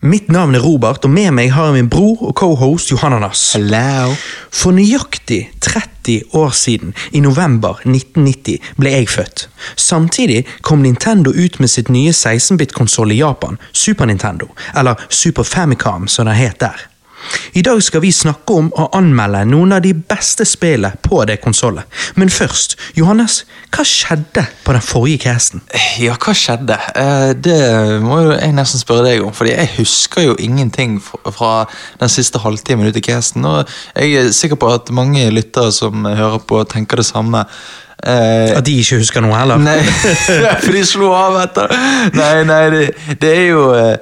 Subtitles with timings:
[0.00, 3.40] Mitt navn er Robert, og med meg har jeg min bror og cohost Johananas.
[3.56, 4.12] Hello.
[4.54, 9.48] For nøyaktig 30 år siden, i november 1990, ble jeg født.
[9.74, 16.06] Samtidig kom Nintendo ut med sitt nye 16-bit-konsoll i Japan, Super Nintendo, eller Super Famicom
[16.06, 16.86] som den het der.
[17.58, 21.38] I dag skal vi snakke om og anmelde noen av de beste spillene på det
[21.42, 21.84] konsollet.
[22.16, 23.40] Men først, Johannes,
[23.74, 25.62] hva skjedde på den forrige casten?
[26.00, 26.78] Ja, hva skjedde?
[26.94, 27.58] Eh, Det
[28.04, 31.66] må jo jeg nesten spørre deg om, fordi jeg husker jo ingenting fra
[32.00, 36.04] den siste halvtimen ut i casten, og jeg er sikker på at mange lyttere som
[36.04, 37.44] hører på, tenker det samme.
[37.98, 39.58] Eh, At de ikke husker noe heller?
[39.58, 39.80] Nei,
[40.62, 41.72] for de slo av etter.
[42.14, 42.84] Nei, nei, det,
[43.20, 43.96] det er jo eh,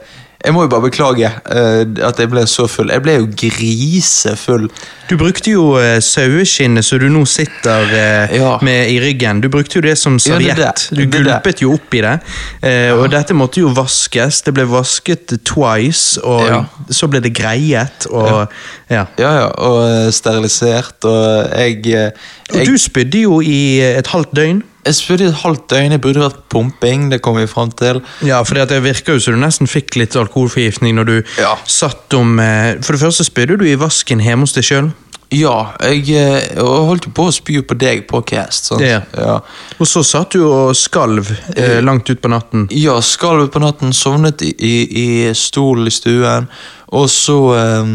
[0.47, 2.93] Jeg må jo bare beklage uh, at jeg ble så full.
[2.95, 4.69] Jeg ble jo grisefull.
[5.11, 8.53] Du brukte jo uh, saueskinnet som du nå sitter uh, Ja.
[8.63, 9.41] med i ryggen.
[9.43, 10.87] Du brukte jo det som Ja, er serviett.
[10.95, 11.11] Du er det.
[11.19, 12.15] gulpet jo oppi det.
[12.63, 12.95] Ja.
[12.97, 14.41] Og dette måtte jo vaskes.
[14.47, 16.63] Det ble vasket twice, og Ja.
[16.91, 18.47] så ble det greiet, og
[18.91, 19.05] ja.
[19.19, 22.13] Ja, ja, og eh, sterilisert, og jeg, jeg
[22.55, 24.63] Og du spydde jo i eh, et halvt døgn.
[24.87, 27.99] Jeg spurte i et halvt døgn, jeg burde vært pumping, det kom vi frem til.
[28.27, 31.57] Ja, for det virker jo som du nesten fikk litt alkoholforgiftning når du Ja.
[31.67, 34.93] satt om eh, For det første spydde du i vasken hjemme hos deg sjøl.
[35.35, 38.71] Ja, jeg jeg holdt jo på å spy på deg på cast.
[38.79, 39.01] Ja.
[39.19, 39.41] Ja.
[39.81, 42.69] Og så satt du og skalv eh, langt utpå natten.
[42.71, 46.47] ja, skalv på natten, sovnet i, i, i stolen i stuen,
[46.95, 47.91] og så eh,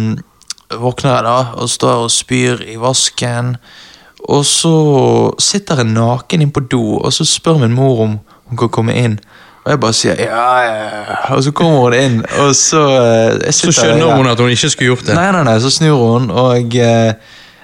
[0.75, 3.55] våkner jeg da, og står og spyr i vasken,
[4.31, 4.71] og så
[5.41, 8.17] sitter jeg naken inn på do, og så spør min mor om
[8.51, 9.19] hun kan komme inn.
[9.61, 13.69] Og jeg bare sier ja, ja, og så kommer hun inn, og så eh, Så
[13.69, 14.15] skjønner der.
[14.17, 15.13] hun at hun ikke skulle gjort det.
[15.19, 17.13] Nei, nei, nei, så snur hun, og jeg...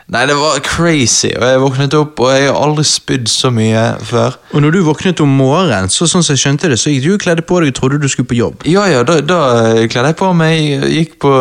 [0.07, 1.33] Nei, det var crazy.
[1.35, 4.37] Og jeg våknet opp, og jeg har aldri spydd så mye før.
[4.55, 7.09] Og når du våknet om morgenen, så sånn som jeg skjønte det, så gikk du
[7.17, 8.63] og kledde på deg og trodde du skulle på jobb.
[8.71, 9.39] Ja, ja, da, da
[9.91, 11.33] kledde jeg på meg, gikk på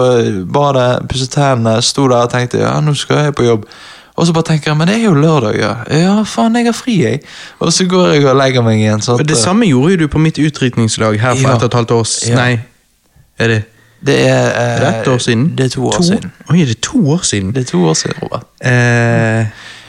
[0.56, 3.68] badet, pusset tennene, sto der og tenkte ja, nå skal jeg på jobb.
[4.16, 5.72] Og så bare tenker jeg, men det er jo lørdag, ja.
[5.92, 7.20] Ja, faen, jeg har fri, jeg.
[7.60, 9.02] Og så går jeg og legger meg igjen.
[9.20, 11.56] at- det samme gjorde jo du på mitt utdrikningslag her for Ja.
[11.56, 12.28] ett og et halvt år.
[12.28, 12.34] Ja.
[12.34, 12.60] Nei,
[13.38, 13.64] er det,
[14.06, 15.56] Det er, eh, er det ett år siden?
[15.56, 16.30] Det er to år siden.
[16.50, 17.52] Oi, er det to år siden?
[17.52, 18.44] Det er to år siden, Robert.
[18.60, 19.46] Eh,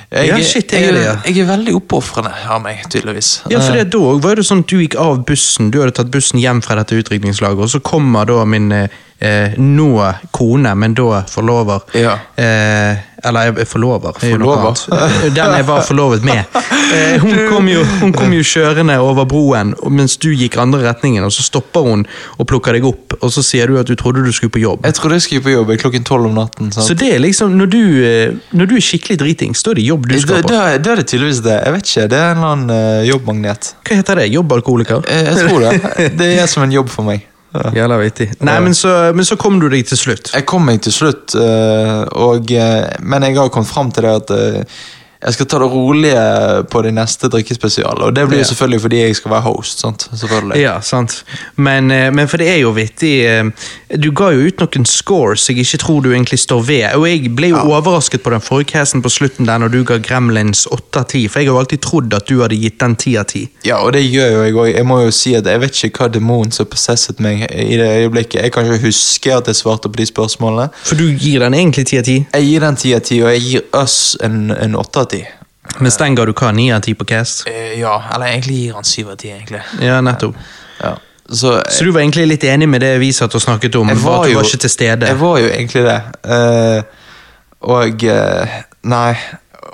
[0.10, 1.20] Jeg, ja, shit, det er.
[1.28, 3.42] Jeg er veldig oppofrende av meg, tydeligvis.
[3.52, 6.10] Ja, for det, da var det sånn at du gikk av bussen, du hadde tatt
[6.12, 8.88] bussen hjem fra dette utdrikningslaget, og så kommer da min eh,
[9.20, 9.92] eh, nå
[10.32, 11.86] kone, men da forlover.
[11.98, 12.18] Ja.
[12.38, 12.98] Eh,
[13.28, 14.14] eller forlover.
[14.22, 14.78] er Forlover?
[14.94, 16.44] Eh, Den jeg var forlovet med.
[16.94, 21.26] Eh, hun, kom jo, hun kom jo kjørende over broen, mens du gikk andre retningen,
[21.26, 22.06] og så stopper hun
[22.38, 24.86] og plukker deg opp, og så sier du at du trodde du skulle på jobb.
[24.86, 26.72] Jeg trodde jeg skulle på jobb klokken tolv om natten.
[26.72, 26.86] sant?
[26.88, 29.88] Så det er liksom, når du, eh, når du er skikkelig dritings, da er det
[29.90, 30.52] jobb du skal på.
[30.54, 31.58] da, da er det tydeligvis det.
[31.66, 33.74] Jeg vet ikke, Det er en eller annen eh, jobbmagnet.
[33.84, 34.30] Hva heter det?
[34.38, 35.02] Jobbalkoholiker?
[35.10, 36.12] Jeg, jeg tror det.
[36.22, 37.26] Det er som en jobb for meg.
[37.58, 37.72] Ja.
[37.82, 38.30] Jævla vittig.
[38.46, 40.32] Nei, men så, men så kom du deg til slutt.
[40.36, 44.14] Jeg kom meg til slutt, eh, og, eh, men jeg har kommet fram til det
[44.22, 44.78] at eh,
[45.18, 46.24] jeg skal ta det rolige
[46.70, 48.06] på de neste drikkespesialene.
[48.06, 48.50] Og det blir jo ja.
[48.52, 49.80] selvfølgelig fordi jeg skal være host.
[49.82, 50.10] sant?
[50.56, 51.24] Ja, sant.
[51.56, 53.26] Men, eh, men, for det er jo vittig.
[53.26, 53.50] Eh,
[53.98, 56.86] du ga jo ut noen scores jeg ikke tror du egentlig står ved.
[57.00, 57.66] Og jeg ble jo ja.
[57.80, 61.28] overrasket på den forcasten på slutten der når du ga Gremlins 8 av 10.
[61.32, 63.48] For jeg har jo alltid trodd at du hadde gitt den 10 av 10.
[63.66, 64.70] Ja, og det gjør jo jeg òg.
[64.76, 67.90] Jeg må jo si at jeg vet ikke hva demonen som possesset meg i det
[68.04, 68.44] øyeblikket.
[68.44, 70.70] Jeg kan ikke huske at jeg svarte på de spørsmålene.
[70.84, 72.18] For du gir den egentlig 10 av 10?
[72.38, 75.07] Jeg gir den 10 av 10, og jeg gir oss en, en 8 av 10
[75.08, 75.24] av ti.
[75.84, 76.52] Mistenker du hva?
[76.56, 77.48] Ni av ti på Cast?
[77.50, 79.64] Eh, ja, eller egentlig gir han syv av ti, egentlig.
[79.84, 80.38] Ja, nettopp.
[80.82, 80.96] Ja.
[81.28, 83.90] Så, eh, så, du var egentlig litt enig med det vi satt og snakket om?
[83.92, 85.12] Jeg var, at du jo, var ikke til stede.
[85.12, 85.98] Jeg var jo egentlig det.
[86.24, 87.04] Uh,
[87.76, 88.58] og uh,
[88.88, 89.12] Nei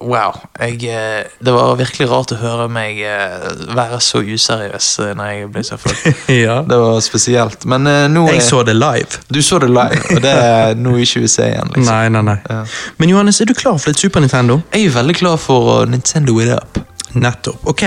[0.03, 0.35] wow.
[0.59, 5.31] Jeg, eh, det var virkelig rart å høre meg eh, være så useriøs eh, når
[5.31, 5.95] jeg ble så full.
[6.45, 6.59] ja.
[6.67, 7.65] Det var spesielt.
[7.69, 9.21] Men nå Jeg så det live.
[9.33, 11.73] Du så det live, og det er noe ikke vil se igjen.
[11.75, 11.91] liksom.
[11.91, 12.39] Nei, nei, nei.
[12.49, 12.63] Ja.
[13.01, 14.61] Men Johannes, er du klar for litt Super Nintendo?
[14.73, 16.81] Jeg er veldig klar for Nintendo it up.
[17.13, 17.61] Nettopp.
[17.69, 17.83] Ok,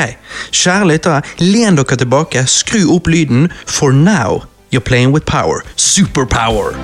[0.55, 5.65] kjære lyttere, len dere tilbake, skru opp lyden, for now you're playing with power.
[5.75, 6.77] Superpower!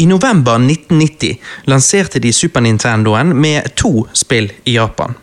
[0.00, 5.14] I november 1990 lanserte de Super Nintendoen med to spill i Japan.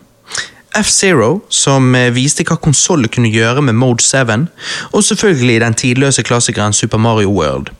[0.76, 4.46] F-Zero, som eh, viste hva konsollen kunne gjøre med Mode 7,
[4.92, 7.72] og selvfølgelig den tidløse klassikeren Super Mario World.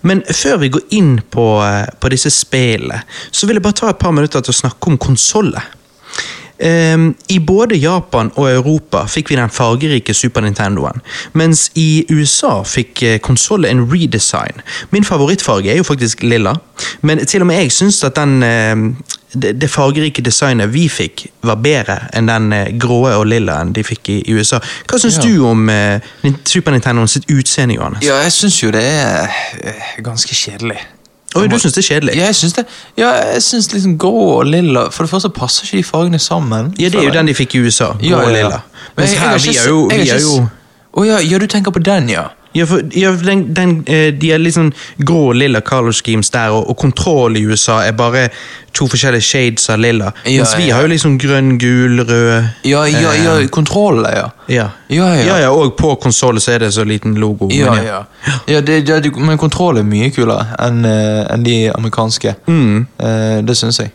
[0.00, 3.92] Men før vi går inn på, eh, på disse spillene, så vil jeg bare ta
[3.92, 5.76] et par minutter til å snakke om konsollet.
[6.60, 11.02] Ehm, I både Japan og Europa fikk vi den fargerike Super Nintendoen,
[11.38, 14.62] mens i USA fikk eh, konsollen en redesign.
[14.90, 16.56] Min favorittfarge er jo faktisk lilla,
[17.02, 18.74] men til og med jeg syns at den, eh,
[19.38, 24.08] det, fargerike designet vi fikk, var bedre enn den eh, grå og lillaen de fikk
[24.16, 24.58] i, USA.
[24.90, 25.28] Hva syns Ja.
[25.28, 26.00] du om eh,
[26.44, 28.02] Super Nintendo sitt utseende, Johannes?
[28.02, 29.30] Ja, jeg syns jo det er
[30.02, 30.80] ganske kjedelig.
[31.36, 32.14] Oi, du syns det er kjedelig?
[32.16, 32.64] Ja, jeg syns det.
[32.96, 36.70] Ja, jeg syns liksom grå og lilla For det første passer ikke de fargene sammen.
[36.80, 37.90] Ja, det er jo den de fikk i USA.
[38.00, 38.60] Grå Ja, ja, og lilla.
[38.96, 40.46] Men Mens her, vi er jo, vi er jo
[40.98, 42.30] Å ja, ja, du tenker på den, ja.
[42.52, 46.54] Ja, for ja, den, den, eh, De er litt sånn grå lilla color schemes der,
[46.56, 48.28] og, og kontroll i USA er bare
[48.76, 50.12] to forskjellige shades av lilla.
[50.24, 54.30] Ja, Mens vi har jo liksom grønn, gul, rød Ja, ja, ja, kontrollen, ja.
[54.48, 55.24] Ja, Ja, ja.
[55.26, 57.50] ja, ja Og på konsollen så er det så liten logo.
[57.52, 58.02] Ja, men ja.
[58.48, 62.36] ja det, men kontroll er mye kulere enn en de amerikanske.
[62.48, 63.92] Eh, det syns jeg.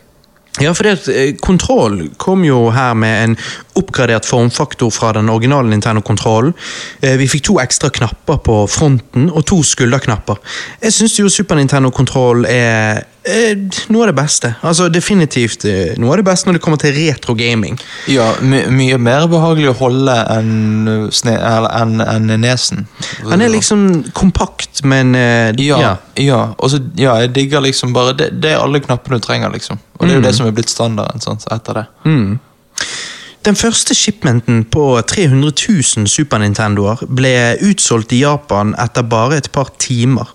[0.60, 3.36] Ja, for det, eh, Kontroll kom jo her med en
[3.74, 6.52] oppgradert formfaktor fra den originale Nintendo-kontrollen.
[7.00, 10.38] Eh, Vi fikk to ekstra knapper på fronten og to skulderknapper.
[10.82, 13.56] Jeg syns jo Super Nintendo-kontroll er eh,
[13.90, 14.52] noe av det beste.
[14.62, 17.78] Altså Definitivt eh, noe av det beste når det kommer til retro gaming.
[18.12, 22.86] Ja, my, mye mer behagelig å holde enn enn- enn nesen.
[23.26, 25.92] Han er liksom kompakt, men Ja, ja.
[26.20, 26.40] ja.
[26.58, 29.78] og så, ja, jeg digger liksom bare Det, det er alle knappene du trenger, liksom.
[29.98, 31.86] Og det er jo det som er blitt standarden sant, etter det.
[33.44, 37.32] Den første shipmenten på 300 000 Super Nintendoer ble
[37.68, 40.30] utsolgt i Japan etter bare et par timer.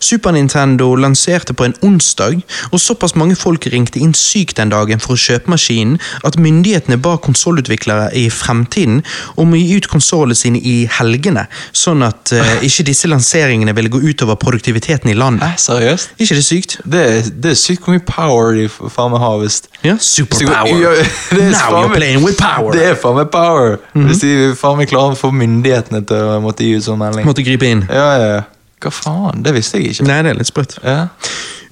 [0.00, 2.40] Super Nintendo lanserte på en onsdag,
[2.72, 6.96] og såpass mange folk ringte inn sykt den dagen for å kjøpe maskinen at myndighetene
[7.02, 9.02] ba konsollutviklere i fremtiden
[9.40, 11.46] om å gi ut konsollene sine i helgene,
[11.76, 15.44] sånn at uh, ikke disse lanseringene ville gå utover produktiviteten i landet.
[15.46, 16.14] Hæ, seriøst?
[16.18, 16.78] ikke det sykt?
[16.84, 20.96] Det, er- det er sykt hvor mye power de faen meg har, hvis Ja, superpower.
[20.96, 22.70] Er Now you're playing with power.
[22.70, 22.78] Mhm.
[22.78, 23.78] Det er faen meg power!
[23.94, 27.26] Hvis de faen meg klarer å få myndighetene til å måtte gi ut sånn melding.
[27.28, 27.84] Måtte gripe inn.
[27.88, 28.40] Ja, ja, ja.
[28.80, 29.44] Hva faen?
[29.44, 30.08] Det visste jeg ikke.
[30.08, 30.78] Nei, det er litt sprøtt.
[30.84, 31.04] Ja.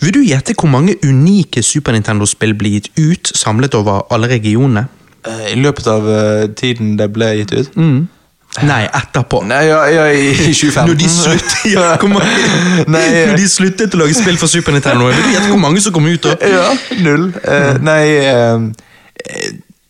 [0.03, 4.87] Vil du gjette hvor mange unike Super Nintendo-spill ble gitt ut samlet over alle regionene?
[5.27, 7.81] Eh, I løpet av eh, tiden det ble gitt ut?
[8.65, 9.43] Nei, etterpå.
[9.47, 10.89] Nei, ja, ja, i i 2015.
[10.89, 11.89] Når de, slutt, ja,
[12.95, 15.83] Nei, når de sluttet å lage spill for Super Nintendo, vil du gjette hvor mange
[15.85, 16.37] som kom ut da?
[16.43, 16.65] Ja,
[17.05, 17.29] null.
[17.43, 18.57] Eh, nei eh,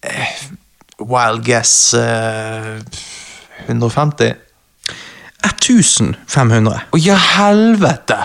[0.02, 0.34] eh,
[0.98, 2.80] Wild guess uh,
[3.68, 4.34] 150?
[5.44, 6.80] 1500.
[6.90, 8.18] Å ja, helvete!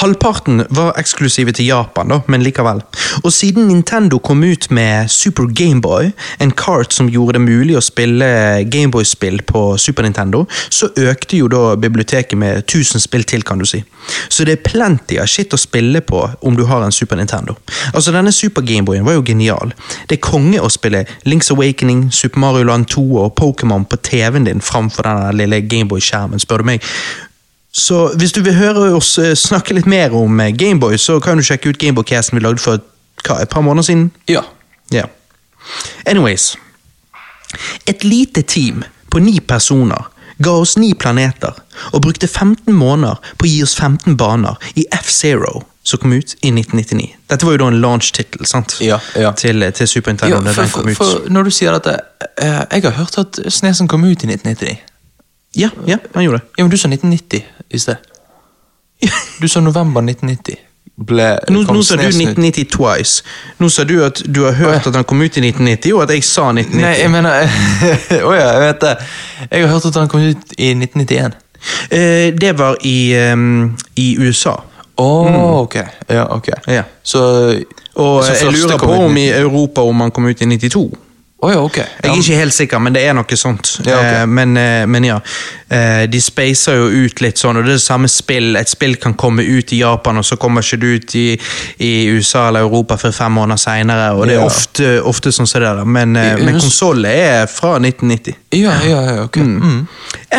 [0.00, 2.82] Halvparten var eksklusive til Japan, da, men likevel.
[3.24, 7.84] Og siden Nintendo kom ut med Super Gameboy, en kart som gjorde det mulig å
[7.84, 8.26] spille
[8.70, 13.68] Gameboy-spill på Super Nintendo, så økte jo da biblioteket med 1000 spill til, kan du
[13.68, 13.82] si.
[14.28, 17.56] Så det er plenty av shit å spille på om du har en Super Nintendo.
[17.94, 19.74] Altså, denne Super Gameboyen var jo genial.
[20.08, 24.48] Det er konge å spille Links Awakening, Super Mario Land 2 og Pokémon på TV-en
[24.48, 26.88] din framfor den lille Gameboy-skjermen, spør du meg.
[27.72, 31.38] Så hvis du vil høre oss eh, snakke litt mer om eh, Gameboy, så kan
[31.38, 32.82] du sjekke ut Gameboy-casten vi lagde for
[33.26, 34.10] hva, et par måneder siden.
[34.28, 34.42] Ja.
[34.90, 35.06] Ja.
[36.06, 36.56] Anyways.
[37.86, 41.54] Et lite team på ni personer ga oss ni planeter
[41.92, 46.32] og brukte 15 måneder på å gi oss 15 baner i F-Zero, som kom ut
[46.40, 47.08] i 1999.
[47.28, 48.78] Dette var jo da en launch-tittel sant?
[48.84, 49.34] Ja, ja.
[49.36, 50.40] Til, til Super Nintendo.
[50.40, 51.98] ja for, for, for når du sier dette
[52.40, 54.78] eh, Jeg har hørt at Snesen kom ut i 1999.
[55.54, 56.44] Ja, ja, han gjorde det.
[56.56, 57.96] Ja, men du sa 1990 i sted.
[59.40, 60.56] Du sa november 1990.
[61.00, 62.38] Ble, Nå, nå sa du Snesen ut.
[62.38, 63.22] 1990 twice.
[63.58, 66.12] Nå sa du at du har hørt at han kom ut i 1990, og at
[66.12, 66.82] jeg sa 1990.
[66.82, 67.30] Nei, jeg mener
[68.28, 68.96] Å ja, jeg vet det.
[69.46, 71.38] Jeg har hørt at han kom ut i 1991.
[71.90, 72.98] Eh, det var i,
[73.32, 74.58] um, i USA.
[75.00, 75.08] Å,
[75.62, 75.76] ok.
[76.12, 76.50] Ja, ok.
[76.68, 76.84] Ja.
[77.02, 77.22] Så
[77.94, 80.84] Og så jeg lurer på om i Europa om han kom ut i 92.
[81.40, 81.86] Å ja, okay.
[82.02, 83.78] Jeg er ikke helt sikker, men det er noe sånt.
[83.86, 84.18] Ja, okay.
[84.18, 85.16] Eh, men, eh, men ja,
[86.10, 88.56] de spacer jo ut litt sånn, og det er det samme spill.
[88.58, 91.26] Et spill kan komme ut i Japan, og så kommer ikke det ut i,
[91.86, 94.08] i USA eller Europa før fem måneder seinere.
[94.16, 94.46] Og det er Ja.
[94.46, 98.34] ofte, ofte sånn som det er, men, eh, men konsollen er fra 1990.
[98.52, 99.36] Ja, ja, ja, ok.
[99.36, 99.86] Mm.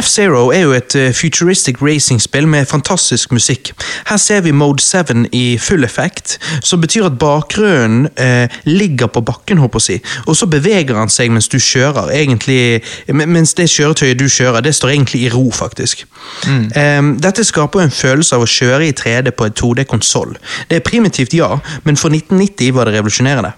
[0.02, 3.72] F-Zero er jo et futuristic racing-spill med fantastisk musikk.
[4.10, 9.22] Her ser vi Mode 7 i full effekt, som betyr at bakgrunnen eh, ligger på
[9.24, 10.20] bakken, håper jeg å si.
[10.28, 12.12] og så beveger han seg mens du kjører.
[12.12, 16.06] egentlig, Mens det kjøretøyet du kjører, det står egentlig i ro, faktisk.
[16.48, 20.38] Eh, dette skaper en følelse av å kjøre i 3D på et 2D-konsoll.
[20.70, 23.54] Det er primitivt, ja, men for 1990 var det revolusjonerende.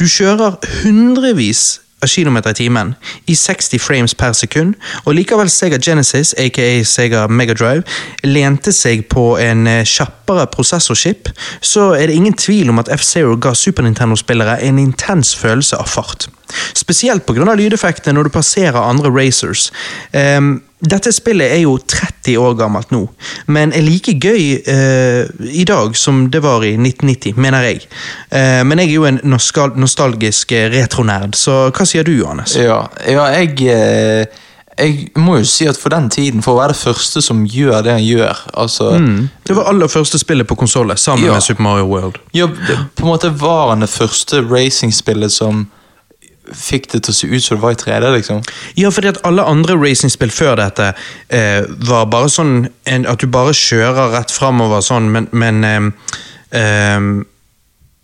[0.00, 2.94] Du kjører hundrevis av kilometer i timen
[3.28, 7.84] i 60 frames per sekund, og likevel Sega Genesis, aka Sega Megadrive,
[8.24, 11.28] lente seg på en eh, kjappere prosessorskip,
[11.60, 15.90] så er det ingen tvil om at F-Zero ga Super Nintendo-spillere en intens følelse av
[15.92, 16.30] fart.
[16.74, 17.54] Spesielt pga.
[17.54, 19.68] lydeffektene når du passerer andre racers.
[20.14, 23.02] Um, dette spillet er jo 30 år gammelt nå,
[23.52, 27.82] men er like gøy uh, i dag som det var i 1990, mener jeg.
[28.32, 32.56] Uh, men jeg er jo en nostal nostalgisk eh, retronerd, så hva sier du, Johannes?
[32.56, 34.38] Ja, ja jeg eh,
[34.80, 37.82] Jeg må jo si at for den tiden, for å være det første som gjør
[37.84, 39.28] det han gjør altså, Mm.
[39.44, 41.34] Det var aller første spillet på konsollet, sammen Ja.
[41.34, 42.16] med Super Mario World.
[42.32, 45.66] ja, På en måte var han det første racingspillet som
[46.56, 48.42] fikk det til å se ut som det var i 3D, liksom.
[48.78, 50.92] Ja, fordi at alle andre racingspill før dette
[51.28, 52.54] eh, var bare sånn
[52.90, 56.16] en, at du bare kjører rett framover sånn, men men, eh,
[56.60, 57.12] ehm,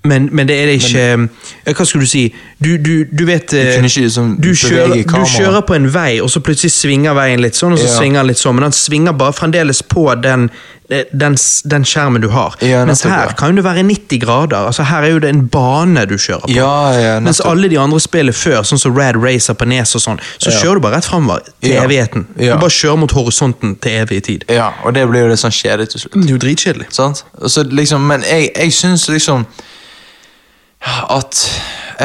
[0.06, 1.30] men, men det er det ikke men,
[1.76, 2.24] Hva skulle du si?
[2.62, 6.30] Du, du, du vet du, ikke liksom du, kjører, du kjører på en vei, og
[6.32, 7.98] så plutselig svinger veien litt sånn, og så Ja.
[7.98, 10.46] svinger den litt sånn, men den svinger bare fremdeles på den,
[10.88, 11.36] eh, den,
[11.68, 12.56] den skjermen du har.
[12.64, 13.34] Ja, Mens her ja.
[13.36, 14.56] kan det være 90 grader.
[14.70, 16.54] altså Her er jo det en bane du kjører på.
[16.56, 20.20] Ja, Mens alle de andre spillene før, sånn som Rad Racer på Nes og sånn,
[20.38, 22.24] så kjører du bare rett framover til evigheten.
[22.38, 24.48] Du bare kjører mot horisonten til evig tid.
[24.48, 26.16] Ja, og det blir jo litt sånn kjedelig til slutt.
[26.16, 26.88] Det er jo dritkjedelig.
[26.96, 27.24] Sant?
[27.42, 29.44] Og så liksom, men jeg, jeg syns liksom
[30.84, 31.38] at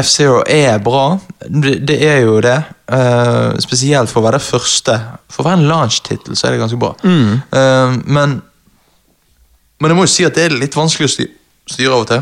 [0.01, 1.17] F-Zero er bra.
[1.47, 2.57] Det, det er jo det.
[2.91, 4.95] Uh, spesielt for å være det første.
[5.31, 6.93] For å være en launch-tittel så er det ganske bra.
[7.03, 8.41] Eh, men
[9.81, 11.31] Men jeg må jo si at det er litt vanskelig å styre,
[11.73, 12.21] styre av og til.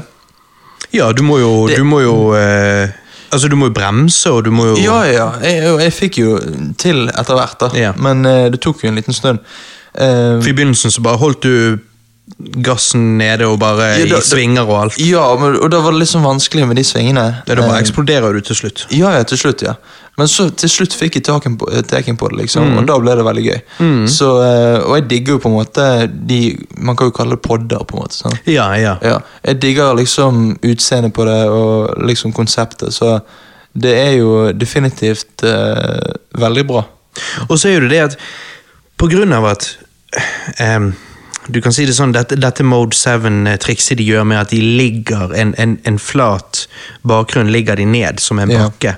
[0.95, 2.87] Ja, du må jo, Det- du må jo uh,
[3.31, 5.27] Altså, du må jo bremse, og du må jo Ja, ja.
[5.43, 6.39] Jeg, jeg, fikk jo
[6.81, 7.69] til etter hvert, da.
[7.77, 7.91] Ja.
[7.93, 9.37] Men det tok jo en liten stund.
[9.93, 11.77] For I begynnelsen så bare holdt du
[12.37, 14.97] gassen nede og bare Ja, da- i svinger og alt.
[14.99, 17.43] ja, men, og da var det sånn vanskelig med de svingene.
[17.47, 18.85] Ja, da bare Eh, eksploderer du til slutt.
[18.91, 19.73] Ja, ja, til slutt, ja.
[20.17, 22.97] Men så til slutt fikk jeg taken på, eh, taken på det, liksom, og da
[22.99, 24.07] ble det veldig gøy.
[24.07, 27.41] Så, eh, og jeg digger jo på en måte de Man kan jo kalle det
[27.41, 28.15] podder, på en måte.
[28.15, 28.39] Sånn.
[28.45, 28.97] Ja, ja.
[29.01, 33.21] Ja, Jeg digger liksom utseendet på det og liksom konseptet, så
[33.77, 36.85] det er jo definitivt eh, veldig bra.
[37.49, 38.17] Og så er jo det det at
[38.97, 39.77] på grunn av at
[40.59, 40.93] em,
[41.51, 45.33] Du kan si det sånn, dette, dette Mode 7-trikset de gjør med at de ligger
[45.35, 46.67] en, en, en flat
[47.07, 48.67] bakgrunn ligger de ned som en Ja.
[48.69, 48.95] bakke.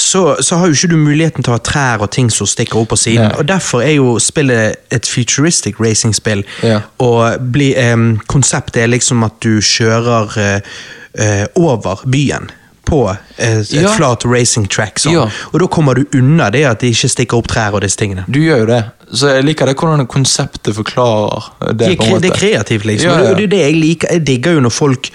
[0.00, 2.78] Så, så har jo ikke du muligheten til å ha trær og ting som stikker
[2.80, 3.26] opp på siden.
[3.28, 3.40] Nei.
[3.42, 6.40] Og Derfor er jo spillet et futuristic racingspill.
[6.64, 6.78] Ja.
[7.04, 10.72] Og bli, em, konseptet er liksom at du kjører eh,
[11.20, 12.48] eh, over byen
[12.90, 13.00] på
[13.38, 13.92] eh, et Ja.
[13.94, 14.98] flat racing track.
[14.98, 15.14] Sånn.
[15.14, 15.28] Ja.
[15.54, 18.24] Og da kommer du unna det at de ikke stikker opp trær og disse tingene.
[18.28, 18.80] Du gjør jo det.
[19.12, 21.78] Så jeg liker det hvordan konseptet forklarer det.
[21.78, 23.10] Det er, det er kreativt, liksom.
[23.10, 23.30] Ja.
[23.30, 24.12] Det, det det jeg liker.
[24.18, 25.08] Jeg digger jo når folk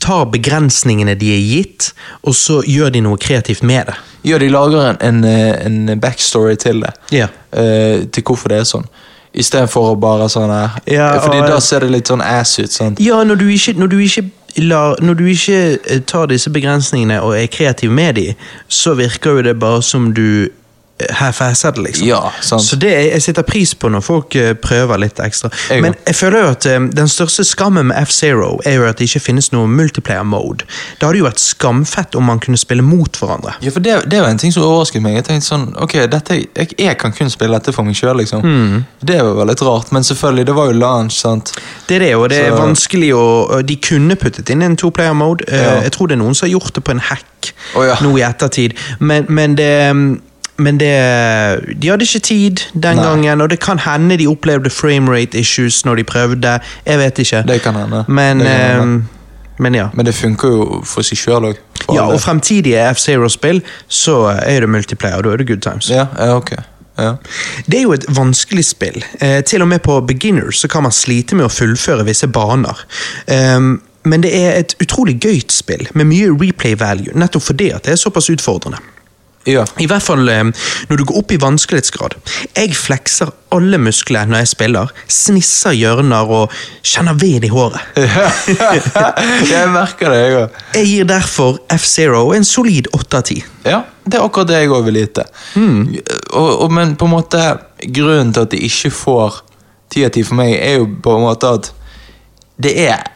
[0.00, 1.90] tar begrensningene de er gitt,
[2.24, 3.94] og så gjør de noe kreativt med det.
[4.24, 6.92] Ja, de lager en, en, en backstory til det.
[7.12, 7.28] Ja.
[7.52, 8.86] eh, til hvorfor det er sånn.
[9.34, 10.76] Istedenfor å bare sånn her.
[10.86, 12.70] Ja, Fordi og- da ser det litt sånn ass ut.
[12.72, 13.00] sant?
[13.00, 14.24] Ja, når du ikke, når du ikke,
[14.56, 18.34] lar, når du ikke eh, tar disse begrensningene og er kreativ med dem,
[18.68, 20.48] så virker jo det bare som du
[20.98, 22.06] eh, half-asser det, liksom.
[22.08, 22.32] Ja.
[22.40, 25.50] Så det, jeg setter pris på når folk eh, prøver litt ekstra.
[25.70, 28.98] Jeg Men jeg føler jo at eh, den største skammen med F-Zero er jo at
[28.98, 30.64] det ikke finnes noe multiplayer mode.
[31.00, 33.56] Det hadde jo vært skamfett om man kunne spille mot hverandre.
[33.64, 35.18] Ja, for det, det var en ting som overrasket meg.
[35.20, 38.44] Jeg tenkte sånn, ok, dette, jeg, jeg kan kun spille dette for meg sjøl, liksom.
[38.44, 38.84] Mm.
[39.04, 41.54] Det var litt rart, men selvfølgelig, det var jo launch, sant.
[41.88, 43.24] Det er det, og det er Så- vanskelig å
[43.64, 45.44] De kunne puttet inn en to-player mode.
[45.48, 45.80] Eh, Ja.
[45.82, 48.22] Jeg tror det er noen som har gjort det på en hack oh, nå i
[48.22, 48.74] ettertid.
[49.00, 49.70] Men, men det
[50.56, 50.92] men det,
[51.82, 53.04] de hadde ikke tid den Nei.
[53.04, 56.58] gangen, og det kan hende de opplevde framerate issues når de prøvde.
[56.86, 57.42] Jeg vet ikke.
[57.48, 58.04] Det kan hende.
[58.08, 58.94] Men, Det kan hende.
[58.94, 59.02] eh,
[59.58, 59.88] men ja.
[59.94, 61.58] Men det funker jo for seg sjøl òg.
[61.94, 62.02] ja.
[62.10, 65.90] Og fremtidige F-Zero-spill, så er det multiplayer, da er det good times.
[65.90, 66.52] Ja, ja, ok.
[66.98, 67.12] Ja.
[67.66, 69.04] Det er jo et vanskelig spill.
[69.20, 72.84] Eh, til og med på beginners så kan man slite med å fullføre visse baner.
[73.56, 77.84] Um, men det er et utrolig gøyt spill, med mye replay value, nettopp fordi at
[77.84, 78.78] det er såpass utfordrende.
[79.44, 79.64] Ja.
[79.80, 80.42] I hvert fall eh,
[80.88, 82.16] når du går opp i vanskelighetsgrad.
[82.56, 87.80] Jeg flekser alle muskler når jeg spiller, snisser hjørner og kjenner ved i håret.
[89.52, 90.60] jeg merker det, jeg òg.
[90.78, 93.44] Jeg gir derfor F-Zero en solid 8 av 10.
[93.68, 95.00] Ja, det er akkurat det jeg òg vil.
[95.04, 97.42] Og, og, men på en måte,
[97.84, 99.42] grunnen til at de ikke får
[99.92, 101.72] ti av ti for meg, er jo på en måte at
[102.64, 103.10] det er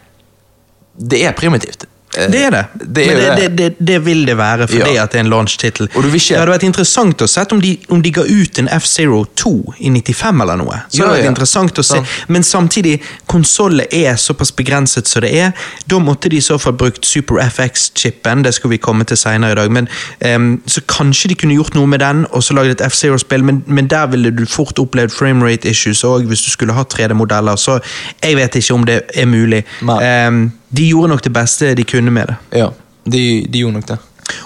[0.98, 1.84] Det er primitivt.
[2.32, 2.64] Det er det.
[2.94, 3.86] Det er Men det, det.
[3.86, 5.02] det, vil det være fordi Ja.
[5.04, 5.88] at det er en launch-tittel.
[5.88, 9.24] Ikke- Det hadde vært interessant å se om de, om de ga ut en F-Zero
[9.36, 10.80] 2 i 95 eller noe.
[10.88, 11.30] Så Ja, hadde det vært ja.
[11.30, 12.00] interessant å se.
[12.28, 15.52] Men samtidig, konsollet er såpass begrenset som det er.
[15.86, 19.52] Da måtte de i så fall brukt Super FX-chipen, det skal vi komme til senere
[19.52, 19.70] i dag.
[19.70, 19.88] Men,
[20.34, 23.62] um, så kanskje de kunne gjort noe med den, og så laget et F-Zero-spill, men,
[23.66, 27.56] men der ville du fort opplevd framerate issues òg, hvis du skulle ha 3D-modeller.
[27.56, 27.78] Så
[28.22, 29.64] jeg vet ikke om det er mulig.
[29.82, 29.98] Nei.
[30.04, 32.36] Ehm, de gjorde nok det beste de kunne med det.
[32.60, 32.68] Ja,
[33.04, 33.98] de, de gjorde nok det.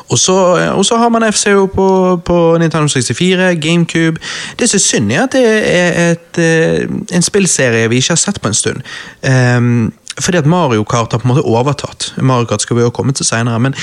[0.09, 0.35] Og så,
[0.83, 4.21] så har man F-Zero på, på Nintendo 64, GameCube.
[4.59, 8.21] Det som er synd, er at det er et, eh, en spillserie vi ikke har
[8.21, 8.83] sett på en stund.
[9.23, 12.13] Um, fordi at Mario Kart har på en måte overtatt.
[12.21, 13.59] Mario Kart skal vi også komme til senere.
[13.61, 13.75] Men,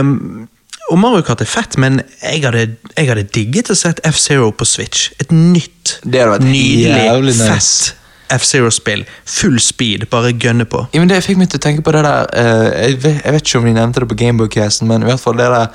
[0.00, 0.48] Um,
[0.90, 4.64] og Mario Kart er fett, men jeg hadde, jeg hadde digget å sett F-Zero på
[4.64, 5.12] Switch.
[5.20, 7.92] Et nytt, nydelig, nice.
[7.94, 9.04] fett F-Zero-spill.
[9.24, 10.86] Full speed, bare gønne på.
[10.94, 13.34] Ja, men Det fikk meg til å tenke på det der uh, jeg, vet, jeg
[13.36, 15.66] vet ikke om de nevnte det på Gameboy-casten, men i hvert fall det der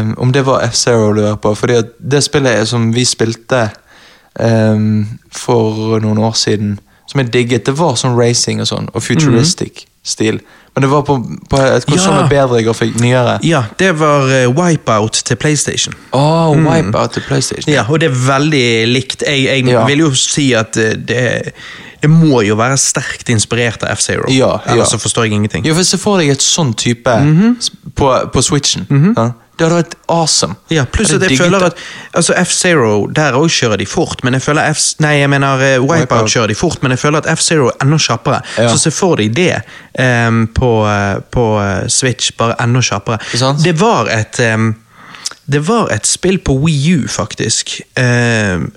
[0.00, 1.54] um, Om det var F-Zero du hører på.
[1.54, 3.68] Fordi det spillet som vi spilte
[4.40, 9.04] um, for noen år siden, som jeg digget, det var sånn racing og sånn, og
[9.04, 10.40] futuristic stil.
[10.76, 11.14] Men det var på,
[11.50, 12.20] på et konsoll Ja.
[12.22, 13.38] med bedre grafikk, nyere.
[13.48, 15.94] Ja, det var eh, Wipeout til PlayStation.
[16.12, 17.72] Åh, Wipeout til PlayStation.
[17.72, 19.22] Ja, og det er veldig likt.
[19.26, 19.86] Jeg, jeg Ja.
[19.88, 21.22] vil jo si at eh, det,
[22.02, 24.28] det må jo være sterkt inspirert av F-Zero.
[24.30, 24.74] Ja, ja.
[24.74, 25.64] Ellers så forstår jeg ingenting.
[25.66, 27.16] Ja, for Se for deg et sånn type
[27.60, 28.84] s- på, på Switchen.
[29.16, 29.30] ja.
[29.56, 30.58] Det hadde vært awesome.
[30.68, 31.78] Ja, pluss at jeg føler at
[32.16, 34.82] altså F-Zero, der òg kjører de fort, men jeg føler F...
[35.00, 37.98] Nei, jeg mener uh, Wipeout kjører de fort, men jeg føler at F-Zero er enda
[38.04, 38.42] kjappere.
[38.60, 38.68] Ja.
[38.68, 39.62] Så se for deg det
[39.96, 43.16] um, på, eh, på eh, Switch, bare enda kjappere.
[43.32, 43.54] Ikke?
[43.64, 44.74] Det var et um,
[45.46, 47.78] Det var et spill på Wii U, faktisk.
[47.96, 48.68] Em,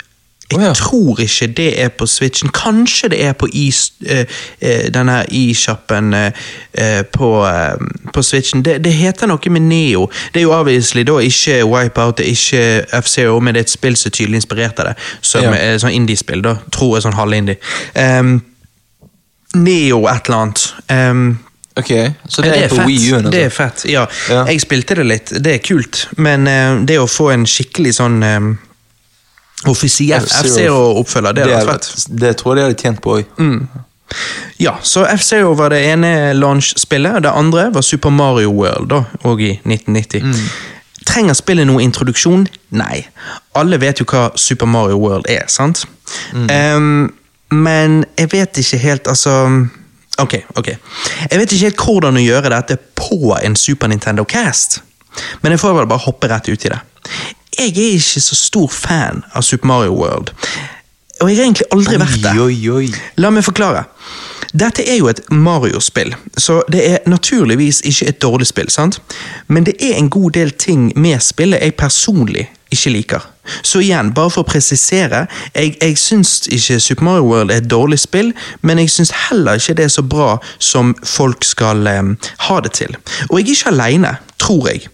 [0.51, 0.73] jeg oh, ja.
[0.73, 2.49] tror ikke det er på Switchen.
[2.49, 4.23] Kanskje det er på is, uh,
[4.63, 6.31] uh, denne i-sjappen eh,
[6.73, 7.77] eh, på, eh,
[8.13, 8.63] på Switchen.
[8.65, 10.07] Det, det heter noe med Neo.
[10.33, 13.75] Det er jo obviously da ikke Wipeout, det er ikke F-Zero, men det er et
[13.75, 14.95] spill som er tydelig inspirert av det.
[15.21, 15.77] Som Ja.
[15.77, 16.55] sånn indie-spill, da.
[16.71, 17.57] Tror jeg sånn halv-indie.
[17.95, 18.39] Em,
[19.55, 20.73] Neo et eller annet.
[20.89, 21.39] Um,
[21.79, 21.91] Ok,
[22.27, 22.87] Så det, er, på fett.
[22.87, 23.29] Wii U-en?
[23.31, 24.01] Det er fett, ja.
[24.29, 24.41] Ja.
[24.49, 26.07] Jeg spilte det litt, det er kult.
[26.17, 28.49] Men uh, det å få en skikkelig sånn um,
[29.67, 30.47] offisiell F-Zero.
[30.47, 32.05] F-Zero-oppfølger, det Det, hadde er- fett.
[32.19, 33.67] det tror jeg de hadde tjent på òg.
[34.59, 37.21] Ja, så F-Zero var det ene launch-spillet.
[37.23, 40.23] Det andre var Super Mario World, da, og i 1990.
[41.05, 42.47] Trenger spillet noe introduksjon?
[42.71, 43.03] Nei.
[43.55, 45.85] Alle vet jo hva Super Mario World er, sant?
[46.33, 47.11] Em,
[47.51, 49.67] men jeg vet ikke helt, altså
[50.19, 50.67] Ok, ok.
[51.31, 54.81] Jeg vet ikke helt hvordan å gjøre dette på en Super Nintendo Cast.
[55.41, 56.79] Men jeg får vel bare hoppe rett ut i det.
[57.57, 60.31] Jeg er ikke så stor fan av Super Mario World.
[61.19, 62.33] Og jeg har egentlig aldri vært det.
[63.19, 63.83] La meg forklare.
[64.53, 68.69] Dette er jo et Mario-spill, så det er naturligvis ikke et dårlig spill.
[68.69, 69.01] sant?
[69.47, 73.25] Men det er en god del ting med spillet jeg personlig ikke liker.
[73.61, 75.25] Så igjen, bare for å presisere,
[75.55, 79.57] jeg, jeg syns ikke Super Mario World er et dårlig spill, men jeg syns heller
[79.57, 82.97] ikke det er så bra som folk skal um, ha det til.
[83.29, 84.85] Og jeg er ikke aleine, tror jeg.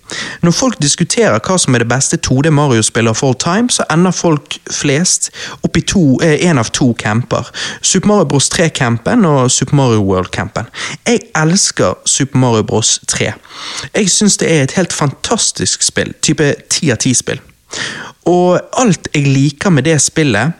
[0.41, 4.15] Når folk diskuterer hva som er det beste 2D Mario-spillet of all time, så ender
[4.15, 5.29] folk flest
[5.65, 7.51] opp i én eh, av to camper.
[7.81, 10.69] Super Mario Bros 3-campen og Super Mario World-campen.
[11.07, 13.31] Jeg elsker Super Mario Bros 3.
[13.95, 16.13] Jeg syns det er et helt fantastisk spill.
[16.21, 17.41] Type 10 av 10-spill.
[18.25, 20.53] Og alt jeg liker med det spillet,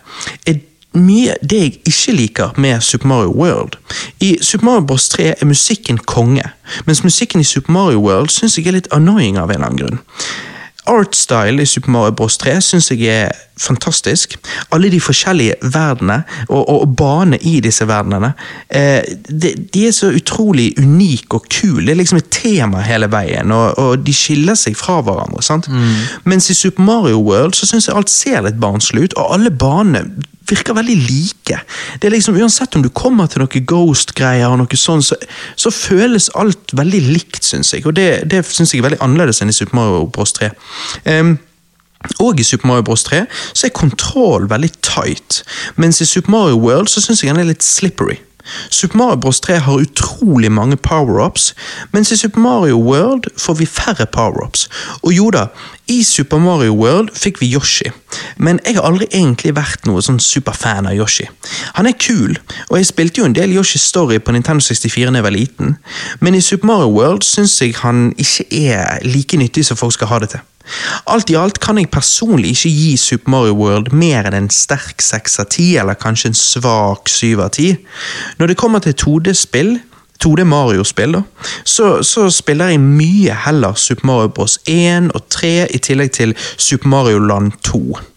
[0.45, 0.61] er
[0.95, 3.77] mye det jeg ikke liker med Super Mario World.
[4.19, 6.43] I Super Mario Bros 3 er musikken konge,
[6.85, 9.81] mens musikken i Super Mario World syns jeg er litt annoying av en eller annen
[9.81, 10.03] grunn.
[10.85, 14.35] Artstyle i Super Mario Bros 3 syns jeg er fantastisk.
[14.75, 18.33] Alle de forskjellige verdenene, og, og banene i disse verdenene,
[18.69, 21.85] eh, de, de er så utrolig unike og kule.
[21.85, 25.43] Det er liksom et tema hele veien, og, og de skiller seg fra hverandre.
[25.43, 25.69] sant?
[26.23, 29.51] Mens i Super Mario World så syns jeg alt ser litt barnslig ut, og alle
[29.51, 30.05] banene
[30.49, 31.59] virker veldig like.
[32.01, 35.17] Det er liksom, Uansett om du kommer til noe Ghost-greier, og noe sånt, så,
[35.55, 37.85] så føles alt veldig likt, syns jeg.
[37.85, 40.51] Og det, det syns jeg er veldig annerledes enn i Super Mario Bros 3.
[41.09, 41.35] Um,
[42.21, 45.41] og i Super Mario Bros 3 så er kontroll veldig tight,
[45.81, 48.19] mens i Super Mario World så syns jeg den er litt slippery.
[48.69, 51.53] Super Mario Bros 3 har utrolig mange power-ups,
[51.91, 54.69] mens i Super Mario World får vi færre power-ups.
[55.03, 55.47] Og jo da,
[55.87, 57.91] i Super Mario World fikk vi Yoshi,
[58.37, 61.27] men jeg har aldri egentlig vært noe sånn superfan av Yoshi.
[61.77, 62.37] Han er kul,
[62.69, 65.77] og jeg spilte jo en del Yoshi Story på Nintendo 64 da jeg var liten,
[66.19, 70.13] men i Super Mario World syns jeg han ikke er like nyttig som folk skal
[70.13, 70.45] ha det til.
[71.11, 75.03] Alt i alt kan jeg personlig ikke gi Super Mario World mer enn en sterk
[75.03, 77.77] 6 av 10, eller kanskje en svak 7 av 10.
[78.39, 79.77] Når det kommer til 2D-spill,
[80.23, 81.19] 2D Mario-spill,
[81.63, 84.59] så, så spiller jeg mye heller Super Mario Bros.
[84.65, 88.14] 1 og 3 i tillegg til Super Mario Land 2.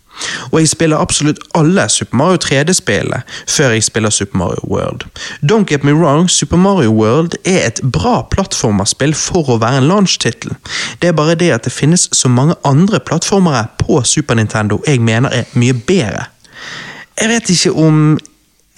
[0.50, 5.06] Og jeg spiller absolutt alle Super Mario 3D-spillene før jeg spiller Super Mario World.
[5.42, 9.90] Don't get me wrong, Super Mario World er et bra plattformerspill for å være en
[9.90, 10.56] launch-tittel.
[11.02, 15.00] Det er bare det at det finnes så mange andre plattformere på Super Nintendo jeg
[15.00, 16.28] mener er mye bedre.
[17.20, 18.18] Jeg vet ikke om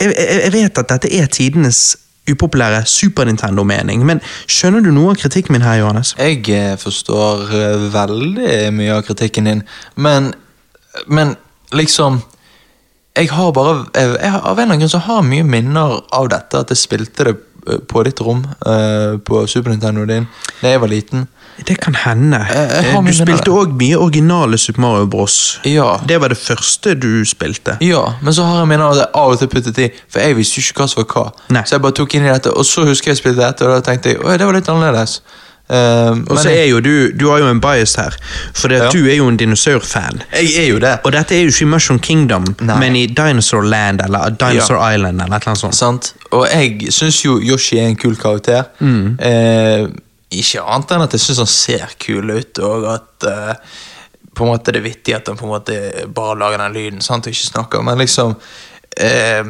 [0.00, 1.96] Jeg, jeg, vet at dette er tidenes
[2.30, 6.14] upopulære Super Nintendo-mening, men skjønner du noe av kritikken min her, Johannes?
[6.16, 9.60] Jeg eh, forstår eh, veldig mye av kritikken din,
[10.00, 10.30] men,
[11.06, 11.36] men
[11.72, 12.22] liksom
[13.16, 15.44] Jeg har bare jeg, jeg, har- Av en eller annen grunn så har jeg mye
[15.44, 17.34] minner av dette, at jeg spilte det
[17.68, 20.26] eh, på ditt rom uh, på Super Nintendo din
[20.62, 21.26] da jeg var liten.
[21.66, 22.38] Det kan hende.
[22.48, 25.60] jeg har Du spilte òg mye originale Super Mario Bros.
[25.64, 25.98] Ja.
[26.06, 27.76] Det var det første du spilte.
[27.84, 30.36] Ja, men så har jeg minner av det av og til puttet i, for jeg
[30.38, 31.24] visste jo ikke hva som var hva.
[31.56, 31.62] Nei.
[31.66, 33.74] Så jeg bare tok inn i dette, og så husker jeg jeg spilte dette, og
[33.76, 35.20] da tenkte jeg at det var litt annerledes.
[35.70, 38.16] Eh, Og men så er jo du Du har jo en bias her,
[38.54, 38.88] for Ja.
[38.90, 40.22] du er jo en dinosaurfan.
[40.32, 40.98] jeg er jo det.
[41.04, 42.78] Og dette er jo ikke i Mushroom Kingdom, Nei.
[42.78, 45.74] men i Dinosaur Land eller Dinosaur Island eller et sånt.
[45.74, 46.14] Sant?
[46.32, 48.64] Og jeg syns jo Yoshi er en kul karakter.
[48.80, 49.16] Mm.
[49.20, 49.86] Eh,
[50.32, 53.54] ikke annet enn at jeg syns han ser kul ut, og at eh,
[54.34, 57.00] på en måte det er vittig at han på en måte bare lager den lyden
[57.00, 58.36] sant, og ikke snakker, men liksom
[58.96, 59.44] eh,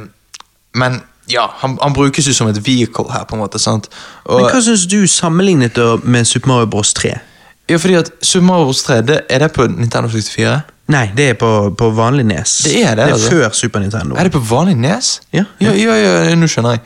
[0.74, 3.58] Men ja, han, han brukes jo som et vehicle her, på en måte.
[3.62, 3.88] sant?
[4.24, 7.18] Og, Men hva syns du sammenlignet med Super Mario Bros 3?
[7.70, 8.82] ja, fordi at Super Mario Bros.
[8.82, 10.60] 3, det, er det på Nintendo 64?
[10.90, 12.56] Nei, det er på, på vanlig nes.
[12.66, 13.30] Det er det, det er altså.
[13.30, 14.16] før Super Nintendo.
[14.16, 15.20] Er det på vanlig nes?
[15.32, 16.80] Ja, ja, ja, ja nå skjønner jeg.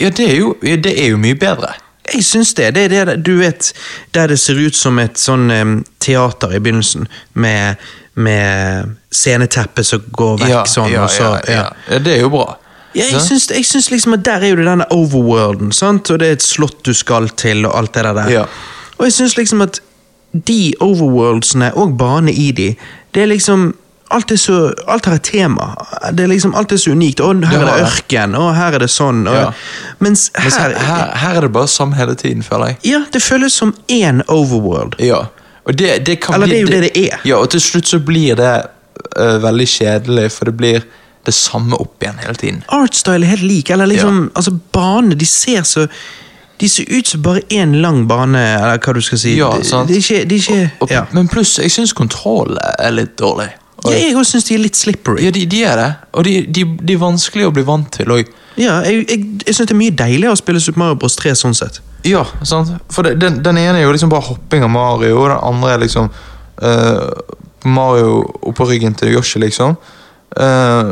[0.00, 1.70] Ja, det er jo, det er jo mye bedre.
[2.14, 2.74] Jeg syns det.
[2.74, 3.72] Det er det du vet,
[4.14, 10.10] der det ser ut som et sånn um, teater i begynnelsen, med, med sceneteppet som
[10.10, 11.64] går vekk ja, sånn, ja, så ja, ja.
[11.90, 12.56] ja, det er jo bra.
[12.96, 16.10] Ja, jeg syns, jeg syns liksom at der er jo det denne overworlden, sant?
[16.10, 18.30] og det er et slott du skal til, og alt det der.
[18.32, 18.44] Ja.
[18.98, 19.80] Og jeg syns liksom at
[20.32, 22.70] de overworldsene, og bane i de,
[23.14, 23.74] det er liksom
[24.10, 25.64] Alt er så, alt har et tema.
[26.14, 27.18] Det er liksom, alt er så unikt.
[27.20, 29.24] Og her er det ørken, og her er det sånn.
[29.26, 29.48] Og, Ja.
[29.98, 32.76] Mens her, mens her, her, her er det bare samme hele tiden, føler jeg.
[32.86, 34.94] Ja, det føles som én overworld.
[35.02, 35.24] Ja.
[35.66, 37.26] Det, det kan Eller bli, det er jo det det er.
[37.26, 38.52] Ja, og til slutt så blir det
[39.18, 40.86] uh, veldig kjedelig, for det blir
[41.26, 42.62] det samme opp igjen hele tiden.
[42.72, 43.70] Artstyle er helt lik.
[43.74, 45.86] Eller liksom, altså bane, de ser så
[46.56, 49.34] De ser ut som bare én lang bane, eller hva du skal si.
[49.36, 49.90] Ja, sant.
[49.90, 51.02] De, er ikke, de ikke Og, ja.
[51.12, 53.50] Men pluss, jeg syns kontroll er litt dårlig.
[53.82, 55.20] Og, ja, Jeg òg syns de er litt slippery.
[55.26, 55.90] ja, de, de er det.
[56.16, 59.52] Og de, de, de er vanskelig å bli vant til Og, Ja, jeg, jeg, jeg
[59.58, 61.82] syns det er mye deiligere å spille Super Mario Bros 3 sånn sett.
[62.08, 62.72] Ja, sant?
[62.88, 65.74] For det, den, den ene er jo liksom bare hopping av Mario, og den andre
[65.74, 67.10] er liksom uh,
[67.68, 69.76] Mario oppå ryggen til Yoshi, liksom.
[70.36, 70.90] Eh,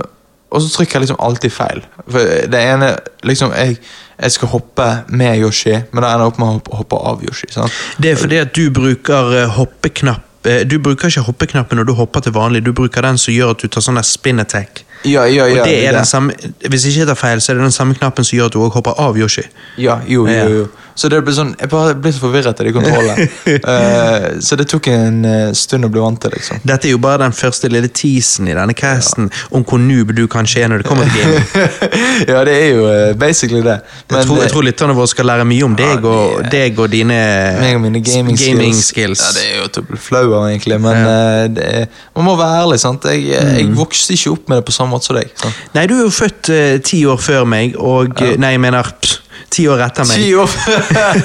[0.54, 1.82] og så trykker jeg liksom alltid feil.
[2.06, 2.92] For det ene
[3.26, 3.78] liksom Jeg,
[4.20, 7.50] jeg skal hoppe med Yoshi, men da ender opp med å hoppe, hoppe av Yoshi.
[7.50, 7.74] sant?
[7.98, 11.94] Det er fordi at du bruker eh, hoppeknapp eh, Du bruker ikke hoppeknappen når du
[11.98, 14.84] hopper til vanlig, du bruker den som gjør at du tar sånn spin attack.
[15.04, 15.98] Ja, ja, Og det er det.
[15.98, 16.32] den samme,
[16.68, 18.72] Hvis ikke tar feil, så er det den samme knappen som gjør at du også
[18.78, 19.42] hopper av Yoshi.
[19.78, 20.66] Ja, jo, jo, jo.
[20.96, 23.24] Så det ble sånn, Jeg bare ble så forvirret av de kontrollene.
[23.66, 26.60] uh, så det tok en eh, stund å bli vant til, liksom.
[26.62, 30.22] Dette er jo bare den første lille teasen i denne casten om hvor noob du
[30.30, 31.66] kanskje er når det kommer til gaming.
[32.30, 33.80] ja, det er jo uh, basically det.
[34.14, 36.90] Jeg tror, jeg tror lytterne våre skal lære mye om deg og, det- deg og
[36.94, 38.86] dine og gaming, gaming skills.
[38.92, 39.24] skills.
[39.26, 40.78] Ja, Det er jo av, egentlig.
[40.80, 42.78] Men uh, det man må være ærlig.
[42.80, 43.02] sant?
[43.10, 43.56] Jeg, Mm.
[43.58, 45.32] jeg vokste ikke opp med det på samme måte som deg.
[45.40, 45.50] Så.
[45.74, 48.94] Nei, du er jo født eh, ti år før meg, og eh, Nei, jeg mener
[49.02, 50.16] pss, ti år etter meg.
[50.16, 50.50] Ti år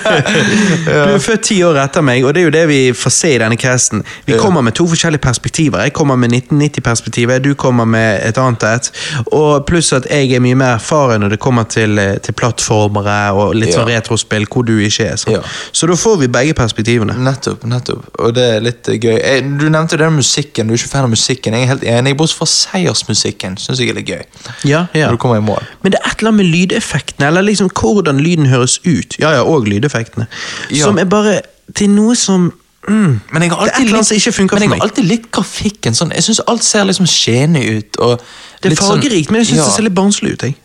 [0.86, 3.32] Du er født ti år etter meg, og det er jo det vi får se
[3.36, 4.04] i denne casten.
[4.28, 5.84] Vi kommer med to forskjellige perspektiver.
[5.88, 8.92] Jeg kommer med 1990-perspektivet, du kommer med et annet et.
[9.36, 13.20] Og pluss at jeg er mye mer erfaren når det kommer til, eh, til plattformere
[13.34, 13.98] og litt sånn Ja.
[14.00, 15.18] retrospill, hvor du ikke er.
[15.32, 15.42] Ja.
[15.72, 17.16] Så da får vi begge perspektivene.
[17.18, 17.64] Nettopp.
[17.64, 18.06] nettopp.
[18.20, 19.20] Og det er litt eh, gøy.
[19.60, 20.68] Du nevnte det med musikken.
[20.68, 21.54] Du er ikke fan av musikken.
[21.54, 22.16] Jeg er helt enig.
[22.18, 24.24] Bortsett fra seiersmusikken syns jeg er litt gøy.
[24.66, 25.08] Ja, ja.
[25.08, 25.64] Når du kommer i mål.
[25.84, 27.70] Men det er et eller annet med lydeffektene, eller liksom
[28.00, 29.16] hvordan lyden høres ut.
[29.20, 30.28] Ja, ja, og lydeffektene.
[30.72, 30.84] Ja.
[30.88, 31.40] Som er bare
[31.76, 32.50] til noe som
[32.88, 34.82] mm, Men jeg har Det er et alltid litt, ikke men jeg har meg.
[34.88, 35.94] alltid litt grafikken.
[35.96, 38.00] Sånn, jeg syns alt ser liksom skjene ut.
[38.00, 39.66] Det er sånn- fargerikt, men jeg syns ja.
[39.70, 40.42] det ser litt barnslig ut.
[40.50, 40.56] Jeg.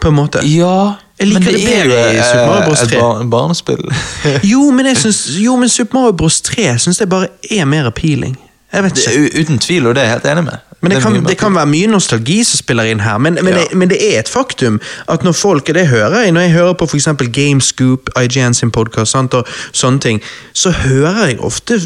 [0.00, 0.40] På en måte.
[0.48, 2.78] Ja, Jeg liker men det det er bedre jo i Super Mario Bros.
[2.80, 2.86] 3.
[2.96, 3.82] et bar barnespill.
[4.48, 6.40] Jo, men jeg synes, jo, men Super Mario Bros.
[6.40, 8.38] 3 syns jeg bare er mer appealing.
[8.72, 10.58] Uten tvil, og det er jeg helt enig med.
[10.82, 13.52] Men det, det, kan, det kan være mye nostalgi som spiller inn her, men, men,
[13.52, 13.60] Ja.
[13.60, 16.50] det, men det er et faktum at når folk og det hører jeg, Når jeg
[16.50, 21.80] hører på eksempel Gamescoop, IGN sin podkast og sånne ting, så hører jeg ofte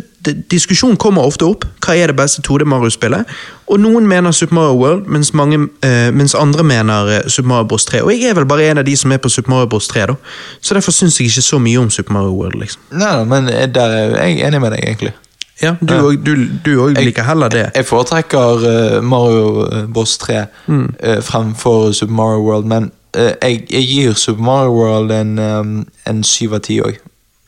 [0.50, 1.66] Diskusjonen kommer ofte opp.
[1.84, 3.26] Hva er det beste 2D Mario-spillet?
[3.68, 7.68] Og noen mener Super Mario World, mens, mange, eh, mens andre mener eh, Super Mario
[7.68, 8.00] Bros 3.
[8.02, 10.06] Og jeg er vel bare en av de som er på Super Mario Bros 3,
[10.06, 10.14] da.
[10.60, 12.80] Så derfor syns jeg ikke så mye om Super Mario World, liksom.
[12.92, 15.12] Nei, nei, men eh, der er jeg enig med deg, egentlig.
[15.62, 16.00] Ja, Du Ja.
[16.02, 17.70] òg du, du òg Jeg- liker heller det.
[17.74, 20.94] Jeg foretrekker uh, Mario eh, Boss 3 Mm.
[21.06, 25.86] uh, fremfor Super Mario World, men uh, jeg, jeg gir Super Mario World en, um,
[26.06, 26.96] en 7 av 10 òg.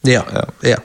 [0.07, 0.41] Ja, Ja.
[0.63, 0.77] ja.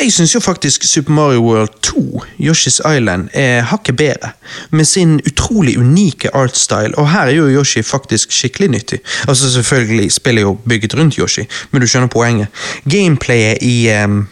[0.00, 4.30] Jeg syns jo faktisk Super Mario World 2, Yoshi's Island, er hakket bedre.
[4.70, 8.98] Med sin utrolig unike artstyle, og her er jo Yoshi faktisk skikkelig nyttig.
[9.28, 12.46] Altså Selvfølgelig spillet er jo bygget rundt Yoshi, men du skjønner poenget.
[12.90, 14.28] Gameplayet i um,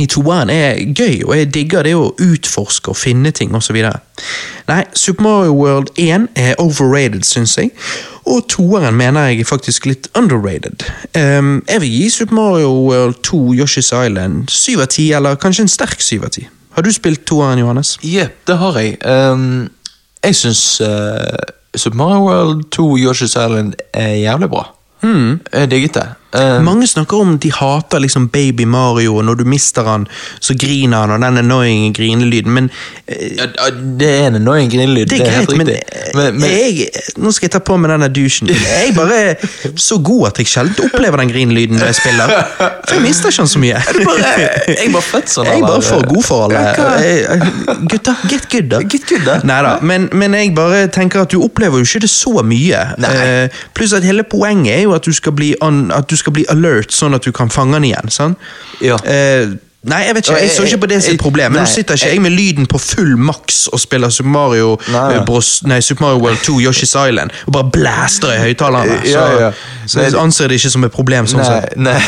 [0.00, 3.76] i toeren er gøy, og jeg digger det å utforske og finne ting osv.
[4.68, 7.70] Nei, Super Mario World 1 er overrated, syns jeg,
[8.26, 10.82] og toeren mener jeg er faktisk litt underrated.
[11.14, 15.68] Um, jeg vil gi Super Mario World 2 Yoshi's Island 7 av 10, eller kanskje
[15.68, 16.50] en sterk 7 av 10.
[16.74, 17.94] Har du spilt toeren, Johannes?
[18.02, 18.98] Jepp, det har jeg.
[19.06, 19.68] Um,
[20.24, 20.64] jeg syns
[21.76, 24.66] Super Mario World 2 Yoshi's Island er jævlig bra.
[25.52, 26.08] Jeg digget det.
[26.34, 30.06] Um, Mange snakker om de hater liksom Baby Mario, og når du mister han,
[30.40, 33.46] så griner han, og den annoying grinelyden, men uh, ja,
[34.00, 35.06] det er en annoying grinelyd.
[35.12, 36.14] Det er helt greit, men, riktig.
[36.18, 36.88] Men, men jeg,
[37.22, 38.50] nå skal jeg ta på meg denne douchen.
[38.50, 39.20] Jeg er bare
[39.80, 42.34] så god at jeg sjelden opplever den grinelyden når jeg spiller.
[42.58, 43.78] For jeg mister ikke han så mye.
[43.78, 44.32] er bare,
[44.68, 45.50] jeg er bare født sånn.
[45.50, 46.64] Jeg er bare for god for alle.
[47.90, 48.80] Gutta, get good, da.
[48.82, 49.38] Get good, da.
[49.46, 52.82] Neida, men, men jeg bare tenker at du opplever jo ikke det så mye.
[53.04, 56.23] Eh, pluss at hele poenget er jo at du skal bli, an, at du skal
[56.32, 58.10] bli alert, sånn at du kan fange den igjen.
[58.10, 58.38] sant?
[58.80, 58.96] Ja.
[59.04, 59.48] Eh,
[59.84, 61.52] Nei, jeg vet ikke, jeg så ikke på det som et problem.
[61.52, 65.00] Men nå sitter ikke jeg- med lyden på full maks og spiller Super Mario, Nei,
[65.08, 65.16] nei.
[65.18, 69.00] eh, Bros, nei, Super Mario World 2 Yoshi's Island og bare blæster i høyttalerne.
[69.04, 69.50] Så, Ja, ja.
[69.86, 71.26] så jeg anser det ikke som et problem.
[71.26, 71.76] sånn sett.
[71.76, 72.00] Nei,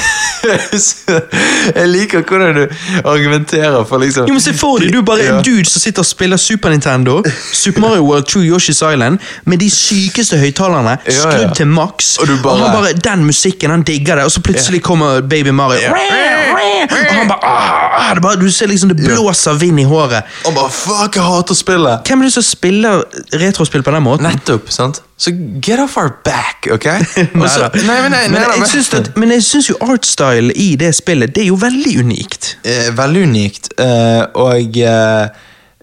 [1.77, 2.67] jeg liker hvordan du
[3.05, 6.01] argumenterer for liksom Jo, men Se for deg, du bare er en dude som sitter
[6.05, 11.55] og spiller Super Nintendo, Super Mario World 2 Yoshi's Island, med de sykeste høyttalerne, skrudd
[11.59, 12.43] til maks, Og bare...
[12.43, 15.93] bare- han bare, den musikken, han digger det, og så plutselig kommer Baby Mario, Ja.
[16.57, 20.25] Og han bare, ah, det bare Du ser liksom det blåser vind i håret.
[20.47, 22.07] Og bare fuck, jeg hater spillet!
[22.09, 23.03] Hvem er det som spiller
[23.35, 24.27] retrospill på den måten?
[24.31, 25.03] Nettopp, sant?
[25.17, 25.33] Så
[25.65, 26.87] get off our back, ok?
[27.47, 30.53] Også, nei, men, nei, men, nei, jeg men- syns at, men jeg syns jo artstyle
[30.55, 32.57] i det spillet Det er jo veldig unikt.
[32.65, 35.29] Eh, veldig unikt, eh, og eh,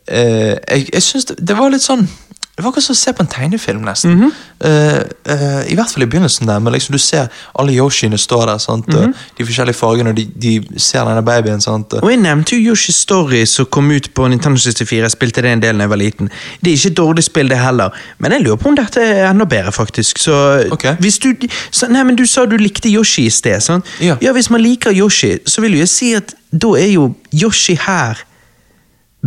[0.08, 2.06] eh, jeg, jeg syns det, det var litt sånn
[2.54, 4.12] Det var akkurat som å se på en tegnefilm, nesten.
[4.14, 4.34] Mm -hmm.
[4.66, 5.02] uh,
[5.34, 7.28] uh, I hvert fall i begynnelsen, der, men liksom du ser
[7.60, 8.88] alle Yoshiene står der, sant?
[8.88, 9.14] Mm -hmm.
[9.38, 11.62] de forskjellige fargene, og de, de ser denne babyen.
[11.62, 11.94] Sant?
[11.94, 15.02] Og jeg nevnte jo Yoshi Story som kom ut på Nintendo 64.
[15.02, 16.30] Jeg spilte det en del da jeg var liten.
[16.64, 19.32] Det er ikke et dårlig spill, det heller, men jeg lurer på om dette er
[19.32, 20.20] enda bedre, faktisk.
[20.20, 20.86] Så Ok.
[21.00, 21.34] hvis du
[21.72, 23.60] så, Nei, men Du sa du likte Yoshi i sted.
[23.62, 23.86] sant?
[24.02, 24.16] Ja.
[24.22, 28.14] ja, Hvis man liker Yoshi, så vil jeg si at da er jo Yoshi her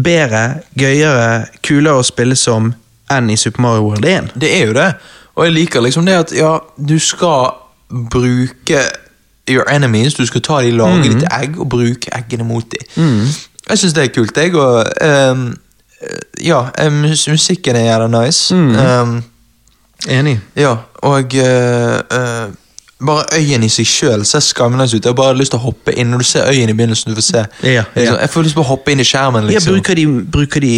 [0.03, 2.75] bedre, gøyere, kulere å spille som
[3.13, 4.33] enn i Super Mario World 1.
[4.41, 4.93] Det er jo det.
[5.37, 6.57] Og jeg liker liksom det at ja,
[6.89, 7.51] du skal
[8.11, 8.81] bruke
[9.49, 10.15] your enemies.
[10.15, 11.21] Du skal ta de, lage mm.
[11.21, 13.23] de egg og bruke eggene mot dem.
[13.69, 14.55] Jeg syns det er kult, jeg.
[14.55, 14.85] Og
[15.31, 15.57] um,
[16.45, 18.55] ja, eh, mus musikken er jævla nice.
[18.55, 18.77] Mm.
[18.77, 19.25] Um,
[20.09, 20.41] Enig.
[20.57, 22.53] ja, og uh, uh,
[23.07, 25.05] bare øyen i seg sjøl ser skamløs ut.
[25.05, 26.11] Jeg har bare lyst til å hoppe inn.
[26.11, 27.85] Når du ser øyen i begynnelsen, du får se Ja, ja.
[27.97, 29.45] liksom, Jeg får lyst til å hoppe inn i skjermen.
[29.45, 29.75] Ja, liksom.
[29.75, 30.75] bruker de, bruker de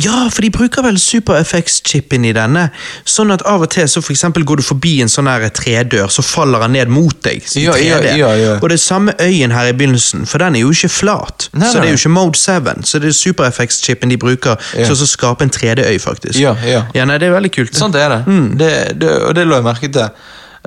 [0.00, 2.70] Ja, for de bruker vel Super FX-chipen i denne.
[3.04, 6.08] Sånn at av og til så for eksempel går du forbi en sånn her tredør,
[6.08, 7.44] så faller han ned mot deg.
[7.60, 8.54] Ja, ja, ja, ja.
[8.56, 11.50] Og det er samme øyen her i begynnelsen, for den er jo ikke flat.
[11.52, 14.56] Nei, så det er jo ikke Mode 7, så det er Super FX-chipen de bruker
[14.72, 14.86] Ja.
[14.88, 16.40] til å skape en 3D-øy, faktisk.
[16.40, 16.86] Ja, ja.
[16.96, 17.76] ja, nei, det er veldig kult.
[17.76, 18.22] Sånn er det.
[18.26, 18.46] Mm.
[18.56, 20.08] det, det og det lå jeg merke til.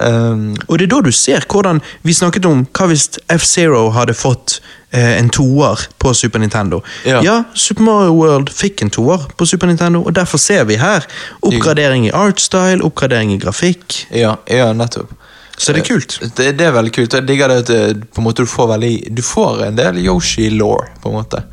[0.02, 4.14] Ehm, Og det er da du ser hvordan Vi snakket om hva hvis F-Zero hadde
[4.14, 4.60] fått
[4.92, 6.82] eh, en toer på Super Nintendo.
[7.06, 7.44] Ja.
[7.54, 11.06] Super Mario World fikk en toer på Super Nintendo, og derfor ser vi her
[11.42, 14.06] oppgradering i artstyle, oppgradering i grafikk.
[14.12, 15.12] ja, ja, nettopp.
[15.58, 16.18] Så det er kult.
[16.36, 17.14] Det, det er veldig kult.
[17.16, 20.02] Jeg digger det at eh, på en måte du får veldig Du får en del
[20.04, 21.44] Yoshi-law, på en måte.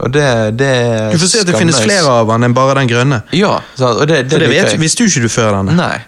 [0.00, 0.70] Og det, det
[1.04, 1.12] Mm.
[1.12, 3.22] Du får se at det finnes flere av han enn bare den grønne.
[3.36, 5.76] Ja, og det, det, det vet, visste du ikke du før denne.
[5.76, 5.98] Nei.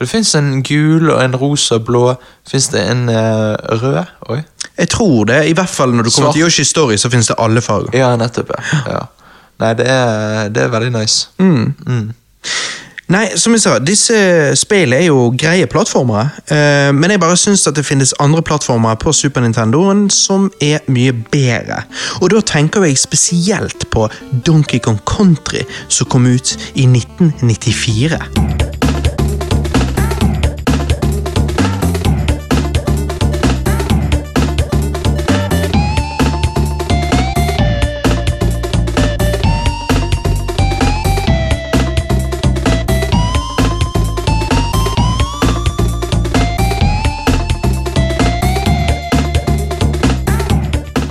[0.00, 2.14] Det fins en gul og en rosa blå.
[2.48, 4.04] Fins det en uh, rød?
[4.32, 4.40] Oi.
[4.78, 6.34] Jeg tror det, i hvert fall når du kommer Svart.
[6.34, 7.98] til Yoshi Story, så finnes det alle farger.
[7.98, 8.54] Ja, nettopp.
[8.56, 8.84] ja.
[8.88, 9.02] ja.
[9.60, 11.28] Nei, det er, det er veldig nice.
[11.38, 11.74] Mm.
[11.86, 12.12] Mm.
[13.10, 14.16] Nei, som jeg sa, disse
[14.56, 18.94] spillene er jo greie plattformere, eh, men jeg bare syns at det finnes andre plattformer
[19.02, 21.82] på Super Nintendoen som er mye bedre.
[22.22, 24.06] Og da tenker jeg spesielt på
[24.46, 28.69] Donkey Kong Country, som kom ut i 1994.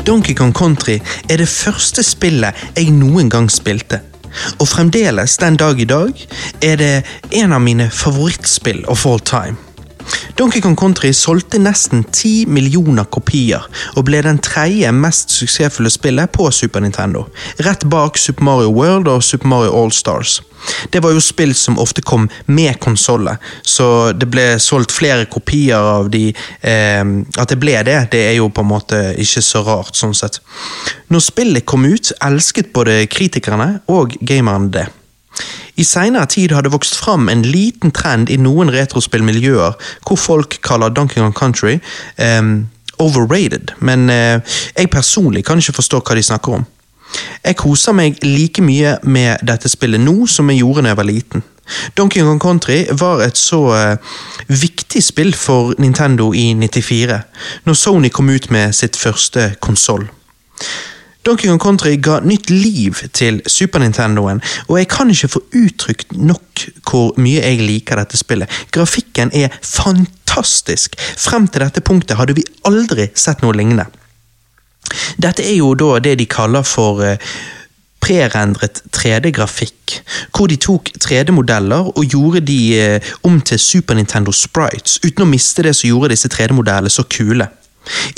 [0.09, 0.95] Donkey Kong Country
[1.29, 3.99] er det første spillet jeg noen gang spilte.
[4.57, 6.25] Og fremdeles, den dag i dag,
[6.65, 6.93] er det
[7.37, 9.68] en av mine favorittspill of all time.
[10.39, 16.31] Donkey Kong Country solgte nesten 10 millioner kopier, og ble den tredje mest suksessfulle spillet
[16.31, 17.25] på Super Nintendo,
[17.65, 20.39] rett bak Super Mario World og Super Mario All-Stars.
[20.91, 25.79] Det var jo spill som ofte kom med konsollet, så det ble solgt flere kopier
[25.79, 27.03] av de eh,
[27.39, 30.41] At det ble det, det er jo på en måte ikke så rart, sånn sett.
[31.09, 34.87] Når spillet kom ut, elsket både kritikerne og gamerne det.
[35.79, 40.57] I seinere tid har det vokst fram en liten trend i noen retrospillmiljøer hvor folk
[40.65, 41.77] kaller Donkey Kong Country
[42.19, 42.67] um,
[42.99, 44.41] overrated, men uh,
[44.75, 46.67] jeg personlig kan ikke forstå hva de snakker om.
[47.45, 51.07] Jeg koser meg like mye med dette spillet nå som jeg gjorde da jeg var
[51.07, 51.47] liten.
[51.97, 54.19] Donkey Kong Country var et så uh,
[54.51, 57.21] viktig spill for Nintendo i 94,
[57.63, 60.09] når Sony kom ut med sitt første konsoll.
[61.25, 66.15] Donkey Kong Country ga nytt liv til Super Nintendoen, og jeg kan ikke få uttrykt
[66.15, 68.49] nok hvor mye jeg liker dette spillet.
[68.71, 70.95] Grafikken er fantastisk!
[71.19, 73.89] Frem til dette punktet hadde vi aldri sett noe lignende.
[75.19, 77.19] Dette er jo da det de kaller for uh,
[77.99, 79.99] prerendret 3D-grafikk,
[80.31, 85.29] hvor de tok 3D-modeller og gjorde de uh, om til Super Nintendo Sprites, uten å
[85.29, 87.51] miste det som gjorde disse 3D-modellene så kule.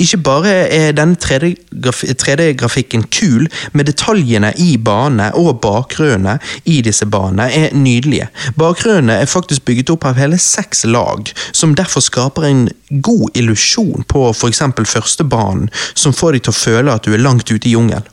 [0.02, 7.48] Ikke bare er denne 3D-grafikken kul, men detaljene i banene og bakgrunnene i disse banene
[7.56, 8.30] er nydelige.
[8.60, 12.66] Bakgrunnene er faktisk bygget opp av hele seks lag, som derfor skaper en
[13.04, 14.64] god illusjon på f.eks.
[14.92, 18.08] første banen, som får deg til å føle at du er langt ute i jungelen.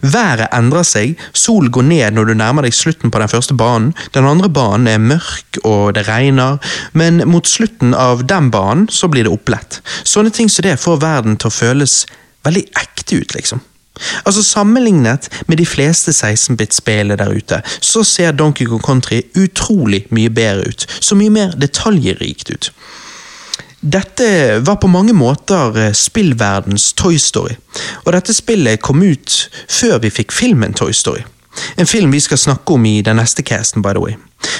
[0.00, 3.92] Været endrer seg, solen går ned når du nærmer deg slutten på den første banen,
[4.16, 6.58] den andre banen er mørk og det regner,
[6.92, 9.80] men mot slutten av den banen så blir det opplett.
[10.04, 12.02] Sånne ting som det får verden til å føles
[12.44, 13.62] veldig ekte ut, liksom.
[14.26, 20.32] Altså Sammenlignet med de fleste 16-bit-spillene der ute, så ser Donkey Kong Country utrolig mye
[20.34, 22.72] bedre ut, så mye mer detaljrikt ut.
[23.84, 27.58] Dette var på mange måter eh, spillverdens Toy Story,
[28.06, 29.34] og dette spillet kom ut
[29.68, 31.20] før vi fikk filmen Toy Story.
[31.76, 34.16] En film vi skal snakke om i den neste casten, by the way.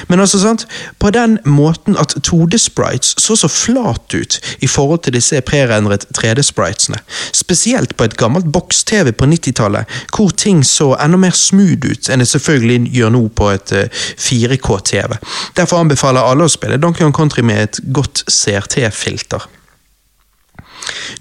[0.07, 0.67] Men altså, sant,
[0.99, 7.01] på den måten at 2D-sprites så så flat ut i forhold til disse prerendret 3D-spritesene.
[7.33, 12.23] Spesielt på et gammelt boks-TV på 90-tallet, hvor ting så enda mer smooth ut enn
[12.23, 13.75] det selvfølgelig gjør nå på et
[14.27, 15.19] 4K-TV.
[15.57, 19.45] Derfor anbefaler alle å spille Donkey Kong Country med et godt CRT-filter.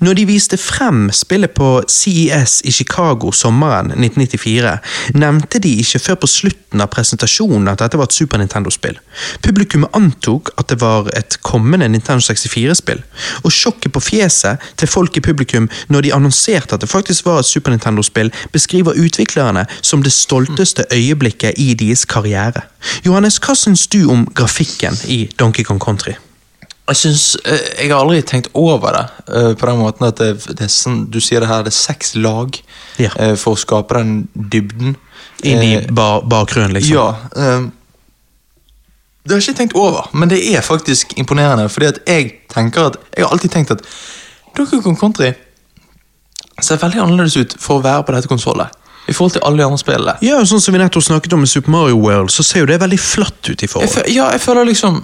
[0.05, 4.74] Når de viste frem spillet på CES i Chicago sommeren 1994,
[5.14, 8.98] nevnte de ikke før på slutten av presentasjonen at dette var et Super Nintendo-spill.
[9.44, 13.03] Publikum antok at det var et kommende Nintendo 64-spill,
[13.44, 17.40] og sjokket på fjeset til folk i publikum når de annonserte at det faktisk var
[17.40, 22.66] et Super Nintendo-spill, beskriver utviklerne som det stolteste øyeblikket i deres karriere.
[23.07, 26.18] Johannes, hva syns du om grafikken i Donkey Kong Country?
[26.88, 30.35] Jeg synes, eh, jeg har aldri tenkt over det eh, på den måten at det,
[30.59, 32.59] det er sånn, du sier det her, det er seks lag
[33.01, 33.09] Ja.
[33.16, 34.97] eh, for å skape den dybden.
[35.42, 36.92] Inn i Eh, ba bakgrunnen, liksom?
[36.94, 37.16] Ja.
[39.25, 41.70] det har jeg ikke tenkt over, men det er faktisk imponerende.
[41.73, 43.81] Fordi at jeg tenker at, jeg har alltid tenkt at
[44.57, 45.33] Donkey Kong Country
[46.62, 48.68] ser veldig annerledes ut for å være på dette konsollet.
[49.09, 50.14] I forhold til alle de andre spillene.
[50.25, 52.79] Ja, sånn som vi nettopp snakket om i Super Mario World, så ser jo det
[52.81, 53.97] veldig flatt ut i forhold.
[54.05, 55.03] Jeg ja, jeg føler liksom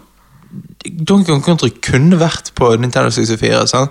[0.85, 3.67] Donkey Kong Country kunne vært på Nintendo 64.
[3.69, 3.91] sant?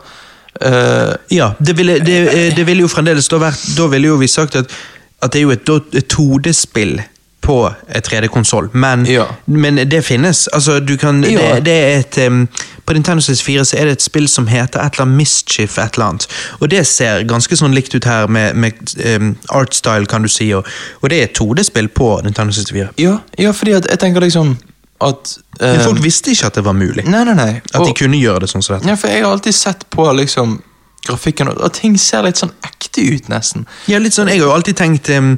[0.65, 4.15] Uh, Ja, det ville, det, eh, det ville jo fremdeles da vært Da ville jo
[4.17, 4.71] vi sagt at,
[5.21, 6.99] at det er jo et, et 2D-spill
[7.41, 9.23] på 3D-konsoll, men, Ja.
[9.47, 10.47] men det finnes.
[10.53, 11.55] Altså, du kan Ja.
[11.55, 12.47] det, det er et um,
[12.85, 15.93] På Nintendo 64 så er det et spill som heter et eller annet Mischief et
[15.95, 16.27] eller annet.
[16.59, 18.73] Og det ser ganske sånn likt ut her med, med
[19.05, 20.65] em, artstyle, kan du si, og,
[21.01, 22.89] og det er et 2D-spill på Nintendo 64.
[22.97, 24.57] ja, ja, fordi at jeg tenker liksom
[25.01, 27.05] at eh, Men folk visste ikke at det var mulig.
[27.07, 27.51] Nei, nei, nei.
[27.71, 28.89] At de Og- kunne gjøre det sånn som dette.
[28.89, 30.59] Ja, for jeg har alltid sett på liksom
[31.07, 33.65] grafikken, og, og ting ser litt sånn ekte ut, nesten.
[33.87, 35.37] Ja, litt sånn, Jeg har jo alltid tenkt um,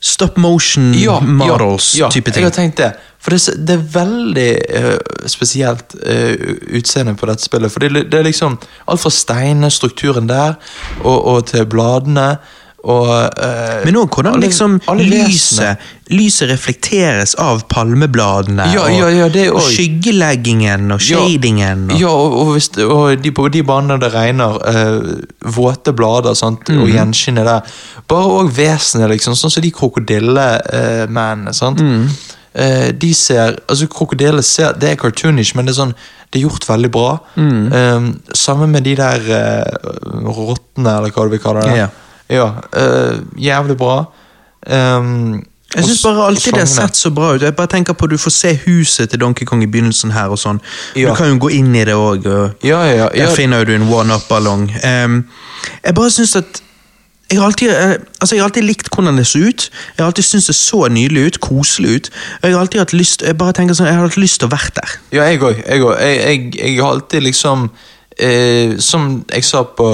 [0.00, 2.92] stop motion models-type ja, type Jeg har tenkt det.
[3.18, 6.34] For det, det er veldig uh, spesielt uh,
[6.78, 7.72] utseende på dette spillet.
[7.72, 10.54] For det, det er liksom alt fra steinene, strukturen der,
[11.02, 12.36] og, og til bladene.
[12.84, 15.78] Og uh, Men òg hvordan alle- liksom alle lyset,
[16.14, 18.68] lyset reflekteres av palmebladene.
[18.72, 21.90] Ja, og, ja, ja, det og skyggeleggingen og Ja, shadingen.
[21.90, 26.68] Og, Ja, og, hvis de, på de banene det regner, uh, våte blader sant?
[26.68, 26.82] Mhm.
[26.82, 27.60] og gjenskinnet der.
[28.08, 31.52] Bare òg vesenet, liksom, sånn som de krokodillemennene.
[31.62, 32.08] Uh, Mhm.
[32.58, 35.94] Eh, de ser altså Krokodiller ser Det er cartoonish, men det er sånn
[36.32, 37.18] det er gjort veldig bra.
[37.36, 37.72] Mm.
[37.72, 41.76] Um, sammen med de der uh, rottene, eller hva du vil kalle det.
[41.78, 41.86] Ja.
[42.28, 44.04] Ja, eh, jævlig bra.
[44.66, 47.42] Um, jeg syns bare alltid det har sett så bra ut.
[47.42, 50.40] Jeg bare tenker på Du får se huset til Donkey Kong i begynnelsen her og
[50.40, 50.60] sånn.
[50.96, 51.10] Ja.
[51.10, 52.24] Du kan jo gå inn i det òg.
[52.64, 53.26] Ja, ja, ja.
[53.26, 54.70] Der finner du en one-up-ballong.
[54.84, 55.20] Um,
[55.84, 56.62] jeg bare syns at
[57.28, 59.68] jeg har, alltid, eh, altså jeg har alltid likt hvordan det så ut.
[59.96, 62.10] Jeg har alltid syntes det så nydelig ut, koselig ut.
[62.42, 64.54] Jeg har alltid hatt lyst Jeg bare tenker sånn, jeg har hatt lyst til å
[64.54, 64.94] være der.
[65.12, 65.60] Ja, jeg òg.
[65.60, 67.68] Jeg, jeg, jeg, jeg har alltid liksom
[68.18, 69.86] eh, Som jeg sa på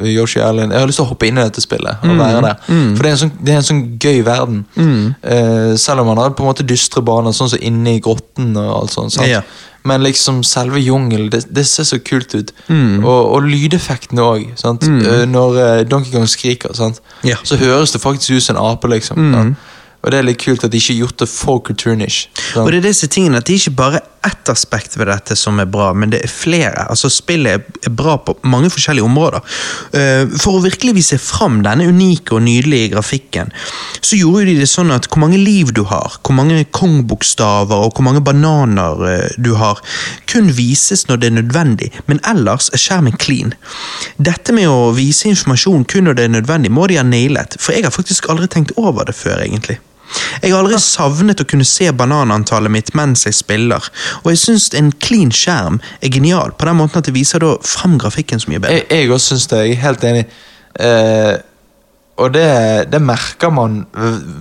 [0.00, 2.42] eh, Yoshi Island, jeg har lyst til å hoppe inn i dette spillet og være
[2.44, 2.60] der.
[2.68, 4.62] For det er en sånn, det er en sånn gøy verden.
[5.22, 8.52] Eh, selv om man har på en måte dystre baner, sånn som inne i grotten
[8.60, 9.18] og alt sånt.
[9.26, 9.42] Ja.
[9.88, 12.50] Men liksom selve jungelen, det, det ser så kult ut.
[12.68, 14.48] Og, og lydeffektene òg.
[15.32, 16.76] Når eh, Donkey Kong skriker?
[17.24, 17.36] Ja.
[17.42, 18.88] så høres det faktisk ut som en ape.
[18.92, 19.56] liksom sant?
[20.00, 22.30] Og det er litt kult at de ikke har gjort det for sant?
[22.56, 25.68] Og det er disse tingene at er ikke bare ett aspekt ved dette som er
[25.70, 26.86] bra, men det er flere.
[26.90, 29.40] Altså Spillet er- bra på mange forskjellige områder.
[29.92, 33.52] Eh, For å virkelig vise fram denne unike og nydelige grafikken,
[34.00, 37.94] så gjorde de det sånn at hvor mange liv du har, hvor mange Kong-bokstaver og
[37.94, 39.80] hvor mange bananer eh, du har,
[40.26, 43.54] kun vises når det er nødvendig, men ellers er skjermen clean.
[44.18, 47.72] Dette med å vise informasjon kun når det er nødvendig, må de ha nailet, for
[47.72, 49.78] jeg har faktisk aldri tenkt over det før, egentlig.
[50.42, 53.90] Jeg har aldri savnet å kunne se bananantallet mitt mens jeg spiller,
[54.22, 57.54] og jeg syns en clean skjerm er genial, på den måten at det viser da
[57.66, 58.80] fram grafikken så mye bedre.
[58.80, 59.62] Jeg, jeg også syns det.
[59.68, 60.24] Jeg er helt enig.
[60.80, 61.36] Eh,
[62.20, 62.46] og det,
[62.92, 63.86] det merker man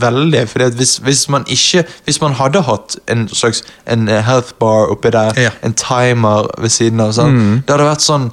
[0.01, 0.41] veldig.
[0.51, 4.91] for hvis, hvis man ikke Hvis man hadde hatt en slags en eh, health bar
[4.91, 5.49] oppi der, Ja.
[5.63, 8.31] en timer ved siden av, sånn, det hadde vært sånn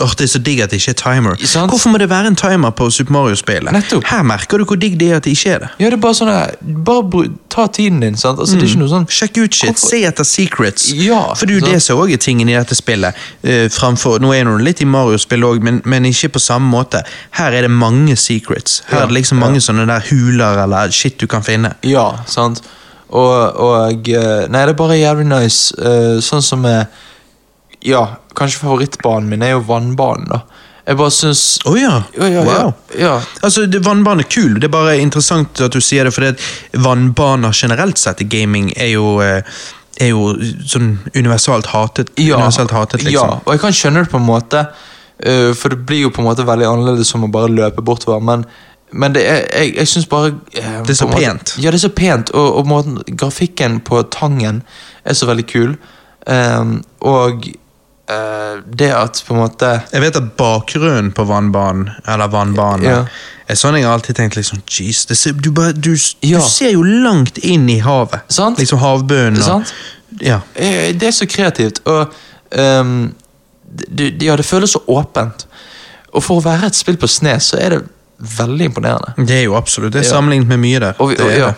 [0.00, 1.36] Åh, Det er så digg at det ikke er timer.
[1.44, 1.70] Sant?
[1.70, 3.92] Hvorfor må det være en timer på Super Mario-spillet?
[4.08, 5.68] Her merker du hvor digg det er at det ikke er det.
[5.78, 6.54] Ja, det er bare sånn eh,
[6.86, 8.16] Bare ta tiden din.
[8.16, 8.40] sant?
[8.40, 10.88] Altså, Det er ikke noe sånn Sjekk ut shit, Hvorfor- se etter secrets.
[10.96, 13.14] Ja, For det er jo det som er tingen i dette spillet.
[13.44, 17.02] Uh, framfor, Nå er det litt i Mario-spill òg, men, men ikke på samme måte.
[17.32, 18.82] Her er det mange secrets.
[18.88, 21.74] Her Ja, er det liksom mange sånne der huler eller shit du kan finne.
[21.84, 22.62] Ja, sant.
[23.12, 25.74] Og, og eh, Nei, det er bare jævlig nice.
[25.76, 26.86] Uh, sånn som med
[27.82, 28.06] Ja,
[28.38, 30.42] kanskje favorittbanen min er jo vannbanen, da.
[30.82, 32.40] Jeg bare syns Å oh, Ja, ja, ja.
[32.46, 32.72] Wow.
[32.98, 33.12] ja.
[33.42, 37.54] Altså, det, Vannbane er kul, det er bare interessant at du sier det, for vannbaner
[37.54, 39.46] generelt sett i gaming er jo, eh,
[40.02, 40.32] er jo
[40.66, 42.10] sånn universalt hatet.
[42.18, 43.38] Ja, universalt hatet ja, liksom.
[43.44, 44.66] og jeg kan skjønne det på en måte,
[45.22, 48.22] eh, for det blir jo på en måte veldig annerledes som å bare løpe bortover,
[48.26, 48.42] men,
[48.90, 51.56] men det er, jeg, jeg syns bare eh, Det er så måte- pent.
[51.62, 54.64] Ja, det er så pent, og, og måten, grafikken på tangen
[55.06, 55.76] er så veldig kul.
[56.22, 57.46] Um, og
[58.76, 63.04] det at på en måte Jeg vet at bakgrunnen på vannbanen, eller vannbanen, Ja.
[63.48, 65.04] er sånn jeg har alltid tenkt liksom, jeez,
[65.42, 66.38] du, bare, du, Ja.
[66.38, 68.20] du ser jo langt inn i havet.
[68.28, 68.58] Sant?
[68.58, 69.38] Liksom havbunnen.
[69.38, 69.72] og- Sant?
[70.20, 70.40] Ja.
[70.54, 72.12] Eh, Det er så kreativt, og
[72.52, 73.14] um,
[73.74, 75.46] det, det- ja, det føles så åpent.
[76.14, 77.88] Og for å være et spill på sne, så er det
[78.20, 79.14] veldig imponerende.
[79.26, 80.94] Det er jo absolutt det, er sammenlignet med mye der.
[81.00, 81.54] Og vi, Det er ja.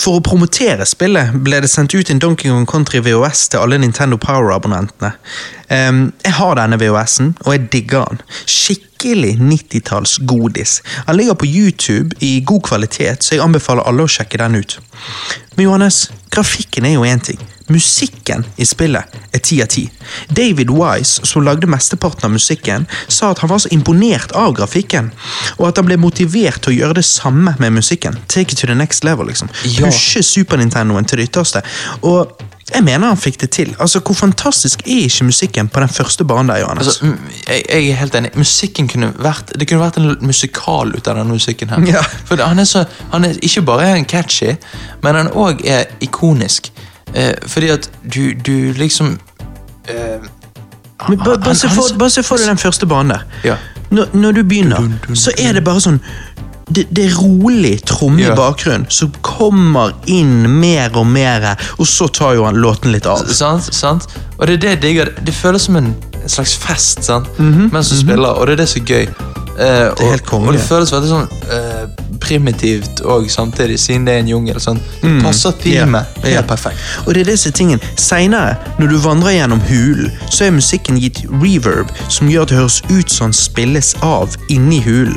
[0.00, 3.80] For å promotere spillet ble det sendt ut en Donkey Kong Country VHS til alle
[3.82, 5.12] Nintendo Power-abonnentene.
[5.68, 8.22] Um, jeg har denne VHS-en, og jeg digger den.
[8.46, 10.82] Skikkelig 90-talls godis.
[11.06, 14.78] Han ligger på YouTube i god kvalitet, så jeg anbefaler alle å sjekke den ut.
[15.56, 17.40] Men Johannes, grafikken er jo én ting.
[17.70, 19.84] Musikken i spillet er ti av ti.
[20.28, 25.12] David Wise, som lagde mesteparten av musikken, sa at han var så imponert av grafikken,
[25.58, 28.18] og at han ble motivert til å gjøre det samme med musikken.
[28.26, 29.50] Take it to the next level, liksom.
[29.64, 29.86] Ja.
[29.86, 31.62] Pushe Super Nintendoen til det ytterste.
[32.02, 32.34] Og
[32.74, 33.74] jeg mener han fikk det til.
[33.80, 36.86] Altså, Hvor fantastisk er ikke musikken på den første banen der, Johannes?
[36.86, 37.06] Altså,
[37.48, 38.30] jeg, jeg er helt enig.
[38.36, 41.68] Musikken kunne vært Det kunne vært en musikal ut av denne musikken.
[41.70, 42.02] her Ja.
[42.28, 44.56] For han er så Han er ikke bare er han catchy,
[45.02, 46.70] men han òg er ikonisk.
[47.14, 49.18] Eh, fordi at du, du liksom
[49.88, 50.20] eh,
[51.00, 51.18] han-
[51.98, 53.22] bare se for deg den første banen der.
[53.44, 53.56] Ja.
[53.90, 55.96] Når, når du begynner, så er det bare sånn
[56.70, 62.08] det, det er rolig tromme i bakgrunnen som kommer inn mer og mer, og så
[62.14, 63.26] tar jo han låten litt av.
[63.26, 63.72] Sant?
[63.74, 64.06] sant?
[64.38, 65.12] Og det er det jeg digger.
[65.26, 65.90] Det føles som en,
[66.22, 67.26] en slags fest sant?
[67.38, 69.06] mens du spiller, og det er det som er gøy.
[69.06, 70.46] Mhm, Det er helt og, konge.
[70.46, 74.60] og det føles veldig sånn uh, primitivt og samtidig, siden det er en jungel.
[74.60, 74.78] Sånn.
[75.02, 76.36] Det passer teamet yeah.
[76.36, 76.78] helt perfekt.
[77.06, 77.80] Og det er disse tingene.
[78.00, 82.58] Seinere, når du vandrer gjennom hulen, så er musikken gitt reverb, som gjør at det
[82.60, 85.16] høres ut som den spilles av inni hulen.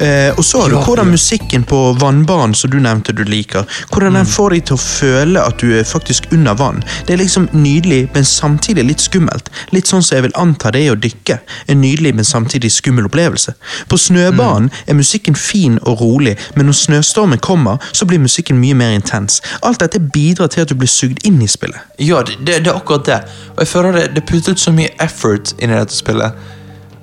[0.00, 4.16] Uh, og så har du hvordan musikken på vannbanen som du nevnte du liker, hvordan
[4.18, 6.82] den får deg til å føle at du er faktisk under vann.
[7.06, 9.52] Det er liksom nydelig, men samtidig litt skummelt.
[9.72, 11.38] Litt sånn som jeg vil anta det er å dykke.
[11.72, 13.54] En nydelig, men samtidig skummel opplevelse.
[13.90, 18.78] På snøbanen er musikken fin og rolig, men når snøstormen kommer, så blir musikken mye
[18.78, 19.40] mer intens.
[19.62, 21.80] Alt dette bidrar til at du blir sugd inn i spillet.
[21.98, 23.20] Ja, det, det, det er akkurat det.
[23.56, 26.38] Og jeg føler det, det puttet så mye effort inn i dette spillet.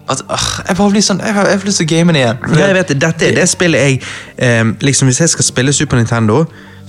[0.09, 2.23] At ah, Jeg bare blir sånn, jeg har, jeg har lyst til å game det
[2.23, 2.39] igjen.
[2.55, 3.99] Ja, jeg vet det, Dette er det spillet jeg
[4.41, 6.39] eh, liksom Hvis jeg skal spille Super Nintendo,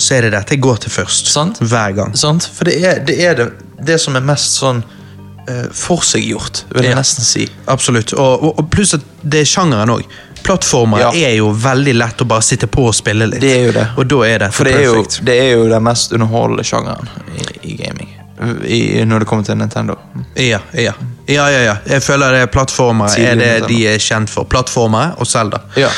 [0.01, 1.29] så er det dette jeg går til først.
[1.29, 1.61] Sant.
[1.61, 2.17] Hver gang.
[2.17, 2.47] Sant?
[2.55, 3.51] For det er det, er det,
[3.85, 5.00] det som er mest sånn uh,
[5.73, 6.99] forseggjort, vil jeg Ja.
[6.99, 7.49] nesten si.
[7.67, 8.13] Absolutt.
[8.13, 10.05] Og, og, og pluss at det er sjangeren òg.
[10.43, 11.11] Plattformer Ja.
[11.13, 13.41] er jo veldig lett å bare sitte på og spille litt.
[13.43, 13.87] Det er jo det.
[13.99, 17.09] Og da er det For det er, jo, det er jo den mest underholdende sjangeren
[17.37, 18.17] i, i gaming.
[18.65, 19.99] I, når det kommer til Nintendo.
[20.35, 20.95] Ja, ja.
[21.29, 21.75] ja, ja, ja.
[21.87, 23.67] Jeg føler det er plattformer er det Nintendo.
[23.69, 24.45] de er kjent for.
[24.49, 25.61] Plattformer og Zelda.
[25.77, 25.91] Ja.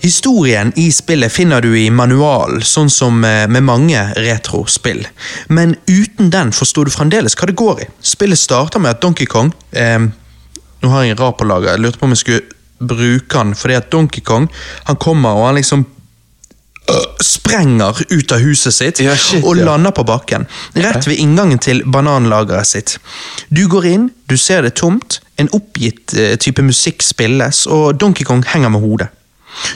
[0.00, 5.02] Historien i spillet finner du i manualen, sånn som eh, med mange retrospill.
[5.48, 7.88] Men uten den forstår du fremdeles hva det går i.
[8.00, 9.98] Spillet starter med at Donkey Kong eh,
[10.78, 11.72] Nå har jeg en rar på lager.
[11.72, 14.46] Jeg lurte på om jeg skulle bruke han, fordi at Donkey Kong
[14.86, 19.66] han kommer og han liksom øh, sprenger ut av huset sitt Ja, shit, og ja.
[19.66, 20.46] lander på bakken.
[20.78, 22.98] Rett ved inngangen til bananlageret sitt.
[23.50, 28.26] Du går inn, du ser det tomt, en oppgitt eh, type musikk spilles, og Donkey
[28.28, 29.10] Kong henger med hodet.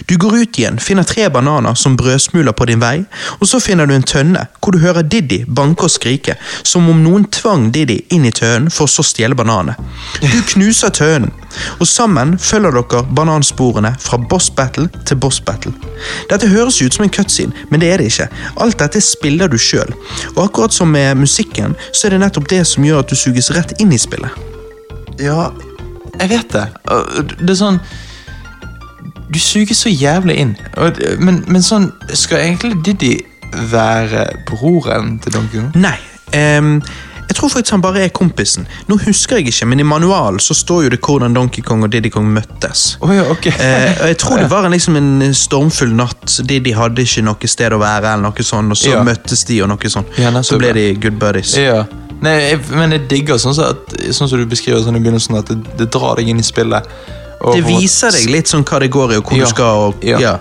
[0.07, 3.05] Du går ut igjen, finner tre bananer som brødsmuler på din vei,
[3.41, 7.03] og så finner du en tønne hvor du hører Diddy banke og skrike, som om
[7.05, 9.75] noen tvang Diddy inn i tønnen for så å stjele bananene.
[10.21, 11.33] Du knuser tønnen,
[11.79, 15.75] og sammen følger dere banansporene fra boss battle til boss battle.
[16.31, 18.29] Dette høres ut som en cutscene, men det er det ikke.
[18.63, 19.93] Alt dette spiller du sjøl,
[20.37, 23.53] og akkurat som med musikken, så er det nettopp det som gjør at du suges
[23.57, 24.31] rett inn i spillet.
[25.21, 25.51] ja,
[26.21, 26.67] jeg vet det.
[27.41, 27.79] Det er sånn
[29.31, 30.57] Du suger så jævlig inn.
[30.77, 33.15] Og, men, men sånn Skal egentlig Diddy
[33.71, 35.73] være broren til Donkey Kong?
[35.77, 35.97] Nei.
[36.33, 36.79] Um,
[37.29, 38.67] jeg tror faktisk han bare er kompisen.
[38.89, 41.93] Nå husker jeg ikke, men i manualen så står jo det hvordan Donkey Kong og
[41.93, 42.99] Diddy Kong møttes.
[43.01, 43.53] Oh, ja, okay.
[43.57, 46.27] Eh, og jeg tror det var en, liksom en stormfull natt.
[46.49, 49.01] Diddy hadde ikke noe sted å være, eller noe sånt, og så Ja.
[49.07, 50.13] møttes de, og noe sånt.
[50.21, 51.57] Ja, så ble de good buddies.
[51.57, 51.87] Ja.
[52.23, 55.41] Nei, jeg, men jeg digger sånn så at, sånn som du beskriver sånn i begynnelsen,
[55.41, 56.85] at det, det drar deg inn i spillet.
[57.51, 59.87] Det viser deg litt sånn hva det går i, og hvor Ja, du skal.
[59.89, 60.37] Og, ja.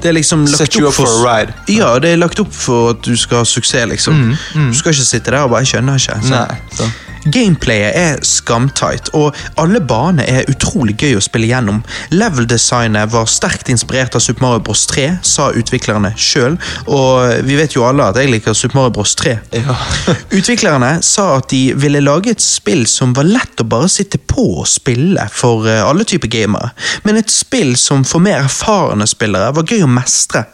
[0.00, 1.52] Det er liksom lagt Set you up for a ride.
[1.68, 4.24] Ja, det er lagt opp for at du skal ha suksess, liksom.
[4.54, 6.18] Du skal ikke sitte der og bare skjønner ikke.
[6.24, 6.32] sant?
[6.32, 6.90] Mm, Nei, så.
[7.20, 11.82] Gameplayet er skamtight, og alle baner er utrolig gøy å spille gjennom.
[12.16, 14.86] Level-designet var sterkt inspirert av Super Mario Bros.
[14.88, 16.56] 3, sa utviklerne sjøl,
[16.88, 19.12] og vi vet jo alle at jeg liker Super Mario Bros.
[19.20, 19.34] 3.
[19.52, 19.76] Ja.
[20.38, 24.46] Utviklerne sa at de ville lage et spill som var lett å bare sitte på
[24.62, 26.70] og spille for eh, alle typer gamere,
[27.04, 30.44] men et spill som for mer erfarne spillere var gøy å mestre.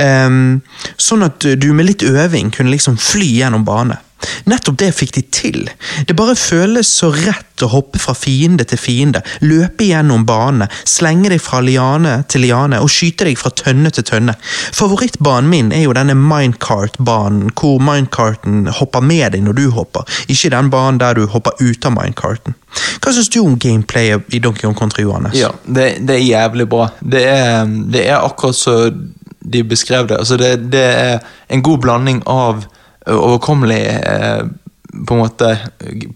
[0.00, 0.60] Ehm,
[0.96, 3.98] sånn at du med litt øving kunne liksom fly gjennom bane.
[4.50, 5.70] Nettopp det fikk de til.
[6.06, 11.30] Det bare føles så rett å hoppe fra fiende til fiende, løpe gjennom banene, slenge
[11.32, 14.34] deg fra liane til liane og skyte deg fra tønne til tønne.
[14.74, 20.52] Favorittbanen min er jo denne minecart-banen, hvor minecarten hopper med deg når du hopper, ikke
[20.54, 22.58] den banen der du hopper ut av minecarten.
[23.00, 25.36] Hva syns du om gameplayet i Donkey Kong Country, Johannes?
[25.38, 26.88] Ja, det, det er jævlig bra.
[27.00, 28.78] Det er, det er akkurat så
[29.44, 30.18] de beskrev det.
[30.18, 31.18] Altså det, det er
[31.52, 32.64] en god blanding av
[33.10, 34.44] overkommelig eh,
[35.06, 35.50] på en måte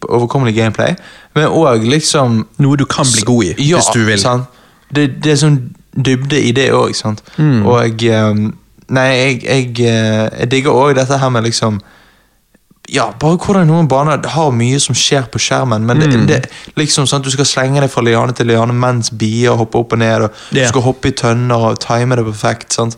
[0.09, 0.95] overkommelig gameplay,
[1.35, 4.19] men òg liksom Noe du kan bli god i, ja, hvis du vil.
[4.23, 4.47] Sant?
[4.95, 5.59] Det, det er sånn
[5.99, 7.23] dybde i det òg, sant.
[7.37, 7.67] Mm.
[7.67, 8.49] Og eh,
[8.89, 11.81] Nei, jeg, jeg, eh, jeg digger òg dette her med liksom
[12.89, 15.85] ja, bare hvordan noen baner har mye som skjer på skjermen.
[15.85, 16.27] Men Mm.
[16.27, 19.79] det, det, liksom at Du skal slenge deg fra liane til liane mens bier hopper
[19.83, 20.23] opp og ned.
[20.23, 20.65] Og yeah.
[20.65, 22.73] Du skal hoppe i tønner og time det perfekt.
[22.73, 22.97] sant?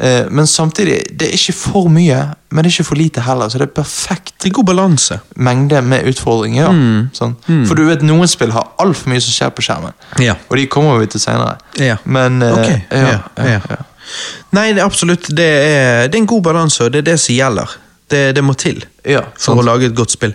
[0.00, 2.20] Eh, men samtidig, det er ikke for mye,
[2.50, 3.48] men det er ikke for lite heller.
[3.52, 5.18] Så det er perfekt Det er god balanse.
[5.36, 6.62] mengde med utfordringer.
[6.64, 7.10] Ja, Mm.
[7.12, 7.34] sånn.
[7.66, 9.92] For du vet, noen spill har altfor mye som skjer på skjermen.
[10.18, 10.34] Ja.
[10.50, 11.58] Og de kommer vi til seinere.
[11.78, 11.96] Ja.
[12.04, 12.80] Men okay.
[12.90, 13.18] Ja.
[14.52, 15.28] Nei, det absolutt.
[15.28, 17.76] Det er, det er en god balanse, og det er det som gjelder.
[18.10, 18.80] Det, det må til.
[19.06, 19.60] Ja, for sant.
[19.60, 20.32] å lage et godt spill.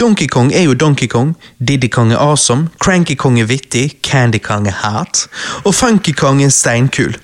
[0.00, 4.38] Donkey Kong er jo Donkey Kong, Diddy Kong er awesome, Cranky Kong er vittig, Candy
[4.40, 5.26] Kong er hat.
[5.64, 7.14] og Funky Kong er steinkul.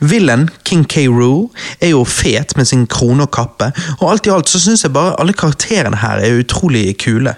[0.00, 1.06] Villain, King K.
[1.08, 1.48] Rool,
[1.80, 3.70] er jo fet med sin krone og kappe,
[4.00, 7.36] og alt i alt så syns jeg bare alle karakterene her er utrolig kule.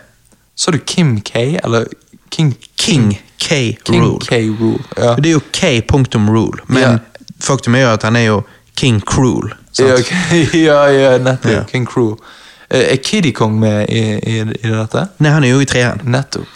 [0.56, 1.84] Så du Kim K, eller
[2.30, 3.76] King King K.
[3.84, 4.40] King K.
[4.60, 4.80] Rule.
[4.96, 5.14] Ja.
[5.16, 5.80] Det er jo K.
[5.88, 6.96] punktum rule, men Ja.
[7.40, 8.42] faktum er jo at han er jo
[8.76, 9.52] King Cruel.
[9.78, 10.46] Ja, okay.
[10.66, 11.50] ja, ja, nettopp.
[11.52, 11.62] Ja.
[11.70, 12.14] King Crew.
[12.70, 15.06] Eh, Er Kiddy Kong med i, i, i dette?
[15.18, 16.00] Nei, han er jo i treeren.
[16.10, 16.46] Nettopp.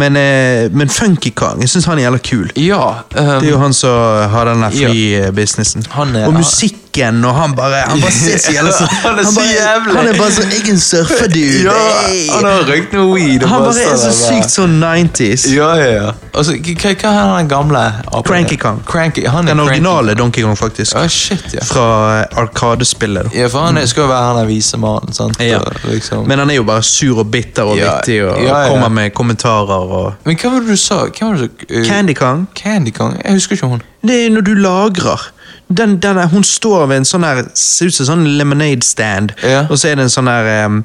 [0.00, 2.50] Men, eh, men Funky Kong, jeg syns han er jævla kul.
[2.56, 2.84] Ja.
[3.00, 5.84] um, Det er jo han som har den der flybusinessen.
[6.26, 6.44] Og er-
[6.90, 8.72] Og og han bare Han bare ser så jævlig
[9.06, 9.96] Han er så jævlig.
[9.96, 11.62] Han er bare så en surfedude.
[11.62, 13.46] ja, han har røykt noe weed.
[13.46, 15.46] Han bare er så sykt sånn 90s.
[15.54, 16.10] Ja, ja, ja.
[16.34, 17.82] Altså, hva, er den gamle?
[18.26, 18.82] Cranky Kong.
[18.86, 20.14] Cranky, han er Den originale.
[20.18, 20.94] Donkey Kong, faktisk.
[20.94, 21.64] Ja, shit, ja.
[21.66, 21.86] Fra
[22.20, 23.30] eh, Arkadespillet.
[23.34, 25.40] Ja, for han er- skal jo være han der vise mannen, sant?
[25.40, 25.60] Ja.
[25.84, 26.26] Liksom.
[26.28, 28.68] Men han er jo bare sur og bitter og Ja, vittig og ja, ja.
[28.68, 31.04] kommer med kommentarer og Men hva var det du sa?
[31.06, 31.74] Hva var det du...
[31.74, 33.16] uh, Candy Kong, Candy Kong?
[33.24, 33.82] Jeg husker ikke hun.
[34.02, 35.30] det er når du lagrer.
[35.70, 38.82] Den, den er, hun står ved en sånn her Ser ut som en sånn lemonade
[38.82, 39.66] stand, Ja.
[39.70, 40.80] og så er det en sånn her um,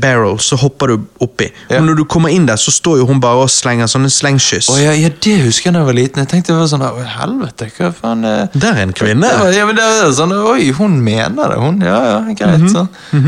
[0.00, 1.50] barrel, så hopper du oppi.
[1.68, 1.82] Ja.
[1.82, 4.70] Og når du kommer inn der, så står jo hun bare og slenger sånne slengkyss.
[4.72, 6.22] Oh, ja, ja, det husker jeg da jeg var liten.
[6.24, 9.28] Jeg tenkte det var sånn Å, helvete, hva faen eh, Der er en kvinne.
[9.28, 11.84] Det var, ja, men det var sånn, Oi, hun mener det, hun.
[11.84, 12.64] Ja, ja, greit.
[12.64, 12.72] Mhm.
[12.72, 12.86] så.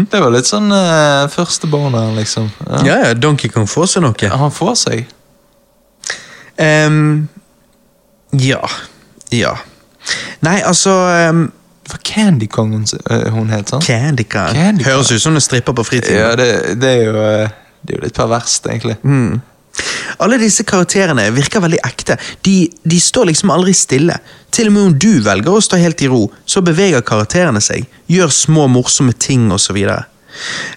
[0.08, 2.48] Det var litt sånn uh, førsteboner, liksom.
[2.64, 2.80] Ja.
[2.88, 4.32] Ja, ja, Donkey Kong får seg noe.
[4.40, 5.04] Han får seg.
[6.56, 7.28] Um,
[8.32, 8.64] ja.
[9.36, 9.52] Ja.
[10.46, 10.94] Nei, altså
[11.30, 11.44] um,
[11.84, 13.86] Det var Candy Kong hun, eh, hun het, sant?
[13.86, 14.54] Candy Kong.
[14.54, 14.92] Candy Kong.
[14.92, 16.18] Høres ut som en stripper på fritiden.
[16.20, 18.98] Ja, det, det er jo eh, Det er jo litt perverst, egentlig.
[19.06, 19.38] Mm.
[20.18, 22.16] Alle disse karakterene virker veldig ekte.
[22.44, 24.16] De, de står liksom aldri stille.
[24.54, 27.86] Til og med om du velger å stå helt i ro, så beveger karakterene seg,
[28.10, 29.78] gjør små morsomme ting osv.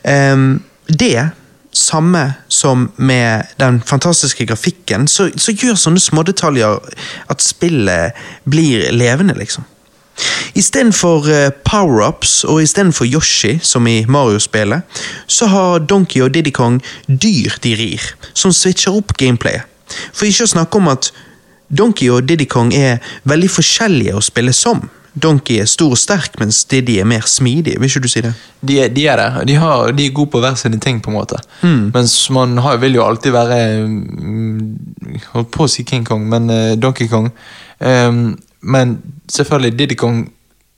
[0.06, 1.32] Um, det,
[1.72, 6.80] samme som med den fantastiske grafikken, så, så gjør sånne smådetaljer
[7.32, 9.68] at spillet blir levende, liksom.
[10.54, 14.82] Istedenfor uh, power-ups og istedenfor Yoshi, som i Mario-spelet,
[15.28, 19.64] så har Donkey og Diddy Kong dyr de rir, som switcher opp gameplayet.
[20.14, 21.12] For ikke å snakke om at
[21.72, 24.84] Donkey og Diddy Kong er veldig forskjellige å spille som.
[25.14, 27.74] Donkey er stor og sterk, mens Diddy er mer smidig.
[27.82, 28.32] Vil ikke du si det?
[28.64, 29.48] De, er- de er det.
[29.50, 31.36] De, har, de er gode på hver sine ting, på en måte.
[31.64, 31.90] Mm.
[31.94, 33.58] Mens man har, vil jo alltid være
[33.88, 34.62] mm,
[35.34, 37.28] Holdt på å si King Kong, men uh, Donkey Kong.
[37.80, 39.02] Um, men
[39.32, 40.22] selvfølgelig Diddy Kong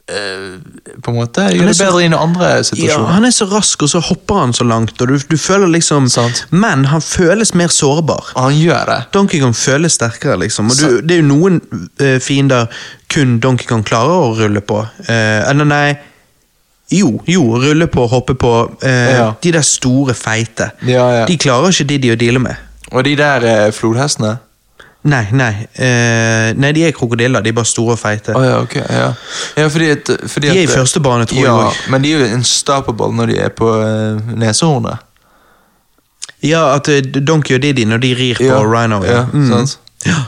[0.06, 2.98] på en måte gjør det bedre i noen andre Ja.
[3.08, 6.10] Han er så rask, og så hopper han så langt, og du, du føler liksom
[6.12, 6.44] Sant.
[6.52, 8.34] Men han føles mer sårbar.
[8.36, 8.98] Han gjør det.
[9.16, 10.74] Donkey Kong føles sterkere, liksom.
[10.74, 11.62] Og du, det er jo noen
[12.02, 12.68] uh, fiender
[13.14, 14.82] kun Donkey Kong klarer å rulle på.
[15.08, 15.86] Uh, eller nei
[16.94, 18.54] Jo, jo, rulle på, hoppe på.
[18.84, 19.28] Uh, Ja.
[19.42, 20.74] De der store, feite.
[20.86, 21.26] Ja, ja.
[21.26, 22.60] De klarer ikke de de å deale med.
[22.92, 24.36] Og de der eh, flodhestene
[25.04, 25.68] Nei, nei.
[25.76, 27.44] eh, nei, de er krokodiller.
[27.44, 28.36] De er bare store og feite.
[28.36, 28.76] Oh, ja, ok.
[28.76, 29.10] Ja,
[29.60, 31.90] ja fordi at, fordi De er i at, første bane, tror jeg ja, også.
[31.92, 35.04] Men de er jo unstoppable når de er på uh, nesehornet.
[36.44, 39.04] Ja, at uh, Donkey og Didi, når de rir på Ja, Rhino.
[39.04, 39.80] ja, sant.
[40.06, 40.24] Ja.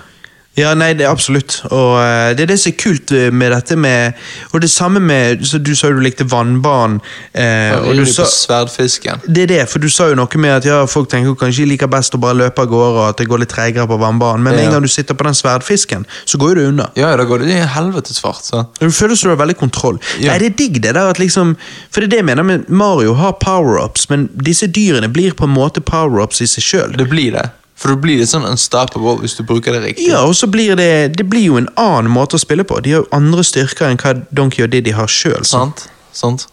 [0.56, 1.58] Ja, nei, det er absolutt.
[1.68, 4.14] Og uh, det er det som er kult eh, med dette med
[4.54, 7.02] Og det samme med så Du sa jo du likte vannbanen.
[7.36, 9.20] Uh, og Og du sa, sverdfisken.
[9.28, 11.74] det er det, for du sa jo noe med at ja, folk tenker kanskje de
[11.74, 14.44] liker best å bare løpe av gårde, og at det går litt tregere på vannbanen,
[14.44, 14.64] men Ja.
[14.66, 16.88] en gang du sitter på den sverdfisken, så går jo det unna.
[16.96, 18.44] Ja, da går det i helvetes fart.
[18.48, 18.64] Så.
[18.80, 20.00] Du føler som du har veldig kontroll.
[20.20, 20.32] Ja.
[20.32, 21.56] Nei, det er digg det der at liksom
[21.92, 25.44] For det er det jeg mener med Mario har power-ups, men disse dyrene blir på
[25.50, 26.98] en måte power-ups i seg sjøl.
[26.98, 27.50] Det blir det.
[27.76, 30.08] For du blir litt sånn unstoppable hvis du bruker det riktig.
[30.08, 32.80] Ja, og så blir det Det blir jo en annen måte å spille på.
[32.82, 35.44] De har jo andre styrker enn hva Donkey og Diddy har sjøl.
[35.44, 35.90] Sant?
[36.16, 36.48] Sant?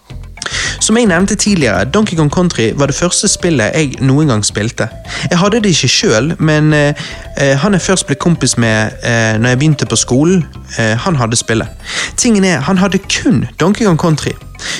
[0.83, 4.89] Som jeg nevnte tidligere, Donkey Kong Country var det første spillet jeg noen gang spilte.
[5.31, 6.95] Jeg hadde det ikke sjøl, men eh,
[7.39, 10.47] eh, han jeg først ble kompis med eh, når jeg begynte på skolen,
[10.79, 11.69] eh, han hadde spillet.
[12.17, 14.35] Tingen er, han hadde kun Donkey Kong Country.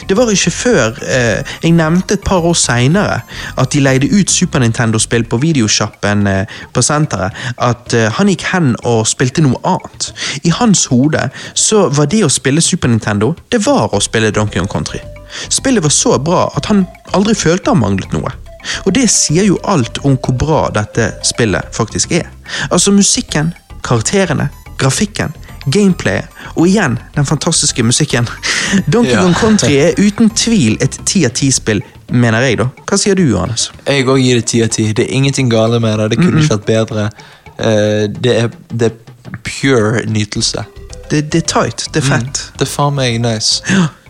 [0.09, 3.21] Det var ikke før eh, jeg nevnte et par år seinere
[3.59, 8.47] at de leide ut Super Nintendo-spill på videosjappen eh, på senteret, at eh, han gikk
[8.53, 10.13] hen og spilte noe annet.
[10.45, 14.63] I hans hode så var det å spille Super Nintendo, det var å spille Donkey
[14.63, 15.03] Kong Country.
[15.49, 18.33] Spillet var så bra at han aldri følte han manglet noe.
[18.87, 22.29] Og det sier jo alt om hvor bra dette spillet faktisk er.
[22.71, 23.53] Altså musikken,
[23.83, 25.35] karakterene, grafikken,
[25.67, 26.27] gameplayet
[26.57, 28.29] og igjen den fantastiske musikken.
[28.93, 29.23] Donkey Ja.
[29.23, 32.69] Kong Country er uten tvil et ti av ti-spill, mener jeg, da.
[32.89, 33.71] Hva sier du, Johannes?
[33.87, 34.89] Jeg òg gir det ti av ti.
[34.93, 36.11] Det er ingenting gale med det.
[36.15, 37.09] Det kunne ikke vært bedre.
[37.59, 40.65] Eh, det, er, det er pure nytelse.
[41.11, 42.45] Det, det er tight, det er fett.
[42.59, 43.63] Det er faen meg nice.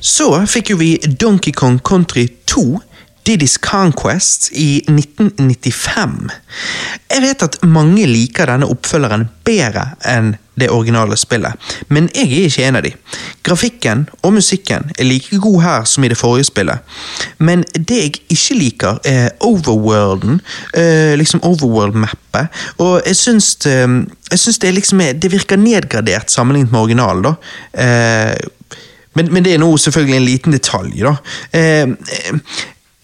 [0.00, 2.66] Så fikk jo vi Donkey Kong Country 2,
[3.26, 6.30] Diddy's Conquest, i 1995.
[7.10, 11.52] Jeg vet at mange liker denne oppfølgeren bedre enn det originale spillet,
[11.92, 12.92] men jeg er ikke en av de.
[13.44, 16.96] Grafikken og musikken er like god her som i det forrige spillet,
[17.38, 20.40] men det jeg ikke liker, er overworlden,
[20.72, 22.48] eh, liksom overworld-mappet,
[22.78, 23.98] og jeg syns, eh,
[24.30, 27.34] jeg syns det, er liksom, det virker nedgradert sammenlignet med originalen, da.
[29.16, 31.16] Men, men, det er nå selvfølgelig en liten detalj, da.
[31.56, 32.32] Eh,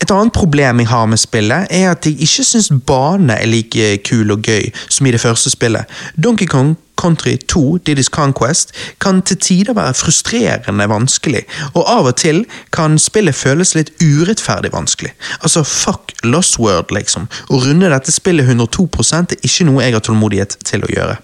[0.02, 3.98] et annet problem jeg har med spillet, er at jeg ikke syns bane er like
[4.08, 5.86] kul og gøy som i det første spillet.
[6.18, 11.42] Donkey Kong Country 2, Diddy's Conquest, kan til tider være frustrerende vanskelig,
[11.74, 15.14] og av og til kan spillet føles litt urettferdig vanskelig.
[15.40, 17.26] Altså, fuck Lost World, liksom.
[17.50, 21.18] Å runde dette spillet 102 er ikke noe jeg har tålmodighet til å gjøre.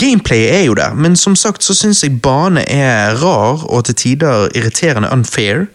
[0.00, 3.94] Gameplayet er jo der, men som sagt så syns jeg bane er rar og til
[3.94, 5.66] tider irriterende unfair.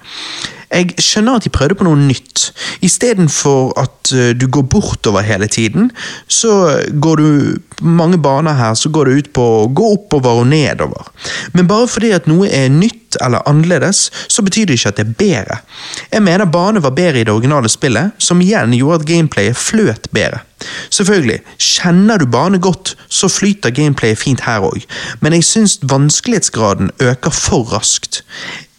[0.69, 2.49] Jeg skjønner at de prøvde på noe nytt.
[2.85, 5.89] Istedenfor at uh, du går bortover hele tiden,
[6.27, 10.49] så går du mange baner her, så går det ut på å gå oppover og
[10.51, 11.09] nedover.
[11.53, 15.07] Men bare fordi at noe er nytt eller annerledes, så betyr det ikke at det
[15.07, 15.57] er bedre.
[16.11, 20.09] Jeg mener bane var bedre i det originale spillet, som igjen gjorde at gameplayet fløt
[20.13, 20.43] bedre.
[20.93, 24.83] Selvfølgelig, kjenner du bane godt, så flyter gameplayet fint her òg,
[25.23, 28.23] men jeg syns vanskelighetsgraden øker for raskt.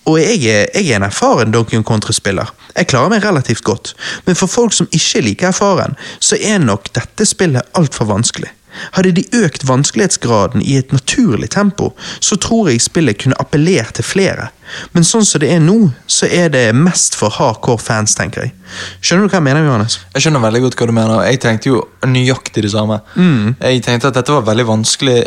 [0.09, 2.55] Og jeg er, jeg er en erfaren Donkey Kong Country-spiller.
[2.77, 3.93] Jeg klarer meg relativt godt,
[4.27, 8.51] men for folk som ikke er like erfaren, så er nok dette spillet altfor vanskelig.
[8.95, 11.91] Hadde de økt vanskelighetsgraden i et naturlig tempo,
[12.23, 14.49] så tror jeg spillet kunne appellert til flere.
[14.95, 18.55] Men sånn som det er nå, så er det mest for hardcore fans, tenker jeg.
[19.03, 19.99] Skjønner du hva jeg mener, Johannes?
[20.15, 21.23] Jeg skjønner veldig godt hva du mener.
[21.27, 23.01] Jeg tenkte jo nøyaktig det samme.
[23.19, 23.57] Mm.
[23.59, 25.19] Jeg tenkte at dette var veldig vanskelig.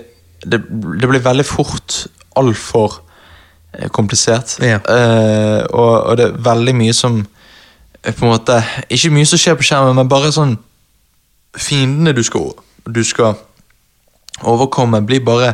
[0.43, 0.59] Det,
[0.99, 2.05] det ble veldig fort
[2.39, 3.01] altfor
[3.91, 4.57] komplisert.
[4.63, 4.79] Ja.
[4.87, 7.21] Uh, og, og det er veldig mye som
[8.03, 8.59] eh, på en måte
[8.89, 10.57] Ikke mye som skjer på skjermen, men bare sånn
[11.53, 12.49] Fiendene du skal,
[12.89, 13.35] du skal
[14.41, 15.51] overkomme, blir bare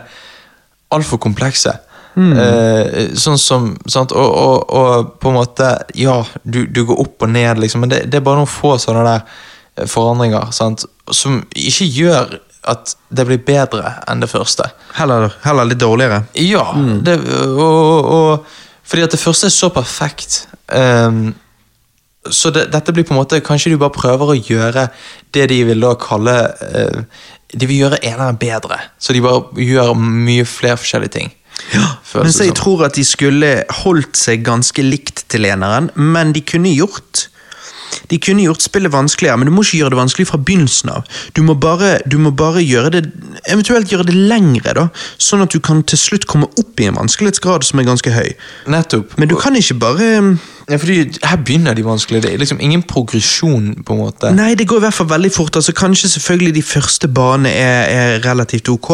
[0.96, 1.74] altfor komplekse.
[2.20, 4.12] Eh, sånn som sant?
[4.12, 7.94] Og, og, og på en måte Ja, du, du går opp og ned, liksom, men
[7.94, 9.22] det, det er bare noen få sånne der
[9.78, 10.88] eh, forandringer sant?
[11.16, 12.36] som ikke gjør
[12.68, 14.68] at det blir bedre enn det første.
[14.97, 16.24] Heller, heller litt dårligere.
[16.43, 16.66] Ja,
[17.05, 17.16] det,
[17.55, 18.49] og, og,
[18.84, 20.41] fordi at det første er så perfekt.
[20.68, 21.32] Um,
[22.30, 24.84] så det, dette blir på en måte Kanskje de bare prøver å gjøre
[25.34, 28.78] det de vil da kalle uh, De vil gjøre eneren bedre.
[28.99, 31.32] Så de bare gjør mye flere forskjellige ting.
[31.74, 31.88] Ja,
[32.22, 33.49] Men så jeg tror at de skulle
[33.82, 37.28] holdt seg ganske likt til eneren, men de kunne gjort
[38.10, 41.10] de kunne gjort spillet vanskeligere, men du må ikke gjøre det vanskelig fra begynnelsen av.
[41.38, 43.04] Du må bare, du må bare gjøre det
[43.48, 44.88] eventuelt gjøre det lengre, da,
[45.22, 48.32] sånn at du kan til slutt komme opp i en vanskelighetsgrad som er ganske høy.
[48.70, 49.16] Nettopp.
[49.20, 50.10] Men du kan ikke bare
[50.70, 52.22] ja, fordi Her begynner de vanskelig.
[52.24, 54.30] Det er liksom ingen progresjon, på en måte.
[54.36, 55.56] Nei, det går i hvert fall veldig fort.
[55.56, 58.92] altså Kanskje selvfølgelig de første banene er, er relativt ok,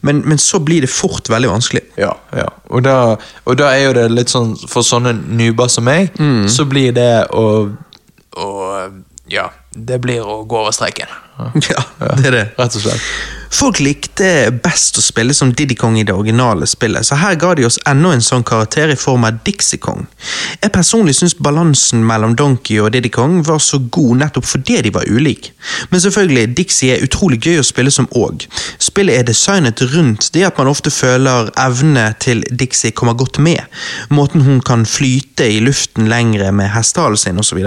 [0.00, 1.82] men, men så blir det fort veldig vanskelig.
[1.98, 2.48] Ja, ja.
[2.70, 2.96] Og da,
[3.44, 6.10] og da er jo det litt sånn For sånne nuber som meg,
[6.50, 7.44] så blir det å,
[8.36, 8.48] å
[9.30, 11.08] Ja, det blir å gå over streken.
[11.70, 11.82] Ja,
[12.18, 12.42] det er det.
[12.58, 13.06] Rett og slett.
[13.52, 17.50] Folk likte best å spille som Diddy Kong i det originale spillet, så her ga
[17.54, 20.06] de oss enda en sånn karakter i form av Dixie Kong.
[20.62, 24.94] Jeg personlig syns balansen mellom Donkey og Diddy Kong var så god nettopp fordi de
[24.96, 25.52] var ulike.
[25.92, 28.48] Men selvfølgelig, Dixie er utrolig gøy å spille som òg.
[28.80, 33.60] Spillet er designet rundt det at man ofte føler evnene til Dixie kommer godt med.
[34.08, 37.60] Måten hun kan flyte i luften lengre med hestehalen sin osv.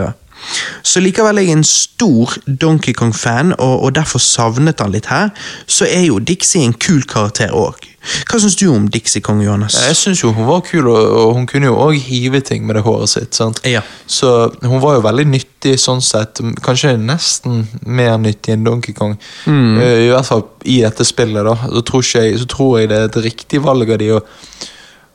[0.86, 5.34] Så likevel er jeg en stor Donkey Kong-fan, og, og derfor savnet han litt her,
[5.68, 7.92] så er jo Dixie en kul karakter òg.
[8.30, 9.76] Hva syns du om Dixie Kong, Johannes?
[9.88, 12.78] Jeg syns jo hun var kul, og, og hun kunne jo òg hive ting med
[12.78, 13.34] det håret sitt.
[13.38, 13.62] sant?
[13.66, 13.82] Ja.
[14.06, 16.42] Så hun var jo veldig nyttig sånn sett.
[16.66, 19.18] Kanskje nesten mer nyttig enn Donkey Kong.
[19.50, 19.82] Mm.
[19.82, 21.58] I hvert fall i dette spillet, da.
[21.72, 24.22] Så tror, jeg, så tror jeg det er et riktig valg av de å,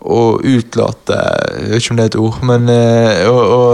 [0.00, 1.16] å utlate
[1.60, 3.64] Jeg vet ikke om det er et ord, men eh, å, å,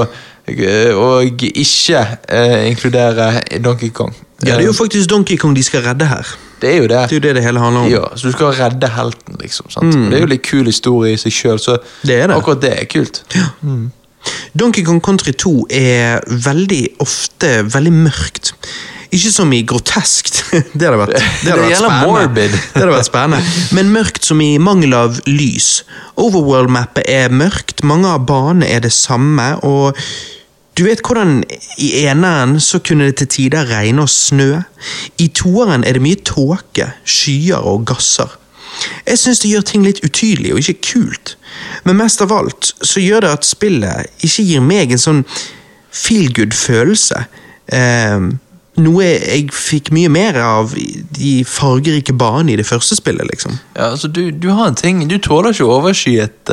[0.46, 4.14] og ikke eh, inkludere Donkey Kong.
[4.44, 6.34] Ja, det er jo faktisk Donkey Kong de skal redde her.
[6.60, 7.02] Det er jo det.
[7.10, 7.90] Det er jo det det hele handler om.
[7.90, 9.70] Ja, så du skal redde helten, liksom.
[9.72, 9.92] sant?
[9.92, 12.36] Det er jo litt kul historie i seg sjøl, så Det det.
[12.36, 13.22] akkurat det er kult.
[14.56, 18.54] Donkey Kong Country 2 er veldig ofte veldig mørkt.
[19.14, 20.40] Ikke som i groteskt,
[20.78, 22.46] det hadde vært, det hadde vært spennende.
[22.74, 23.52] Det hadde vært spennende.
[23.78, 25.84] Men mørkt som i mangel av lys.
[26.20, 29.96] Overworld-mappet er mørkt, mange av banene er det samme, og
[30.76, 31.40] du vet hvordan
[31.80, 34.60] i eneren så kunne det til tider regne og snø.
[35.18, 38.28] I toeren er det mye tåke, skyer og gasser.
[39.06, 41.36] Jeg syns det gjør ting litt utydelig og ikke kult,
[41.86, 45.22] men mest av alt så gjør det at spillet ikke gir meg en sånn
[45.96, 47.22] feel good følelse.
[47.72, 48.28] Eh,
[48.80, 50.74] noe jeg fikk mye mer av
[51.16, 53.56] de fargerike banene i det første spillet, liksom.
[53.76, 56.52] Ja, altså du, du har en ting Du tåler ikke overskyet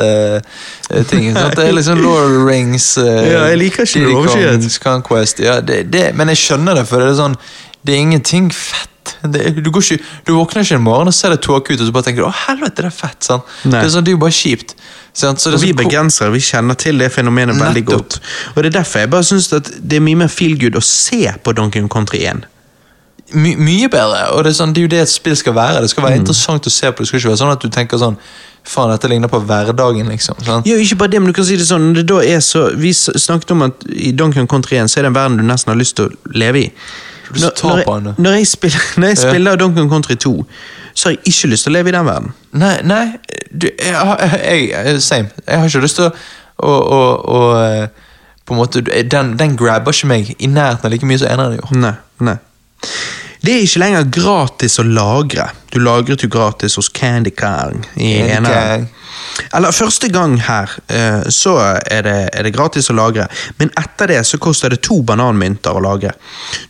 [0.90, 1.30] eh, ting.
[1.34, 1.56] Sant?
[1.56, 4.68] Det er liksom Lord of the Rings uh, Ja, jeg liker ikke overskyet.
[4.84, 5.40] Conquest.
[5.44, 7.36] Ja, det, det, men jeg skjønner det, for det er sånn
[7.84, 8.90] Det er ingenting fett.
[9.24, 11.86] Det, du, går ikke, du våkner ikke en morgen og ser det tåke ut, og
[11.88, 13.20] så bare tenker du, å helvete, det er fett.
[13.24, 13.44] Sant?
[13.64, 14.74] Det er sånn, det er jo bare kjipt.
[15.14, 18.16] Sånn, Så er vi sånn, bergensere vi kjenner til det fenomenet veldig godt.
[18.54, 21.20] Og det er derfor jeg bare synes det er mye mer feel good å se
[21.44, 22.44] på Donkey Country 1.
[23.34, 24.24] my, mye bedre.
[24.34, 25.80] Og det er, sånn, det er jo det et spill skal være.
[25.84, 25.92] Det Mm.
[25.94, 26.98] skal være interessant å se på.
[27.04, 28.18] Det skal ikke være sånn at du tenker sånn
[28.64, 30.38] Faen, dette ligner på hverdagen, liksom.
[30.42, 30.64] Sant?
[30.66, 33.50] Ja, ikke bare det, men du kan si det sånn det er så, Vi snakket
[33.52, 35.96] om at i Donkey Country 1 så er det en verden du nesten har lyst
[35.96, 36.70] til å leve i.
[37.32, 38.22] du når, tar når, på jeg, du?
[38.22, 39.30] når jeg spiller, når jeg Ja.
[39.30, 40.46] spiller Donkey Kong Country 2,
[40.94, 42.32] så har jeg ikke lyst til å leve i den verden.
[42.52, 43.04] Nei, nei
[43.50, 45.28] du, jeg, har- jeg, Same.
[45.46, 46.12] Jeg har ikke lyst til å,
[46.58, 47.00] å, å,
[47.38, 47.88] å eh,
[48.44, 51.54] På en måte Den, den grabber ikke meg i nærheten av like mye som eneren
[51.56, 51.80] gjorde.
[51.80, 51.94] Nei,
[52.28, 52.36] nei.
[53.44, 55.50] Det er ikke lenger gratis å lagre.
[55.68, 57.82] Du lagret jo gratis hos Candy Kang.
[59.52, 63.26] Eller første gang her, eh, så er det, er det gratis å lagre.
[63.58, 66.14] Men etter det så koster det to bananmynter å lagre.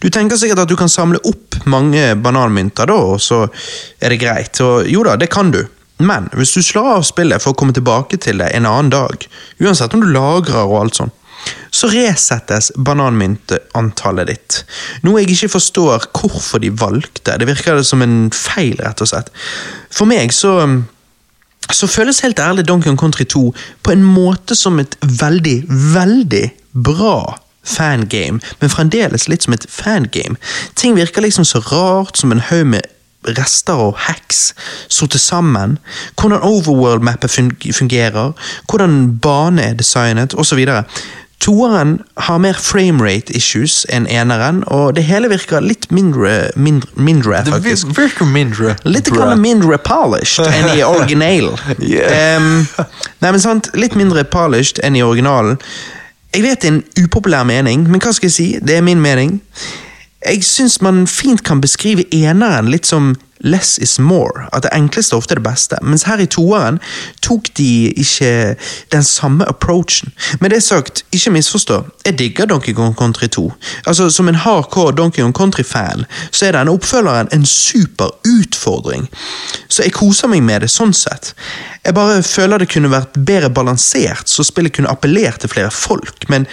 [0.03, 3.45] Du tenker sikkert at du kan samle opp mange bananmynter da, og så
[4.01, 4.59] er det greit.
[4.65, 5.63] Og jo da, det kan du.
[6.03, 9.29] Men hvis du slår av spillet for å komme tilbake til det en annen dag,
[9.63, 11.15] uansett om du lagrer og alt sånt,
[11.85, 14.59] så resettes bananmyntantallet ditt.
[15.05, 17.37] Noe jeg ikke forstår hvorfor de valgte.
[17.37, 19.33] Det virker som en feil, rett og slett.
[19.93, 20.57] For meg så
[21.73, 23.41] så føles helt ærlig Donkey Country 2
[23.83, 25.65] på en måte som et veldig,
[25.95, 26.45] veldig
[26.85, 30.37] bra fangame, men fremdeles litt som et fangame.
[30.77, 32.85] Ting virker liksom så rart som en haug med
[33.39, 34.53] rester og hacks
[34.93, 35.79] satt sammen,
[36.21, 37.33] hvordan overworld-mappet
[37.73, 38.35] fungerer,
[38.69, 40.61] hvordan bane er designet, osv.
[41.45, 47.43] Toeren har mer framerate issues enn eneren, og det hele virker litt mindre, mindre, mindre
[47.45, 47.59] Det
[47.99, 48.77] virker mindre.
[48.89, 51.61] Litt grann mindre polished enn i originalen.
[51.85, 52.39] Yeah.
[52.41, 52.65] um,
[53.21, 55.59] nei, men sant, Litt mindre polished enn i originalen.
[56.35, 58.47] Jeg vet det er en upopulær mening, men hva skal jeg si?
[58.65, 59.37] Det er min mening.
[60.25, 63.15] Jeg syns man fint kan beskrive eneren litt som
[63.45, 64.49] less is more.
[64.53, 65.79] At det enkleste ofte er det beste.
[65.83, 66.79] Mens her i toeren
[67.25, 68.55] tok de ikke
[68.95, 70.15] den samme approachen.
[70.41, 71.83] Med det sagt, ikke misforstå.
[72.07, 73.53] Jeg digger Donkey Kong Country 2.
[73.87, 79.09] Altså, Som en hardcore Donkey Kong Country-fan så er denne oppfølgeren en super utfordring.
[79.69, 81.35] Så jeg koser meg med det sånn sett.
[81.85, 86.29] Jeg bare føler det kunne vært bedre balansert, så spillet kunne appellert til flere folk.
[86.33, 86.47] Men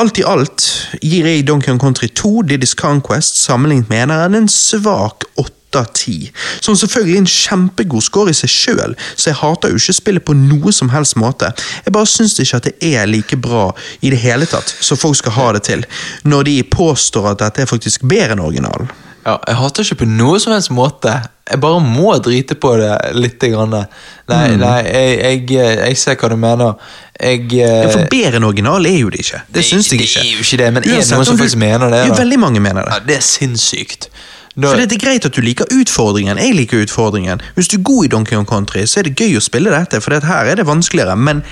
[0.00, 0.64] alt i alt
[1.04, 5.90] gir jeg Donkey Kong Country 2 Diddy's Conquest sammenlignet med eneren en svak 8 av
[5.92, 6.30] 10.
[6.64, 10.24] Som selvfølgelig er en kjempegod score i seg sjøl, så jeg hater jo ikke spillet
[10.26, 11.52] på noe som helst måte.
[11.84, 13.68] Jeg bare syns ikke at det er like bra
[14.00, 15.84] i det hele tatt, som folk skal ha det til,
[16.24, 18.90] når de påstår at dette er faktisk bedre enn originalen.
[19.26, 21.12] Ja, jeg hater ikke på noe som helst måte.
[21.50, 23.38] Jeg bare må drite på det litt.
[23.40, 23.70] Grann.
[23.70, 24.58] Nei, Mm.
[24.60, 26.74] nei jeg, jeg, jeg ser hva du mener.
[27.20, 29.40] Jeg eh, Ja, For bedre enn original er jo det ikke.
[29.48, 31.42] Det, det- syns jeg det er jo ikke det, men er det noen som du-
[31.42, 32.20] faktisk mener det, Jo, da?
[32.22, 32.92] veldig mange mener det.
[32.92, 34.08] ja, Det er sinnssykt.
[34.56, 36.36] Da, For det er greit at du liker utfordringen.
[36.36, 37.40] Jeg liker utfordringen.
[37.56, 40.00] Hvis du er god i Donkey Kong Country, så er det gøy å spille dette,
[40.02, 41.16] for her er det vanskeligere.
[41.16, 41.42] Men,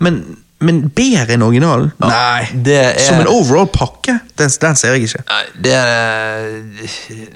[0.00, 1.92] men, men bedre enn originalen?
[2.02, 2.48] Nei.
[2.74, 4.16] er- Som en overall pakke?
[4.38, 5.22] Den, den ser jeg ikke.
[5.28, 6.48] Nei, det er,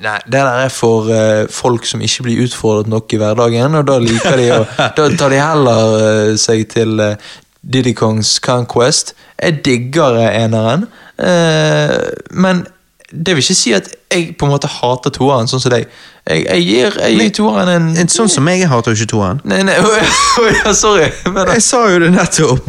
[0.02, 3.86] nei, det der er for uh, folk som ikke blir utfordret nok i hverdagen, og
[3.86, 4.60] da liker de å
[4.98, 7.14] Da tar de heller uh, seg til uh,
[7.62, 9.14] Diddy Kongs Conquest.
[9.38, 10.88] Jeg digger eh, eneren,
[11.22, 11.96] uh,
[12.34, 12.64] men
[13.12, 15.88] det vil ikke si at jeg på en måte hater toeren, sånn som deg.
[16.28, 19.10] Jeg, jeg gir, jeg gir toeren en En sånn som meg, jeg hater jo ikke
[19.10, 19.40] toeren.
[19.48, 19.74] Nei, nei,
[20.42, 21.08] oi, ja, sorry.
[21.26, 22.68] Men, Jeg sa jo det nettopp!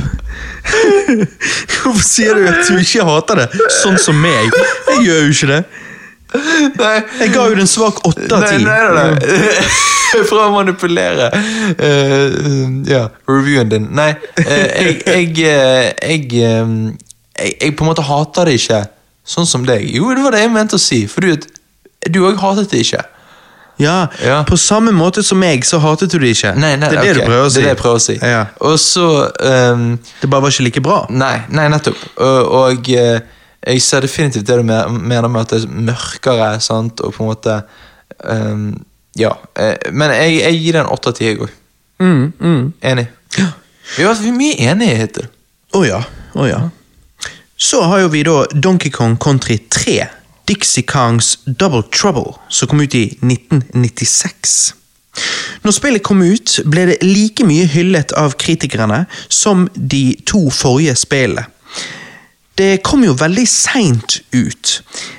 [1.83, 3.47] Hvorfor sier du at du ikke hater det?
[3.81, 4.53] Sånn som meg.
[4.89, 5.63] Jeg gjør jo ikke det.
[6.79, 8.63] nei, Jeg ga jo den svak åtte av ti.
[8.65, 9.73] nei, nei, nei.
[10.29, 12.33] For å manipulere uh,
[12.85, 13.87] ja, reviewen din.
[13.97, 15.87] Nei, uh, jeg, jeg, jeg, eh,
[17.33, 18.83] jeg Jeg på en måte hater det ikke,
[19.25, 19.85] sånn som deg.
[19.95, 21.49] Jo, det var det jeg mente å si, for du
[22.11, 23.03] du òg hatet det ikke.
[23.81, 24.43] Ja, Ja.
[24.43, 26.53] På samme måte som meg, så hatet du det ikke.
[26.55, 27.21] Nei, nei, det er det okay.
[27.21, 27.55] du prøver å si.
[27.55, 28.15] Det er det jeg prøver å si.
[28.21, 28.43] Ja.
[28.69, 29.07] Og så
[29.73, 29.85] um,
[30.21, 30.99] Det bare var ikke like bra.
[31.09, 32.03] Nei, nei nettopp.
[32.21, 33.23] Og, og eh,
[33.63, 37.31] jeg ser definitivt det du mener med at det er mørkere, sant, og på en
[37.31, 37.57] måte
[38.27, 38.67] um,
[39.17, 39.33] Ja.
[39.55, 41.57] eh, men jeg, jeg gir den åtte av ti, jeg òg.
[42.03, 42.63] Mm, mm.
[42.91, 43.07] Enig.
[43.37, 45.27] Vi har vært mye enige hittil.
[45.73, 45.99] Å ja,
[46.37, 46.61] å ja.
[47.57, 50.07] Så har jo vi da Donkey Kong Country 3,
[50.47, 54.73] Dixie Kongs Double Trouble, som kom ut i 1996.
[55.63, 60.95] Når spillet kom ut, ble det like mye hyllet av kritikerne som de to forrige
[60.99, 61.45] spillene.
[62.57, 64.73] Det kom jo veldig seint ut.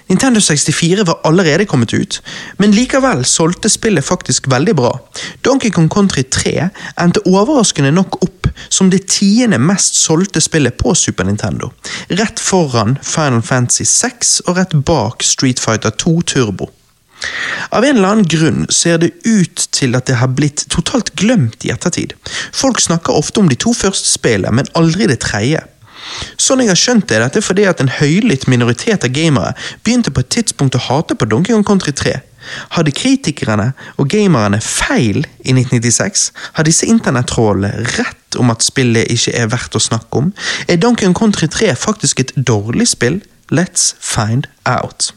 [0.07, 2.21] Nintendo 64 var allerede kommet ut,
[2.63, 4.93] men likevel solgte spillet faktisk veldig bra.
[5.43, 6.69] Donkey Kong Country 3
[7.03, 11.73] endte overraskende nok opp som det tiende mest solgte spillet på Super Nintendo.
[12.09, 16.71] Rett foran Final Fantasy 6 og rett bak Street Fighter 2 Turbo.
[17.71, 21.65] Av en eller annen grunn ser det ut til at det har blitt totalt glemt
[21.67, 22.15] i ettertid.
[22.53, 25.63] Folk snakker ofte om de to første spillene, men aldri det tredje.
[26.41, 30.13] Sånn jeg har skjønt det, er dette fordi at en høylytt minoritet av gamere begynte
[30.15, 32.19] på et tidspunkt å hate på Donkey Kong Country 3.
[32.77, 36.31] Hadde kritikerne og gamerne feil i 1996?
[36.59, 40.33] Har disse internettrollene rett om at spillet ikke er verdt å snakke om?
[40.69, 43.23] Er Donkey Kong Country 3 faktisk et dårlig spill?
[43.53, 45.13] Let's find out.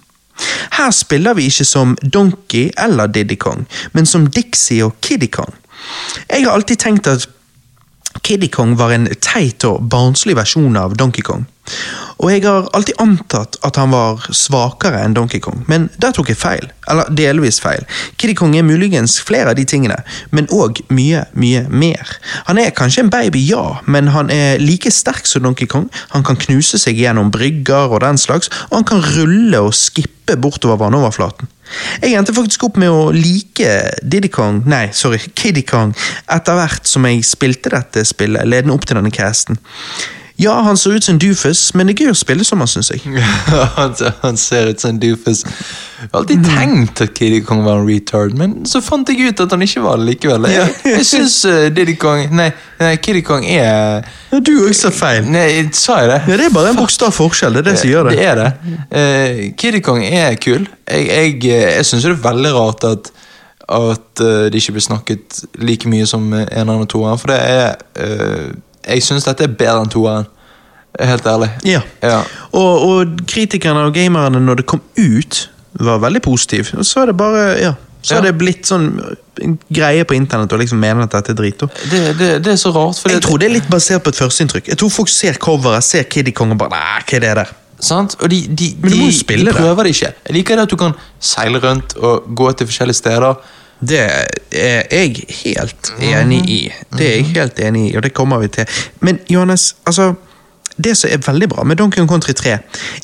[0.77, 5.53] Her spiller vi ikke som Donkey eller Diddy Kong, men som Dixie og Kiddy Kong.
[6.29, 7.27] Jeg har alltid tenkt at
[8.21, 11.45] Kiddy Kong var en teit og barnslig versjon av Donkey Kong.
[12.17, 16.31] Og jeg har alltid antatt at han var svakere enn Donkey Kong, men der tok
[16.31, 16.69] jeg feil.
[16.89, 17.83] Eller delvis feil.
[18.17, 19.99] Kiddy Kong er muligens flere av de tingene,
[20.31, 22.15] men òg mye, mye mer.
[22.47, 25.91] Han er kanskje en baby, ja, men han er like sterk som Donkey Kong.
[26.15, 30.39] Han kan knuse seg gjennom brygger og den slags, og han kan rulle og skippe
[30.41, 31.51] bortover vannoverflaten.
[32.01, 33.71] Jeg endte faktisk opp med å like
[34.03, 35.93] Diddy Kong, nei, sorry, Kiddy Kong
[36.33, 39.59] etter hvert som jeg spilte dette spillet, ledende opp til denne casten.
[40.37, 42.69] Ja, han ser ut som en doofus, men det er gøy å spille som han,
[42.69, 43.01] syns jeg.
[44.21, 45.41] han, ser ut som en doofus.
[45.43, 49.41] Jeg har alltid tenkt at Kiddy Kong var en retard, men så fant jeg ut
[49.41, 50.45] at han ikke var det likevel.
[50.53, 54.91] Jeg, jeg syns uh, Diddy Kong Nei, nei, Kiddy Kong er Ja, du òg sa
[54.93, 55.25] feil.
[55.25, 56.19] Nei, sa jeg det?
[56.29, 58.17] Ja, Det er bare en bokstav forskjell, det er det som gjør det.
[58.19, 58.51] Det er det.
[58.93, 60.69] Uh, Kiddy Kong er kul.
[60.85, 63.13] Jeg, jeg, jeg syns det er veldig rart at
[63.67, 67.01] at uh, det ikke blir snakket like mye som eneren og to.
[67.19, 68.53] for det er uh,
[68.87, 70.27] Jeg syns dette er bedre enn toeren.
[70.99, 71.49] Helt ærlig.
[71.67, 71.81] Ja.
[72.01, 72.21] Ja.
[72.57, 76.77] Og, og kritikerne og gamerne, når det kom ut, var veldig positive.
[76.79, 78.17] Og så er det bare, ja Så Ja.
[78.21, 78.87] er det blitt sånn
[79.43, 81.59] en greie på internett å liksom mene at dette er drit.
[81.91, 83.01] Det, det, det er så rart.
[83.09, 84.69] Jeg tror det er litt basert på et førsteinntrykk.
[84.71, 87.51] Jeg tror folk ser coveret, ser Kiddy Kong og bare Nei, hva er det der?
[87.83, 88.15] Sant?
[88.21, 90.13] Og de, de, de, de prøver det ikke.
[90.29, 93.35] Jeg liker det at du kan seile rundt og gå til forskjellige steder.
[93.79, 93.99] Det
[94.51, 96.61] er jeg helt enig i.
[96.97, 98.65] Det er jeg helt enig i, og det kommer vi til.
[98.99, 100.13] Men Johannes, altså
[100.77, 102.51] Det som er veldig bra med Donkey Kong Country 3,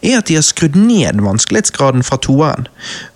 [0.04, 2.68] er at de har skrudd ned vanskelighetsgraden fra toeren.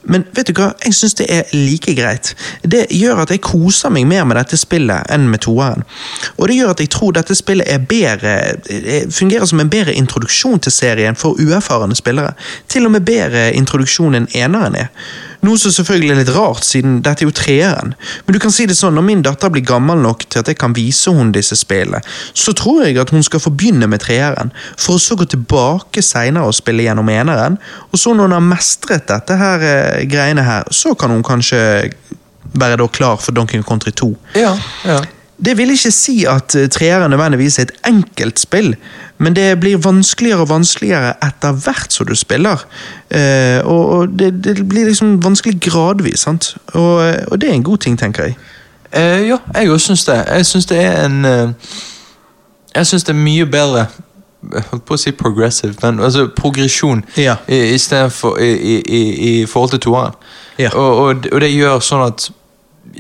[0.01, 2.32] Men vet du hva, jeg syns det er like greit.
[2.64, 5.86] Det gjør at jeg koser meg mer med dette spillet enn med toeren.
[6.38, 8.34] Og det gjør at jeg tror dette spillet er bedre
[8.66, 12.34] eh, fungerer som en bedre introduksjon til serien for uerfarne spillere.
[12.68, 14.89] Til og med bedre introduksjon enn eneren er.
[15.46, 17.94] Noe som selvfølgelig er litt rart, siden dette er jo treeren.
[18.26, 20.60] Men du kan si det sånn, når min datter blir gammel nok til at jeg
[20.60, 22.02] kan vise henne disse spillene,
[22.34, 26.04] så tror jeg at hun skal få begynne med treeren, for å så gå tilbake
[26.06, 27.60] seinere og spille gjennom eneren.
[27.92, 31.62] Og så når hun har mestret dette her eh, greiene her, så kan hun kanskje
[32.58, 34.10] være da klar for Donkey Country 2.
[34.40, 34.56] Ja,
[34.88, 35.02] ja.
[35.46, 38.76] Det vil ikke si at eh, treeren nødvendigvis er et enkelt spill,
[39.18, 42.64] men det blir vanskeligere og vanskeligere etter hvert som du spiller.
[43.10, 46.56] Eh, og det, det blir liksom vanskelig gradvis, sant?
[46.74, 48.38] Og, eh, og det er en god ting, tenker jeg.
[48.92, 50.18] Eh, ja, jeg òg syns det.
[50.32, 51.24] Jeg syns det er en
[52.76, 53.88] Jeg syns det er mye bedre
[54.54, 57.36] Jeg holdt på å si progressive, men altså progresjon Ja.
[57.48, 57.78] i, i,
[58.10, 59.02] for, i, i, i,
[59.42, 60.14] i forhold til toeren.
[60.58, 60.70] Ja.
[60.74, 62.30] Og, og, og det gjør sånn at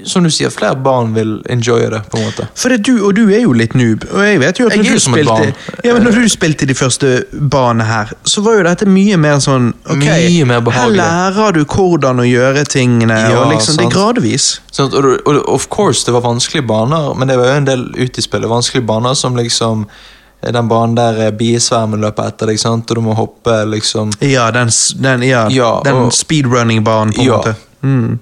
[0.05, 2.01] Som du sier, flere barn vil enjoye det.
[2.11, 4.59] på en måte For det, du, og du er jo litt noob, og jeg vet
[4.59, 8.11] jo at når er du, spilte, ja, men når du spilte de første banene her,
[8.27, 12.27] så var jo dette mye mer sånn ok, Mye mer Her lærer du hvordan å
[12.27, 14.47] gjøre tingene, Ja, og liksom, det er gradvis.
[14.71, 17.87] Sånn, og, og of course, det var vanskelige baner, men det var jo en del
[17.97, 18.49] ute i spillet.
[18.51, 22.89] Vanskelige baner som liksom eh, Den banen der eh, biesvermen løper etter deg, sant?
[22.91, 24.69] og du må hoppe liksom Ja, den,
[25.01, 27.55] den, ja, Ja, den speedrunning-banen, på en måte.
[27.81, 28.19] Mm.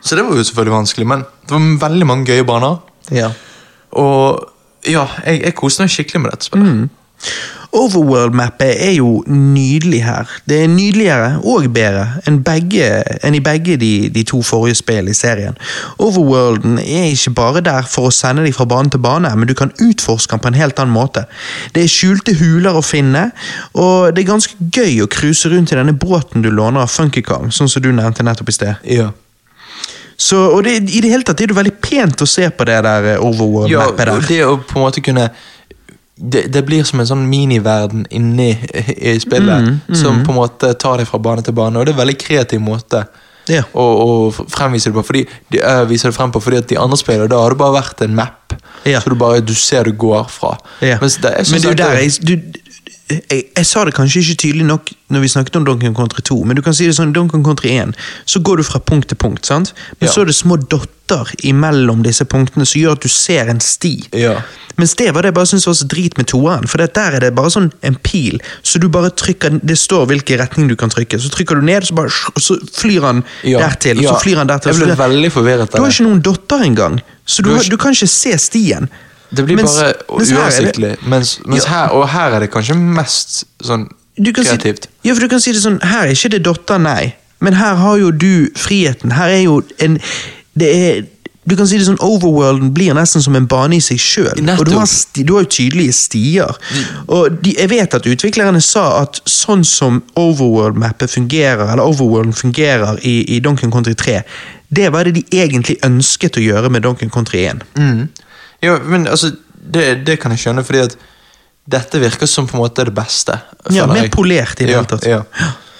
[0.00, 2.80] Så det var jo selvfølgelig vanskelig, men det var veldig mange gøye baner.
[3.14, 3.32] Ja.
[3.98, 4.48] Og
[4.86, 6.74] ja, jeg, jeg koste meg skikkelig med dette spillet.
[6.74, 6.90] Mm.
[7.72, 10.30] Overworld-mappet er jo nydelig her.
[10.48, 12.86] Det er nydeligere og bedre enn, begge,
[13.26, 15.58] enn i begge de, de to forrige spill i serien.
[16.00, 19.52] Overworlden er ikke bare der for å sende deg fra bane til bane, men du
[19.58, 21.26] kan utforske den på en helt annen måte.
[21.76, 23.28] Det er skjulte huler å finne,
[23.76, 27.22] og det er ganske gøy å cruise rundt i denne båten du låner av Funky
[27.26, 28.88] Kong, sånn som du nevnte nettopp i sted.
[28.96, 29.10] Ja.
[30.18, 32.80] Så, og det, I det hele tatt er det veldig pent å se på det
[32.82, 34.10] der eh, Overworld-mappet der.
[34.18, 35.28] Ja, det å på en måte kunne
[36.18, 38.50] det, det blir som en sånn miniverden inni
[38.96, 41.78] i spillet, Mm, som på en måte tar deg fra bane til bane.
[41.78, 43.04] Og det er en veldig kreativ måte
[43.48, 43.62] Ja.
[43.72, 44.08] å, å
[44.50, 45.04] fremvise det på.
[45.06, 45.22] Fordi
[45.54, 47.78] de, uh, viser det frem på Fordi at de andre spillene, da har det bare
[47.78, 48.56] vært en map.
[48.84, 48.98] Ja.
[49.00, 50.56] Så du bare du ser du går fra.
[50.82, 50.98] Ja.
[50.98, 52.58] Det, Men det er jo der jeg, du,
[53.08, 56.36] jeg, jeg sa det kanskje ikke tydelig nok når vi snakket om Donkey Country 2,
[56.44, 57.94] men du kan si det sånn, Donkey Country 1,
[58.28, 59.72] så går du fra punkt til punkt, sant?
[60.00, 60.12] Men Ja.
[60.12, 63.94] så er det små dotter imellom disse punktene som gjør at du ser en sti.
[64.12, 64.42] Ja.
[64.76, 67.16] Mens det var det jeg bare syntes var så drit med toeren, for det der
[67.16, 70.76] er det bare sånn en pil, så du bare trykker, det står hvilken retning du
[70.76, 73.58] kan trykke, så trykker du ned, så bare, og så flyr han Ja.
[73.64, 74.72] dertil, og så flyr han dertil.
[74.76, 77.76] Jeg ble veldig forvirret Du har ikke noen dotter engang, så du, Du har du
[77.76, 78.88] kan ikke se stien.
[79.30, 80.96] Det blir Mens- bare mens her er det- uoversiktlig.
[81.06, 81.70] Mens, mens Ja.
[81.70, 83.88] her, og her er det kanskje mest sånn
[84.20, 84.84] du kan kreativt.
[84.84, 87.14] Si, ja, for du kan si det sånn, her er ikke det dotter, nei.
[87.40, 89.12] Men her har jo du friheten.
[89.12, 90.00] Her er jo en
[90.56, 91.02] det er,
[91.48, 94.58] Du kan si det sånn, Overworlden blir nesten som en bane i seg sjøl.
[94.58, 96.50] Og du har, sti, du har jo tydelige stier.
[97.08, 102.98] Og de, jeg vet at utviklerne sa at sånn som Overworld-mappet fungerer, eller Overworlden fungerer
[103.02, 104.22] i, i Donkey Country 3,
[104.70, 107.62] det var det de egentlig ønsket å gjøre med Donkey Country 1.
[107.76, 108.08] Mm.
[108.64, 110.98] Ja, men altså, det, det kan jeg skjønne, fordi at
[111.68, 113.36] dette virker som på en måte det beste.
[113.74, 114.12] Ja, mer jeg.
[114.14, 115.08] polert i det ja, hele tatt.
[115.08, 115.22] Ja.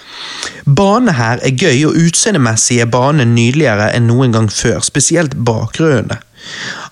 [0.79, 6.19] Bane her er gøy, og utseendemessig er banen nydeligere enn noen gang før, spesielt bakgrunnene.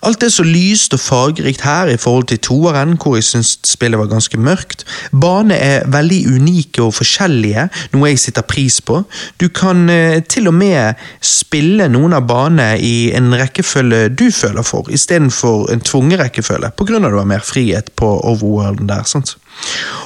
[0.08, 4.00] Alt er så lyst og fargerikt her i forhold til toeren, hvor jeg syns spillet
[4.00, 4.86] var ganske mørkt.
[5.12, 9.02] Bane er veldig unike og forskjellige, noe jeg sitter pris på.
[9.42, 14.66] Du kan eh, til og med spille noen av banene i en rekkefølge du føler
[14.66, 19.04] for, istedenfor en tvungen rekkefølge, at du har mer frihet på overworlden der.
[19.04, 19.38] sant?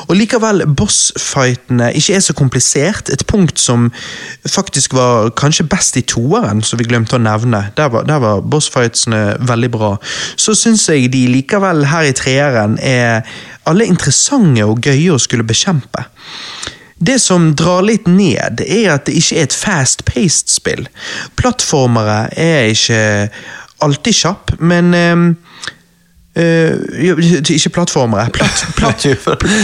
[0.10, 3.10] Og likevel, bossfightene ikke er så komplisert.
[3.14, 3.90] Et punkt som
[4.44, 7.64] faktisk var kanskje best i toeren, som vi glemte å nevne.
[7.78, 9.94] Der var, der var bossfightsene veldig bra.
[10.36, 13.24] Så syns jeg de likevel her i treeren er
[13.70, 16.08] alle interessante og gøye å skulle bekjempe.
[17.02, 20.86] Det som drar litt ned, er at det ikke er et fast-paced spill.
[21.40, 23.02] Plattformere er ikke
[23.82, 25.24] alltid kjapp, men eh,
[26.36, 28.30] jo, ikke plattformere.
[28.32, 29.06] Platt, platt,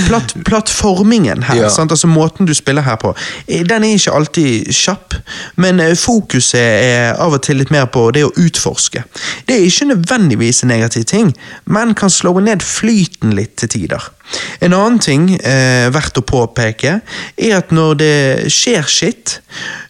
[0.07, 1.69] platt, plattformingen her, Ja.
[1.69, 3.13] altså måten du spiller her på,
[3.47, 5.15] eh, den er ikke alltid kjapp,
[5.55, 9.03] men eh, fokuset er av og til litt mer på det å utforske.
[9.47, 11.31] Det er ikke nødvendigvis en negativ ting,
[11.65, 14.11] men kan slå ned flyten litt til tider.
[14.59, 16.99] En annen ting eh, verdt å påpeke,
[17.37, 18.15] er at når det
[18.51, 19.37] skjer shit,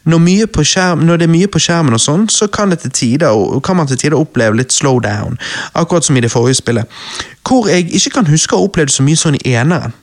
[0.08, 3.88] når, skjerm, når det er mye på skjermen og sånn, så kan, tider, kan man
[3.88, 5.38] til tider oppleve litt slowdown.
[5.76, 6.86] Akkurat som i det forrige spillet.
[7.48, 9.96] Hvor jeg ikke kan huske å ha opplevd så mye sånn i eneren.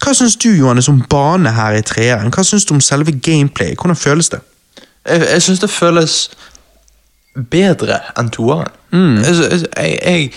[0.00, 2.30] Hva syns du, Johannes, om bane her i treeren?
[2.32, 3.74] Hva syns du om selve gameplay?
[3.76, 4.40] Hvordan føles det?
[5.08, 6.16] Jeg, jeg syns det føles
[7.50, 8.72] bedre enn toeren.
[8.92, 9.18] Mm.
[9.18, 10.32] Altså, Jeg, jeg,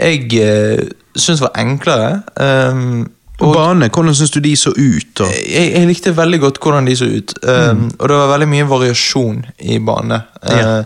[0.00, 0.84] jeg eh,
[1.16, 2.22] syns det var enklere.
[2.40, 3.06] ehm,
[3.40, 5.08] og bane, hvordan syns du de så ut?
[5.18, 5.24] da?
[5.26, 7.34] jeg, jeg likte veldig godt hvordan de så ut.
[7.42, 10.22] ehm, Og det var veldig mye variasjon i bane.
[10.42, 10.84] Eh, Uh,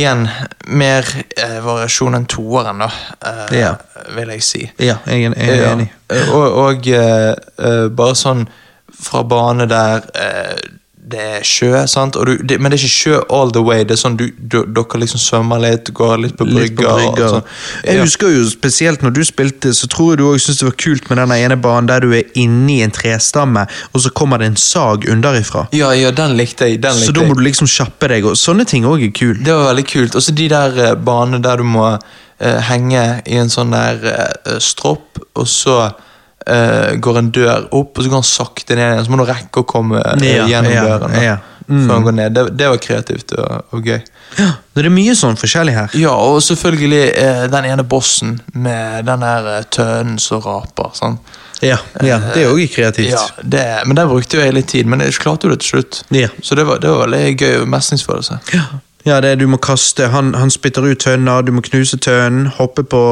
[0.00, 0.22] igjen,
[0.72, 1.04] mer
[1.42, 2.86] uh, variasjon enn toeren, da,
[3.26, 3.74] uh, Ja.
[4.16, 4.62] vil jeg si.
[4.78, 5.90] Ja, jeg jeg er enig.
[6.08, 8.46] Eh, Og, og eh, eh, bare sånn
[9.02, 10.56] fra bane der eh,
[11.12, 12.16] det er sjø, sant?
[12.16, 13.84] Du, det, men det er ikke sjø all the way.
[13.84, 16.94] Det er sånn du, du, Dere liksom svømmer litt, går litt på brygga.
[17.18, 17.44] sånn.
[17.84, 18.06] Jeg Ja.
[18.06, 21.10] husker jo spesielt når du spilte, så tror jeg du også syntes det var kult
[21.10, 24.56] med den ene banen der du er inni en trestamme, og så kommer det en
[24.56, 25.66] sag underifra.
[25.72, 26.80] Ja, ja, den likte jeg.
[26.82, 29.44] Den Så da må du liksom kjappe deg, og sånne ting òg er kult.
[29.44, 30.16] Det var veldig kult.
[30.16, 34.00] Og så de der eh, banene der du må uh, henge i en sånn der
[34.46, 35.92] uh, stropp, og så
[36.46, 39.06] eh, går en dør opp, og så går han sakte ned igjen.
[39.06, 41.38] Så må du rekke å komme eh, Ja, gjennom ja, døren da, ja.
[41.68, 41.84] Mm.
[41.86, 42.34] før han går ned.
[42.36, 44.00] Det, det var kreativt og, og gøy.
[44.40, 45.94] Ja, det er mye sånn forskjellig her.
[46.00, 50.92] Ja, og selvfølgelig uh, den ene bossen med den der tønen tønnen som raper.
[50.96, 51.18] Sånn.
[51.62, 53.12] Ja, ja det er òg kreativt.
[53.12, 56.02] Ja, det, men der brukte jeg litt tid, men jeg klarte jo det til slutt.
[56.14, 56.30] Ja.
[56.42, 58.40] Så det var, det var veldig gøy mestringsfølelse.
[58.56, 58.64] Ja,
[59.04, 62.84] det er, du må kaste, han, han spytter ut tønner, du må knuse tønnen, hoppe
[62.86, 63.02] på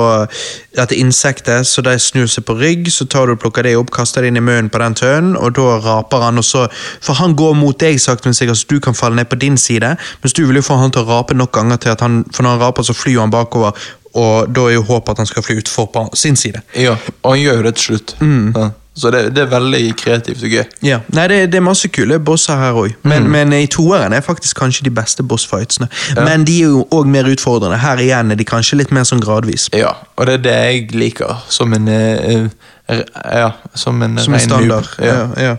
[0.76, 3.90] dette insektet, så de snur seg på rygg, så tar du og plukker det opp,
[3.94, 6.68] kaster det inn i munnen på den tønnen, og da raper han, og så,
[7.02, 9.58] for han går mot deg sakte, men sikkert, så du kan falle ned på din
[9.58, 12.22] side, mens du vil jo få han til å rape nok ganger til at han,
[12.30, 13.74] for når han raper så flyr han bakover,
[14.14, 16.62] og da er jo håpet at han skal fly ut for på sin side.
[16.74, 18.16] Ja, og han gjør det til slutt.
[18.20, 18.54] Mm.
[18.56, 18.70] Ja.
[19.00, 20.64] Så det, det er veldig kreativt og gøy.
[20.84, 24.24] Ja, nei, det, det er masse kule bosser her òg, men, men i toeren er
[24.24, 25.88] faktisk kanskje de beste bossfightsene.
[26.20, 27.80] Men de er jo òg mer utfordrende.
[27.80, 29.70] Her igjen er de kanskje litt mer sånn gradvis.
[29.76, 32.50] Ja, og det er det jeg liker som en uh,
[32.90, 34.88] Ja, som en Som en standard.
[34.98, 35.06] noob.
[35.06, 35.18] Ja.
[35.38, 35.56] Ja,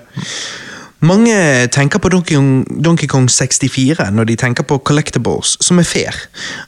[1.02, 5.88] Mange tenker på Donkey Kong, Donkey Kong 64 når de tenker på collectibles, som er
[5.88, 6.18] fair.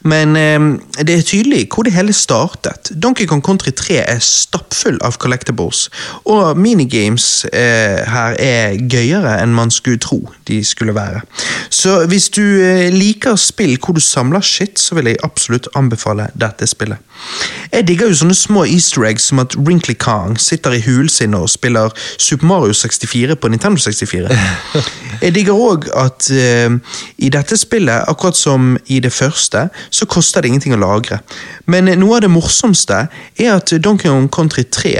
[0.02, 0.58] Men eh,
[1.06, 2.90] det er tydelig hvor det hele startet.
[3.02, 5.86] Donkey Kong Country 3 er stappfull av collectibles,
[6.26, 11.20] og minigames eh, her er gøyere enn man skulle tro de skulle være.
[11.70, 16.28] Så hvis du eh, liker spill hvor du samler shit, så vil jeg absolutt anbefale
[16.34, 16.98] dette spillet.
[17.72, 21.34] Jeg digger jo sånne små easter eggs som at Wrinkly Kong sitter i hulen sin
[21.38, 24.23] og spiller Super Mario 64 på Nintendo 64.
[25.22, 26.74] Jeg digger òg at uh,
[27.18, 31.20] i dette spillet, akkurat som i det første, så koster det ingenting å lagre.
[31.70, 33.06] Men noe av det morsomste
[33.38, 34.94] er at Donkey Kong Country 3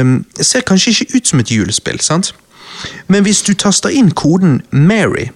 [0.00, 2.34] um, ser kanskje ikke ut som et julespill, sant?
[3.08, 5.30] Men hvis du taster inn koden Mary,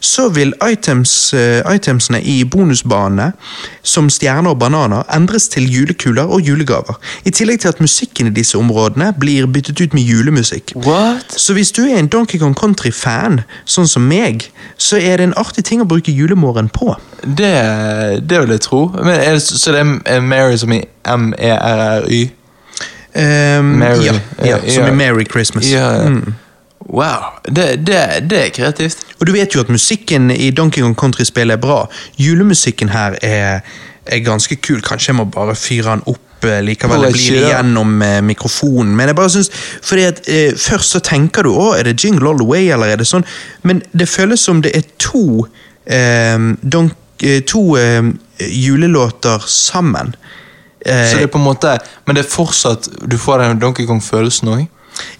[0.00, 3.32] så vil items, eh, itemsene i bonusbanene,
[3.82, 6.98] som stjerner og bananer, endres til julekuler og julegaver.
[7.24, 10.72] I tillegg til at musikken i disse områdene blir byttet ut med julemusikk.
[10.76, 11.40] What?
[11.40, 15.36] Så hvis du er en Donkey Kong Country-fan, sånn som meg, så er det en
[15.36, 16.96] artig ting å bruke julemorgen på.
[17.22, 17.54] Det,
[18.28, 18.86] det vil jeg tro.
[18.94, 22.28] Men det, så det er Mary som i M-E-R-R-Y?
[23.18, 24.04] Um, Merry.
[24.04, 24.12] Ja,
[24.44, 25.66] ja, Ja, som i Merry Christmas.
[25.72, 26.08] Ja.
[26.08, 26.34] Mm.
[26.88, 27.38] Wow.
[27.44, 29.04] Det, det, det er kreativt.
[29.20, 31.82] Og du vet jo at musikken i Donkey Kong Country-spillet er bra.
[32.18, 33.60] Julemusikken her er,
[34.06, 34.80] er ganske kul.
[34.82, 37.04] Kanskje jeg må bare fyre den opp eh, likevel.
[37.04, 38.94] Det blir gjennom eh, mikrofonen.
[38.96, 39.50] Men jeg bare synes,
[39.82, 42.94] fordi at eh, Først så tenker du å, er det Jingle All The Way, eller
[42.94, 43.26] er det sånn?
[43.68, 45.44] Men det føles som det er to
[45.84, 48.14] eh, donk, eh, To eh,
[48.48, 50.16] julelåter sammen.
[50.78, 51.72] Så det er på en måte
[52.06, 54.60] Men det er fortsatt Du får den Donkey Kong-følelsen òg?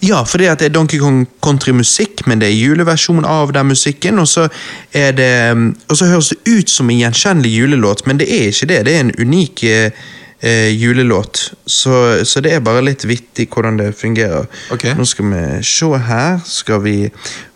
[0.03, 4.19] Ja, for det er Donkey Kong Country-musikk, men det er juleversjon av den musikken.
[4.19, 4.47] Og så,
[4.95, 5.33] er det,
[5.89, 8.85] og så høres det ut som en gjenkjennelig julelåt, men det er ikke det.
[8.87, 10.07] Det er en unik eh,
[10.39, 11.51] eh, julelåt.
[11.65, 14.47] Så, så det er bare litt vittig hvordan det fungerer.
[14.73, 14.95] Okay.
[14.97, 16.39] Nå skal vi se her.
[16.45, 16.97] Skal vi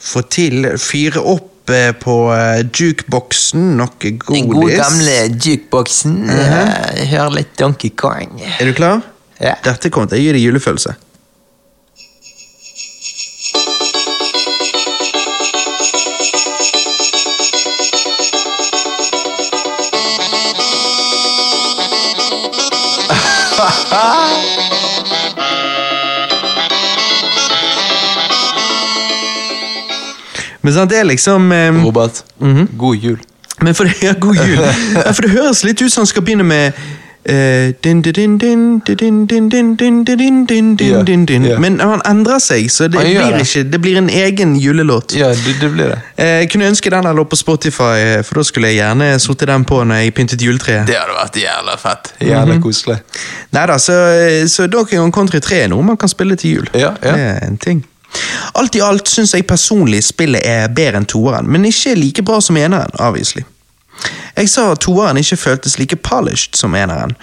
[0.03, 4.35] få til Fyre opp eh, på eh, jukeboksen noe godis.
[4.35, 6.19] Den gode gamle jukeboksen.
[7.13, 8.39] Hør litt Donkey Kong.
[8.59, 9.01] Er du klar?
[9.39, 9.57] Ja.
[9.65, 10.95] Dette kommer til å gi deg julefølelse.
[30.63, 32.77] Men sant, det er liksom eh, Robert, mm -hmm.
[32.77, 33.19] god jul.
[33.61, 34.59] Men for, ja, god jul.
[34.95, 36.71] Ja, for det høres litt ut som han skal begynne med
[41.59, 45.15] men han endrer seg, så det blir, ikke, det blir en egen julelåt.
[45.15, 45.99] Ja, det, det blir det.
[46.17, 49.79] Jeg kunne ønske den lå på Spotify, for da skulle jeg gjerne satt den på
[49.83, 50.87] når jeg pyntet juletreet.
[50.87, 52.13] Det hadde vært jævla fett.
[52.27, 52.99] Jævla koselig.
[53.55, 53.95] Neida, så,
[54.51, 56.69] så Donkey Kong Country 3 er noe man kan spille til jul.
[56.73, 57.15] Ja, ja.
[57.15, 57.85] Det er en ting.
[58.53, 62.39] Alt i alt syns jeg personlig spillet er bedre enn toeren, men ikke like bra
[62.41, 63.45] som eneren, obviously.
[64.37, 67.15] Jeg sa at toeren ikke føltes like polished som eneren.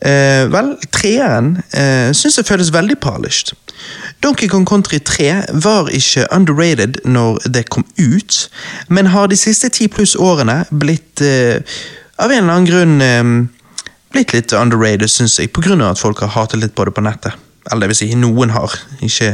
[0.00, 3.56] Eh, vel, treeren eh, syns jeg føles veldig polished.
[4.22, 5.32] Donkey Kong Country 3
[5.64, 8.50] var ikke underrated når det kom ut,
[8.88, 11.62] men har de siste ti pluss årene blitt eh,
[12.18, 13.34] av en eller annen grunn eh,
[14.14, 17.47] blitt litt underrated, syns jeg, av at folk har hatet litt på det på nettet.
[17.68, 18.74] Eller det vil si, noen har,
[19.04, 19.30] ikke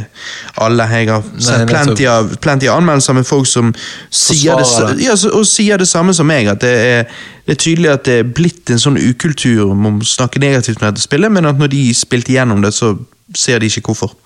[0.65, 0.87] alle.
[0.91, 3.71] Jeg har sett plenty av, plenty av anmeldelser med folk som
[4.11, 6.51] sier det, ja, og sier det samme som meg.
[6.51, 7.13] At det er,
[7.47, 10.89] det er tydelig at det er blitt en sånn ukultur om å snakke negativt om
[10.89, 12.97] dette spillet, men at når de spilte gjennom det, så
[13.39, 14.17] ser de ikke hvorfor.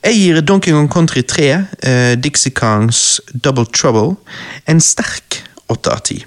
[0.00, 1.46] Jeg gir Donkey Kong Country 3,
[1.84, 4.16] eh, Dixie Kongs Double Trouble,
[4.66, 6.24] en sterk 8 av 10.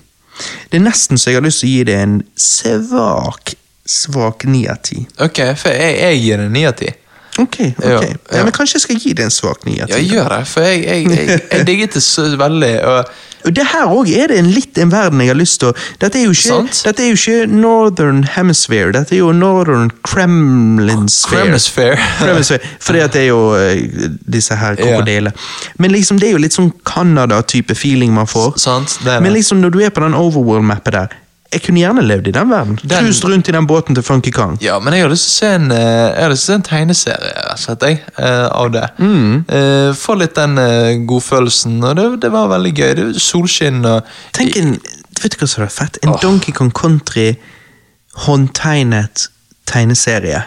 [0.69, 3.55] Det er nesten så jeg har lyst til å gi det en svak,
[3.85, 5.03] svak ni av ti.
[5.19, 6.91] Ok, for jeg, jeg gir det ni av ti.
[7.39, 7.84] Ok, ok.
[7.84, 7.99] Ja,
[8.38, 9.93] Ja, men kanskje jeg skal gi det en svak 9 av 10.
[9.93, 12.73] Ja, gjør det, for jeg, jeg, jeg, jeg digget det så veldig.
[13.43, 15.77] Og det her òg er det en litt en verden jeg har lyst til å
[15.99, 21.41] Dette er ikke, dette er jo ikke Northern Hemisphere, dette er jo Northern Kremlinsphere.
[21.41, 22.05] Kremlisfair.
[22.22, 23.81] Kremlinsphere, Fordi at det er jo eh,
[24.38, 25.34] disse her krokodillene.
[25.81, 28.53] Men liksom det er jo litt sånn Canada-type feeling man får.
[28.61, 31.19] Sant, det er Men liksom når du er på den overworld-mappet der
[31.53, 32.80] Jeg kunne gjerne levd i den verden.
[32.84, 34.57] Den- rundt i den båten til Funky Kong.
[34.61, 38.01] Ja, men jeg har lyst til å se en, eh, se en tegneserie sett jeg,
[38.17, 38.89] uh, av det.
[38.99, 39.45] Mm.
[39.49, 40.55] Uh, Få litt den
[41.07, 42.93] godfølelsen, og det, det var veldig gøy.
[42.95, 44.03] Det Solskinn og
[44.34, 44.80] Tenk en
[45.23, 45.97] Vet du hva som er fett?
[46.03, 46.19] En oh.
[46.19, 47.35] Donkey Kong Country
[48.25, 49.27] håndtegnet
[49.69, 50.43] tegneserie.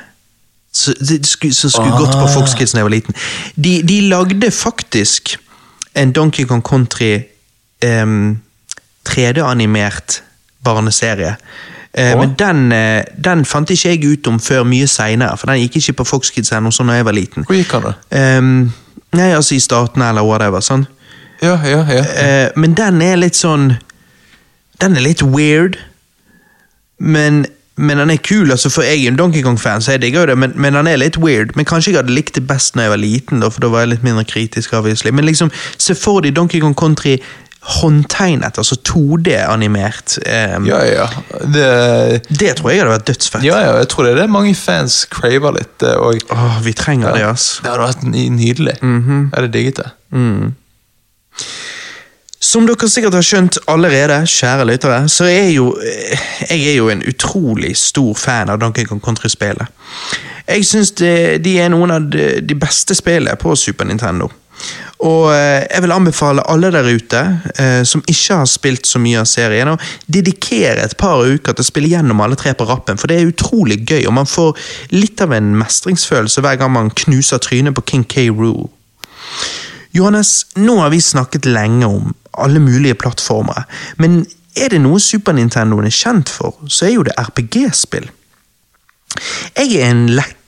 [0.73, 1.99] Som skulle, skulle Ah.
[1.99, 3.15] gått på Fox Kids da jeg var liten.
[3.57, 5.39] De, de lagde faktisk
[5.95, 7.23] en Donkey Kong Country
[7.85, 8.43] um,
[9.09, 10.21] 3D-animert
[10.67, 11.37] barneserie.
[11.97, 15.63] Eh, men den, eh, den fant ikke jeg ut om før mye seinere, for den
[15.63, 17.47] gikk ikke på Fox Kids ennå, da jeg var liten.
[17.49, 17.95] Hvor gikk han, da?
[18.11, 18.43] Eh,
[19.17, 20.61] nei, altså i statene eller whatever.
[20.61, 20.87] sånn.
[21.43, 22.05] Ja, ja, ja.
[22.05, 23.77] Eh, men den er litt sånn
[24.81, 25.79] Den er litt weird.
[26.99, 28.51] Men, men den er kul.
[28.51, 30.39] altså For jeg er en Donkey Kong-fan, så jeg digger jo det.
[30.39, 31.55] Men, men den er litt weird.
[31.57, 33.87] Men kanskje jeg hadde likt det best når jeg var liten, da, for da var
[33.87, 34.75] jeg litt mindre kritisk.
[34.77, 35.11] obviously.
[35.17, 35.49] Men liksom,
[35.79, 37.17] se for deg Donkey Kong Country
[37.67, 40.17] håndtegnet, altså 2D-animert.
[40.57, 41.07] Um, ja, ja.
[41.43, 43.43] Det, Det tror jeg hadde vært dødsfett.
[43.45, 45.83] ja, ja, jeg tror det er det mange fans craver litt.
[45.83, 47.61] eh, Og Åh, vi trenger det, ass.
[47.63, 48.77] det hadde vært ny- nydelig.
[48.83, 49.91] Jeg hadde digget det.
[52.47, 56.21] Som dere sikkert har skjønt allerede, kjære lyttere, så er jo eh,
[56.51, 59.67] jeg er jo en utrolig stor fan av Donkey Kong Country-spillet.
[60.47, 64.29] Jeg syns de er noen av de, de beste spillene på Super Nintendo.
[65.05, 67.21] Og eh, jeg vil anbefale alle der ute
[67.61, 71.65] eh, som ikke har spilt så mye av serien, å dedikere et par uker til
[71.65, 74.57] å spille gjennom alle tre på rappen, for det er utrolig gøy, og man får
[74.95, 78.29] litt av en mestringsfølelse hver gang man knuser trynet på King K.
[78.33, 78.71] Roo.
[79.97, 83.69] Johannes, nå har vi snakket lenge om alle mulige plattformer,
[84.01, 84.23] men
[84.57, 88.09] er det noe Super Nintendo er kjent for, så er jo det RPG-spill.
[89.57, 90.07] Jeg er en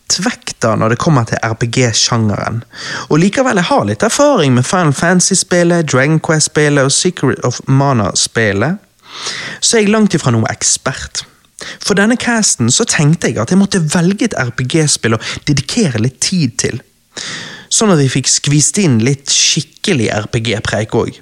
[0.08, 2.62] lettvekter når det kommer til RPG-sjangeren,
[3.10, 8.78] og likevel jeg har litt erfaring med Final Fantasy-spillet, Dragon Quest-spillet og Secret of Mana-spillet,
[9.60, 11.24] så er jeg langt ifra noe ekspert.
[11.82, 16.20] For denne casten så tenkte jeg at jeg måtte velge et RPG-spill og dedikere litt
[16.22, 16.80] tid til.
[17.68, 21.18] Sånn at vi fikk skvist inn litt skikkelig RPG-preik òg.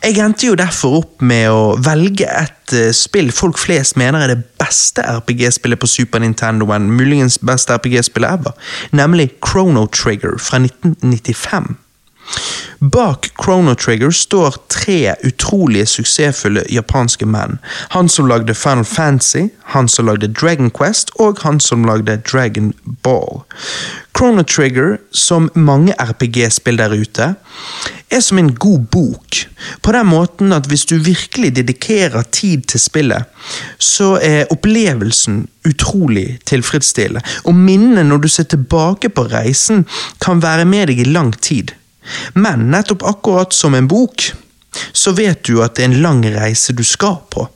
[0.00, 4.32] Jeg endte jo derfor opp med å velge et eh, spill folk flest mener er
[4.32, 8.56] det beste RPG-spillet på Super Nintendoen, muligens beste RPG-spillet ever,
[8.96, 11.74] nemlig Chrono Trigger fra 1995.
[12.80, 17.58] Bak Chrono Trigger står tre utrolige suksessfulle japanske menn.
[17.92, 22.72] Han som lagde Final Fantasy, han som lagde Dragon Quest, og han som lagde Dragon
[23.04, 23.42] Ball.
[24.16, 27.34] Chrono Trigger, som mange RPG-spill der ute,
[28.10, 29.42] er som en god bok.
[29.82, 33.28] På den måten at hvis du virkelig dedikerer tid til spillet,
[33.78, 37.22] så er opplevelsen utrolig tilfredsstillende.
[37.44, 39.84] Og minnene når du ser tilbake på reisen,
[40.20, 41.76] kan være med deg i lang tid.
[42.34, 44.30] Men nettopp akkurat som en bok,
[44.92, 47.46] så vet du at det er en lang reise du skal på.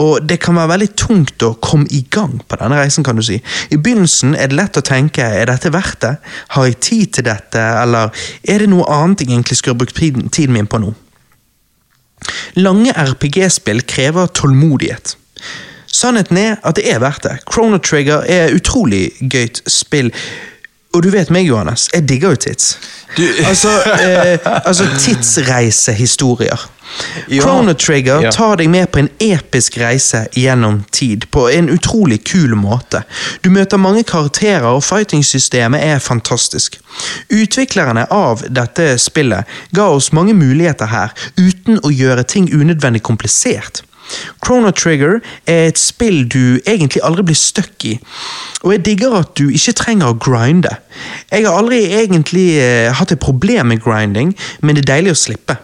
[0.00, 3.24] Og det kan være veldig tungt å komme i gang på denne reisen, kan du
[3.24, 3.38] si.
[3.72, 6.14] I begynnelsen er det lett å tenke er dette verdt det?
[6.56, 8.12] Har jeg tid til dette, eller
[8.42, 10.94] er det noe annet jeg egentlig skulle brukt tiden min på nå?
[12.56, 15.16] Lange RPG-spill krever tålmodighet.
[15.96, 17.36] Sannheten er at det er verdt det.
[17.48, 20.10] Chrono Trigger er utrolig gøyt spill.
[20.96, 22.76] Og du vet meg, Johannes, jeg digger jo tits.
[23.48, 23.70] Altså,
[24.02, 26.64] eh, altså tidsreisehistorier.
[27.28, 27.40] Ja.
[27.42, 28.30] Chrono Trigger Ja.
[28.32, 33.02] tar deg med på en episk reise gjennom tid, på en utrolig kul måte.
[33.44, 36.78] Du møter mange karakterer, og fighting-systemet er fantastisk.
[37.32, 39.44] Utviklerne av dette spillet
[39.76, 43.82] ga oss mange muligheter her, uten å gjøre ting unødvendig komplisert.
[44.44, 47.96] Chrono Trigger er et spill du egentlig aldri blir stuck i,
[48.62, 50.72] og jeg digger at du ikke trenger å grinde.
[51.30, 55.22] Jeg har aldri egentlig eh, hatt et problem med grinding, men det er deilig å
[55.26, 55.58] slippe.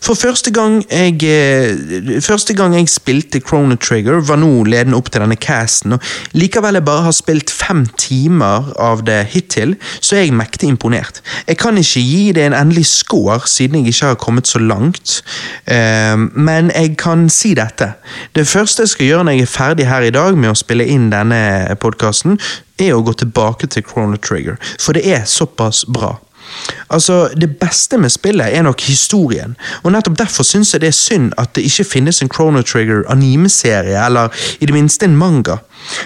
[0.00, 5.10] For første gang jeg, eh, første gang jeg spilte Chrono Trigger, var nå ledende opp
[5.10, 6.00] til denne casten, og
[6.32, 11.20] likevel jeg bare har spilt fem timer av det hittil, så er jeg mektig imponert.
[11.48, 15.22] Jeg kan ikke gi det en endelig score, siden jeg ikke har kommet så langt,
[15.66, 17.94] eh, men jeg kan si dette.
[18.34, 20.86] Det første jeg skal gjøre når jeg er ferdig her i dag med å spille
[20.86, 22.40] inn denne podkasten,
[22.78, 26.16] er å gå tilbake til Chrono Trigger, for det er såpass bra.
[26.90, 30.98] Altså, Det beste med spillet er nok historien, og nettopp derfor syns jeg det er
[30.98, 34.28] synd at det ikke finnes en Chrono Trigger animeserie, eller
[34.60, 35.56] i det minste en manga.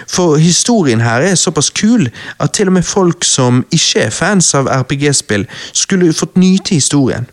[0.07, 2.09] For historien her er såpass kul
[2.39, 7.27] at til og med folk som ikke er fans av RPG-spill, skulle fått nyte historien.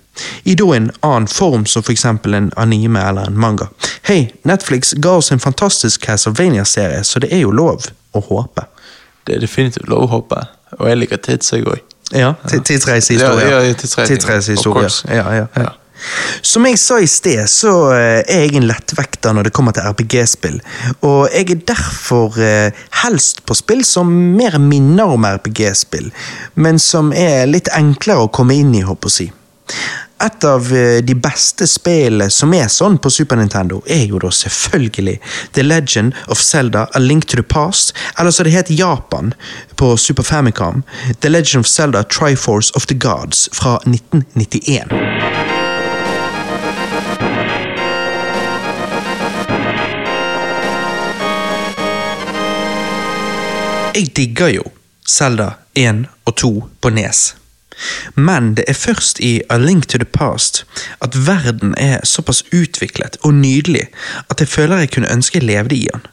[0.44, 3.68] I da en annen form, som for eksempel en anime eller en manga.
[4.02, 8.64] Hei, Netflix ga oss en fantastisk Castlevania-serie, så det er jo lov å håpe.
[9.26, 10.46] Det er definitivt lov å håpe,
[10.78, 11.80] Og jeg liker tids, jeg òg.
[12.12, 13.50] Ja, Tidsreisehistorie.
[13.50, 13.74] Ja, ja.
[15.08, 15.46] Ja, ja, ja.
[15.62, 15.74] Ja.
[16.46, 19.88] Som jeg sa i sted, så eh, er jeg en lettvekter når det kommer til
[19.88, 20.60] RPG-spill.
[21.06, 26.12] Og jeg er derfor eh, helst på spill som mer minner om RPG-spill,
[26.54, 29.28] men som er litt enklere å komme inn i, håper jeg å si.
[30.20, 34.32] Et av eh, de beste spillene som er sånn på Super Nintendo, er jo da
[34.34, 35.14] selvfølgelig
[35.54, 39.30] The Legend of Zelda A Link to the Past, eller som det het Japan
[39.78, 40.82] på Super Famicom,
[41.20, 44.90] The Legend of Zelda Triforce of the Gods fra 1991.
[53.94, 54.62] Jeg digger jo
[55.06, 57.34] Zelda 1 og 2 på Nes.
[58.14, 60.64] Men det er først i A Link to the Past
[61.04, 63.88] at verden er såpass utviklet og nydelig
[64.30, 66.06] at jeg føler jeg kunne ønske jeg levde i den.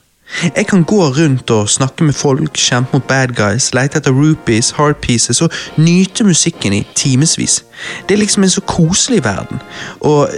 [0.56, 4.72] Jeg kan gå rundt og snakke med folk, kjempe mot bad guys, lete etter rupees,
[4.72, 7.64] hard pieces og nyte musikken i timevis.
[8.10, 9.62] Det er liksom en så koselig verden,
[10.00, 10.30] og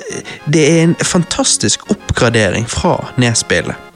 [0.53, 3.86] det er en fantastisk oppgradering fra nedspillet.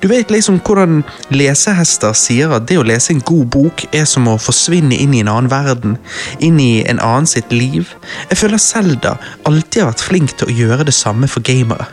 [0.00, 1.02] Du vet liksom hvordan
[1.34, 5.22] lesehester sier at det å lese en god bok er som å forsvinne inn i
[5.24, 5.96] en annen verden,
[6.38, 7.94] inn i en annen sitt liv.
[8.30, 9.16] Jeg føler Selda
[9.48, 11.88] alltid har vært flink til å gjøre det samme for gamere.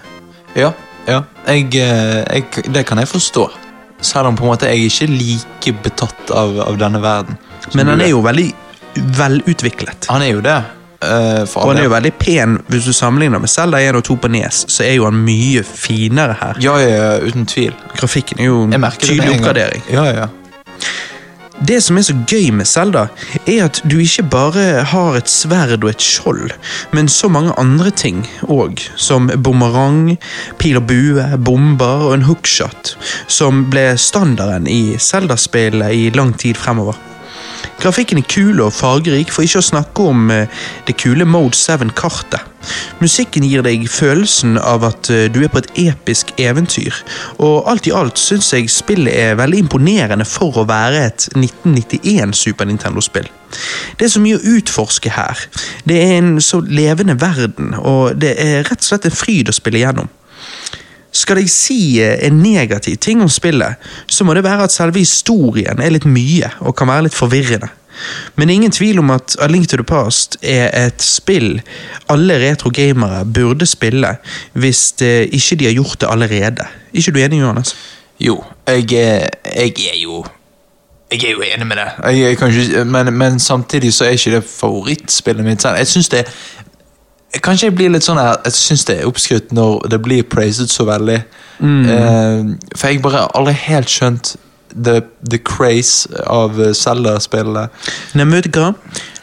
[0.58, 0.74] Ja,
[1.08, 1.24] ja.
[1.48, 3.48] Jeg, eh, jeg, det kan jeg forstå.
[4.04, 7.40] Selv om på en måte jeg ikke er like betatt av, av denne verden.
[7.74, 8.12] Men han er.
[8.12, 8.50] jo veldig
[9.18, 10.10] velutviklet.
[10.12, 10.60] Han er jo det.
[11.02, 14.08] Eh, for Og han er jo veldig pen hvis du sammenligner med Zelda 1 og
[14.10, 16.60] 2 på Nes, så er jo han mye finere her.
[16.64, 17.76] Ja, ja, uten tvil.
[17.98, 19.84] Grafikken er jo en tydelig oppgradering.
[19.94, 20.28] Ja, ja.
[21.58, 23.08] Det som er så gøy med Zelda,
[23.50, 26.52] er at du ikke bare har et sverd og et skjold,
[26.94, 30.20] men så mange andre ting òg, som bumerang,
[30.62, 32.94] pil og bue, bomber og en hookshot,
[33.26, 37.00] som ble standarden i Zelda-spillet i lang tid fremover.
[37.78, 40.50] Grafikken er kul og fargerik, for ikke å snakke om eh,
[40.88, 42.42] det kule Mode 7-kartet.
[43.00, 46.96] Musikken gir deg følelsen av at eh, du er på et episk eventyr,
[47.38, 52.34] og alt i alt syns jeg spillet er veldig imponerende for å være et 1991
[52.38, 53.30] Super Nintendo-spill.
[54.00, 55.46] Det er så mye å utforske her.
[55.88, 59.56] Det er en så levende verden, og det er rett og slett en fryd å
[59.56, 60.10] spille gjennom.
[61.18, 63.76] Skal jeg si eh, en negativ ting om spillet,
[64.12, 67.70] så må det være at selve historien er litt mye og kan være litt forvirrende.
[68.38, 71.56] Men det er ingen tvil om at A Link to the Past er et spill
[72.14, 74.12] alle retro-gamere burde spille
[74.54, 76.68] hvis det, ikke de har gjort det allerede.
[76.94, 77.74] Er ikke du enig, Johannes?
[78.22, 80.22] Jo, jeg, er- jeg er jo
[81.12, 81.88] Jeg er jo enig med det.
[82.04, 85.64] Jeg, jeg ikke, men, men samtidig så er ikke det favorittspillet mitt.
[85.64, 86.26] Jeg synes det
[87.44, 90.72] Kanskje jeg blir litt sånn her Jeg syns det er oppskrytt når det blir praised
[90.72, 91.22] så veldig.
[91.60, 94.36] Eh, for jeg bare aldri helt skjønt
[94.74, 97.74] the, the craze av eh, Zelda-spillet.
[98.14, 98.74] Nei, men vet du hva?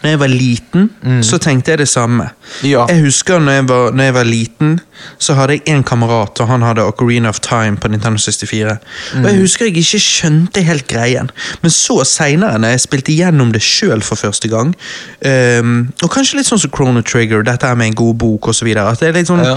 [0.04, 0.88] Når jeg var liten,
[1.24, 2.26] så tenkte jeg det samme.
[2.60, 2.82] Ja.
[2.90, 4.74] Jeg husker når jeg, var, når jeg var liten,
[5.18, 8.74] så hadde jeg en kamerat, og han hadde Ocarina of Time på Nintendo 64.
[9.22, 11.32] Og jeg husker jeg ikke skjønte helt greien,
[11.62, 14.74] men så seinere, når jeg spilte gjennom det sjøl for første gang,
[15.24, 18.74] um, og kanskje litt sånn som Chrono Trigger, dette med en god bok osv.
[18.76, 19.56] At det er litt sånn Ja.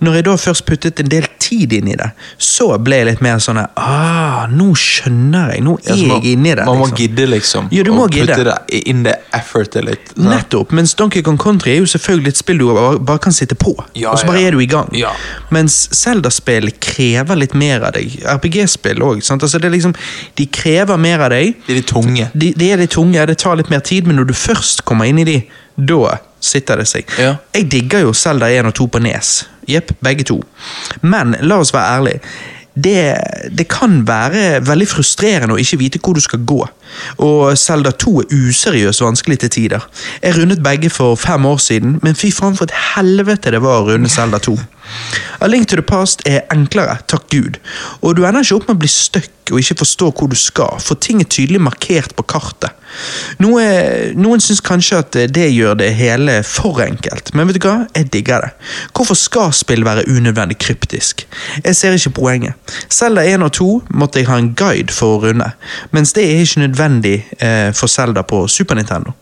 [0.00, 3.22] Når jeg da først puttet en del tid inn i det, så ble jeg litt
[3.24, 6.66] mer sånn ah, Nå skjønner jeg, nå er Ja, man- jeg inni det.
[6.66, 6.98] Man må liksom.
[7.02, 7.68] gidde, liksom.
[7.74, 8.34] Ja, du må og gidde.
[8.36, 10.12] putte det in the effortet litt.
[10.14, 10.22] Så.
[10.28, 13.56] Nettopp, mens Donkey Kong Country er jo selvfølgelig et spill du bare, bare kan sitte
[13.58, 14.88] på, Ja, og så bare er du i gang.
[15.50, 18.20] Mens Zelda-spill krever litt mer av deg.
[18.24, 19.22] RPG-spill òg.
[19.30, 19.94] Altså, liksom,
[20.36, 21.54] de krever mer av deg.
[21.66, 22.30] De er litt tunge.
[22.34, 25.08] De, de er litt tunge, det tar litt mer tid, men når du først kommer
[25.10, 25.38] inn i de,
[25.78, 27.08] da sitter det seg.
[27.18, 27.36] Ja.
[27.54, 29.32] Jeg digger jo Zelda 1 og 2 på Nes.
[29.68, 30.38] Jepp, begge to.
[31.02, 32.20] Men la oss være ærlige.
[32.78, 33.14] Det,
[33.58, 36.60] det kan være veldig frustrerende å ikke vite hvor du skal gå.
[37.26, 39.86] Og Zelda 2 er useriøst vanskelig til tider.
[40.22, 43.82] Jeg rundet begge for fem år siden, men fy faen for et helvete det var
[43.82, 44.54] å runde Zelda 2.
[45.40, 47.58] A Link to the Past er enklere, takk Gud.
[48.02, 50.80] Og du ender ikke opp med å bli stuck og ikke forstå hvor du skal,
[50.82, 52.74] for ting er tydelig markert på kartet.
[53.42, 53.62] Noe,
[54.16, 57.76] noen syns kanskje at det gjør det hele for enkelt, men vet du hva?
[57.96, 58.50] Jeg digger det.
[58.96, 61.26] Hvorfor skal spill være unødvendig kryptisk?
[61.62, 62.74] Jeg ser ikke poenget.
[62.92, 63.70] Zelda 1 og 2
[64.00, 65.52] måtte jeg ha en guide for å runde,
[65.94, 69.14] mens det er ikke nødvendig eh, for Zelda på Super Nintendo.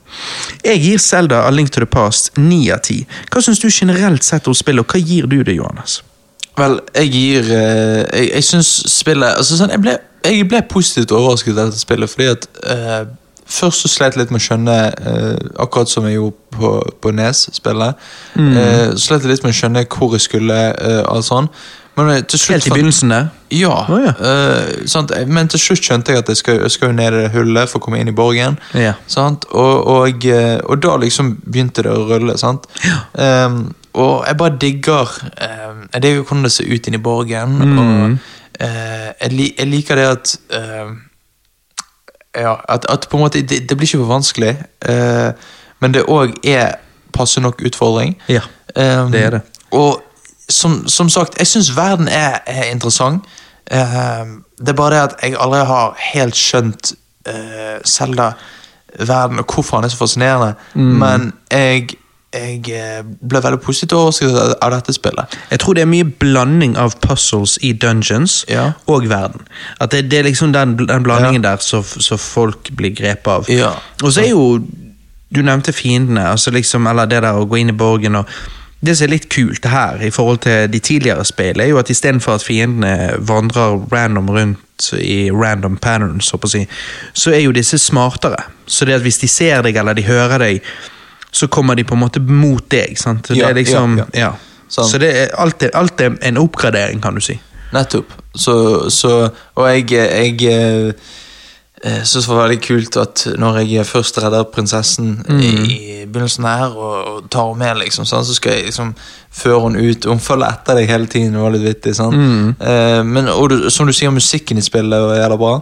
[0.65, 3.07] Jeg gir Zelda A Link to the Past 9 av 10.
[3.33, 6.01] Hva syns du generelt sett om spillet, og hva gir du det, Johannes?
[6.57, 9.93] Vel, jeg gir eh, Jeg, jeg syns spillet altså sånn, jeg, ble,
[10.25, 13.03] jeg ble positivt overrasket av dette spillet, fordi at uh,
[13.47, 14.77] Først så slet jeg litt med å skjønne,
[15.07, 16.71] uh, akkurat som jeg gjorde på,
[17.05, 18.07] på Nes-spillet.
[18.35, 18.57] mm.
[18.97, 20.57] så slet jeg litt med å skjønne hvor jeg skulle.
[20.81, 21.47] Uh, og sånn
[21.97, 23.29] Men til slutt Helt i begynnelsen der?
[23.51, 23.91] Ja.
[23.93, 24.13] Oh, ja.
[24.21, 25.13] Uh, sant?
[25.27, 27.81] Men til slutt skjønte jeg at jeg skal, jeg skal ned i det hullet for
[27.81, 28.59] å komme inn i borgen.
[28.77, 28.93] Ja.
[29.09, 29.47] Sant?
[29.49, 32.37] Og, og, eh, og da liksom begynte det å rulle.
[32.39, 32.69] sant?
[33.15, 37.57] Um, og jeg bare digger um, Jeg digger hvordan det ser ut inni borgen.
[37.65, 38.19] Og
[38.61, 40.93] uh, jeg, jeg liker det at uh,
[42.37, 44.51] Ja, at, at på en måte Det, det blir ikke for vanskelig,
[45.81, 46.75] men det òg er
[47.17, 48.19] passe nok utfordring.
[48.29, 48.43] Ja,
[48.75, 49.41] det er det.
[49.73, 50.03] Og
[50.49, 53.25] som, som sagt, jeg syns verden er, er interessant.
[53.73, 56.93] Uh, det er bare det at jeg aldri har helt skjønt
[57.29, 60.55] uh, Zelda-verden og hvorfor han er så fascinerende.
[60.75, 60.83] Mm.
[60.83, 61.89] Men jeg,
[62.35, 65.37] jeg eh, ble veldig positivt overrasket av- dette spillet.
[65.51, 68.73] Jeg tror det er mye blanding av puzzles i dungeons Ja.
[68.87, 69.47] og verden.
[69.81, 73.49] At det, det er liksom den, den blandingen der så, så folk blir grepet av.
[73.49, 73.73] Ja.
[74.03, 74.61] Og så er jo
[75.35, 78.29] Du nevnte fiendene, altså liksom, eller det der å gå inn i borgen og
[78.81, 81.91] Det som er litt kult her i forhold til de tidligere spill, er jo at
[81.91, 86.67] istedenfor at fiendene vandrer random rundt i random patterns, så, si,
[87.17, 88.43] så er jo disse smartere.
[88.67, 90.61] Så det at hvis de ser deg eller de hører deg,
[91.33, 92.99] så kommer de på en måte mot deg.
[93.01, 93.29] sant?
[93.29, 94.33] Det Ja, er liksom, ja, ja, ja.
[94.69, 97.41] Så det er er er en oppgradering, kan du si.
[97.73, 98.13] Nettopp.
[98.35, 100.95] Så, så Og jeg, jeg
[101.83, 106.47] eh, eh, synes det var veldig kult at når jeg først redder prinsessen i begynnelsen
[106.49, 108.95] her, og, og tar henne med, liksom, sånn, så skal jeg liksom
[109.37, 110.09] føre henne ut.
[110.09, 111.35] Hun følger etter deg hele tiden.
[111.37, 112.17] Det var litt vittig, sant?
[112.61, 115.53] Eh, men og du, som du sier, musikken i spillet er jævla bra.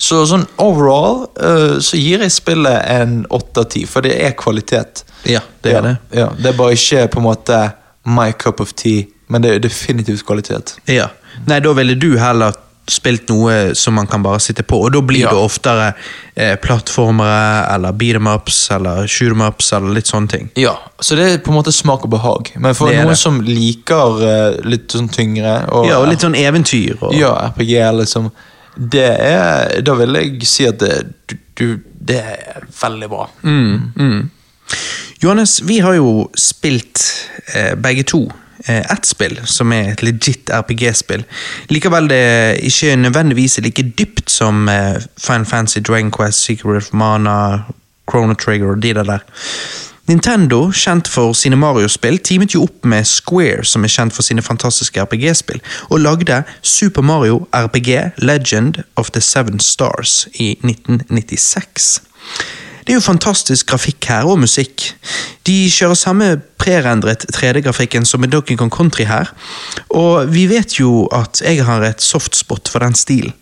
[0.00, 4.36] Så sånn overall eh, så gir jeg spillet en åtte av ti, for det er
[4.38, 5.04] kvalitet.
[5.28, 5.96] Ja, det ja, er det.
[6.18, 7.62] Ja, det er bare ikke på en måte
[8.08, 10.76] my cup of tea, men det er definitivt kvalitet.
[10.90, 11.12] Ja.
[11.46, 12.56] Nei, da ville du heller
[12.90, 15.30] spilt noe som man kan bare sitte på, og da blir Ja.
[15.30, 15.94] det oftere
[16.34, 20.50] eh, plattformere, eller beat em ups, eller shoot em ups, eller litt sånne ting.
[20.56, 22.50] Ja, så det er på en måte smak og behag.
[22.56, 23.18] Men for noen det.
[23.18, 26.96] som liker eh, litt sånn tyngre og, Ja, og litt sånn eventyr.
[27.02, 28.30] Og, ja, RPG, liksom
[28.74, 31.04] Det er Da vil jeg si at det,
[31.60, 33.26] du, det er veldig bra.
[35.22, 37.02] Johannes, vi har jo spilt
[37.54, 38.24] eh, begge to
[38.70, 41.24] ett spill, som er et legit RPG-spill.
[41.70, 42.24] Likevel det
[42.62, 47.64] ikke nødvendigvis er like dypt som eh, Final Fantasy, Dragon Quest, Secret of Mana,
[48.10, 49.18] Chrono Trigger og de der.
[50.08, 54.42] Nintendo, kjent for sine Mario-spill, teamet jo opp med Square, som er kjent for sine
[54.42, 62.02] fantastiske RPG-spill, og lagde Super Mario RPG Legend of the Seven Stars i 1996.
[62.82, 64.88] Det er jo fantastisk grafikk her, og musikk.
[65.46, 69.30] De kjører samme prerendret 3D-grafikken som i Donkey Kong Country her,
[69.90, 73.36] og vi vet jo at jeg har et softspot for den stilen.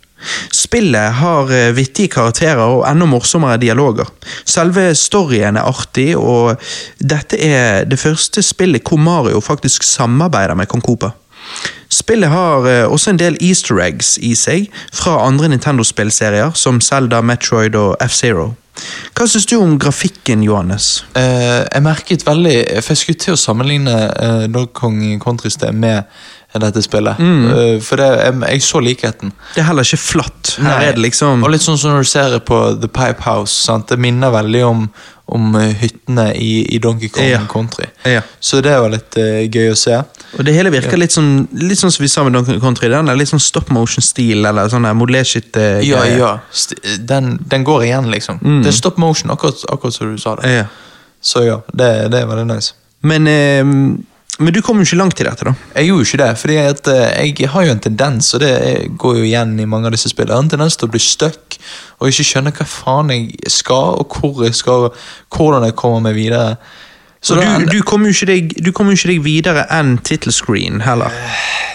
[0.52, 4.08] Spillet har eh, vittige karakterer og enda morsommere dialoger.
[4.44, 6.60] Selve storyen er artig, og
[7.00, 11.14] dette er det første spillet hvor Mario faktisk samarbeider med Kong Koopa.
[11.90, 17.22] Spillet har eh, også en del easter eggs i seg fra andre Nintendo-spillserier, som Zelda,
[17.24, 18.52] Metroid og F-Zero.
[19.16, 21.04] Hva syns du om grafikken, Johannes?
[21.18, 26.06] Eh, jeg merket veldig For jeg skulle til å sammenligne eh, Dog Kong Country-sted med
[26.58, 27.20] dette spillet.
[27.20, 29.30] Eh, for det, jeg, jeg så likheten.
[29.54, 30.56] Det er heller ikke flatt.
[30.98, 33.54] Liksom Og litt sånn som når du ser på The Pipe House.
[33.54, 33.86] Sant?
[33.92, 34.88] Det minner veldig om,
[35.30, 37.44] om eh, hyttene i, i Donkey Kong Ja.
[37.46, 37.86] Country.
[38.02, 38.24] Ja.
[38.40, 40.00] Så det var litt uh, gøy å se.
[40.38, 42.90] Og det hele virker litt sånn Litt sånn som vi sa med Donkey Kong Country.
[42.90, 45.54] Den er litt sånn stop motion-stil, eller sånn modellskitt
[45.86, 46.34] Ja, ja.
[46.98, 48.42] Den, den går igjen, liksom.
[48.64, 50.50] Det er stop motion, akkurat, akkurat som du sa det.
[50.62, 50.68] ja.
[51.22, 52.72] Så ja, det, det er veldig nice.
[53.04, 53.60] Men, eh,
[54.40, 55.52] men du kom jo ikke langt i dette, da.
[55.76, 58.52] Jeg gjorde jo ikke det, fordi at eh, jeg har jo en tendens, og det
[59.00, 61.58] går jo igjen i mange av disse spillene, en tendens til å bli stuck
[62.00, 64.88] og ikke skjønne hva faen jeg skal, og hvor jeg skal,
[65.34, 66.56] hvordan jeg kommer meg videre.
[67.22, 71.12] Så du, du kom jo ikke kom ikke deg videre enn tittelscreen heller.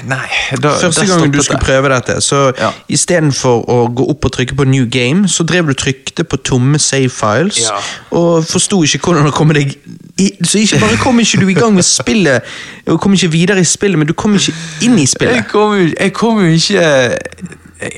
[0.10, 0.26] Nei,
[0.58, 1.68] da, Første gangen gang du skulle det.
[1.68, 2.72] prøve dette, så Ja.
[2.90, 6.80] istedenfor å gå opp og trykke på new game, så drev du trykte på tomme
[6.82, 7.78] save files, Ja.
[8.12, 9.76] og forsto ikke hvordan å komme deg
[10.18, 12.42] i, Så ikke bare kom ikke du i gang med spillet,
[12.88, 15.36] og kom ikke videre i spillet, men du kom ikke inn i spillet.
[15.36, 17.20] Jeg kom jeg kom jo ikke jeg,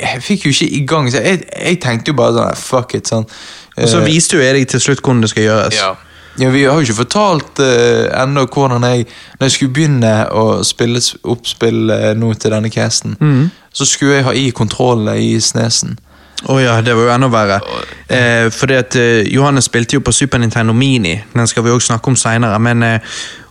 [0.01, 3.07] jeg fikk jo ikke i gang, så jeg, jeg tenkte jo bare sånn Fuck it.
[3.07, 3.25] sånn.
[3.77, 5.75] Og så Eh, viste jo jeg deg til slutt hvordan det skal gjøres.
[5.75, 5.95] Ja.
[6.39, 9.05] Ja, Vi har jo ikke fortalt uh, ennå hvordan jeg
[9.39, 13.15] Når jeg skulle begynne å spille s- opp spill eh, nå til denne casten,
[13.73, 15.97] så skulle jeg ha i kontrollen i snesen.
[16.49, 17.55] Å ja, det var jo enda verre.
[18.13, 21.87] Eh, fordi at eh, Johannes spilte jo på Super Nintendo Mini, den skal vi også
[21.93, 22.59] snakke om seinere.
[22.61, 22.99] Men eh,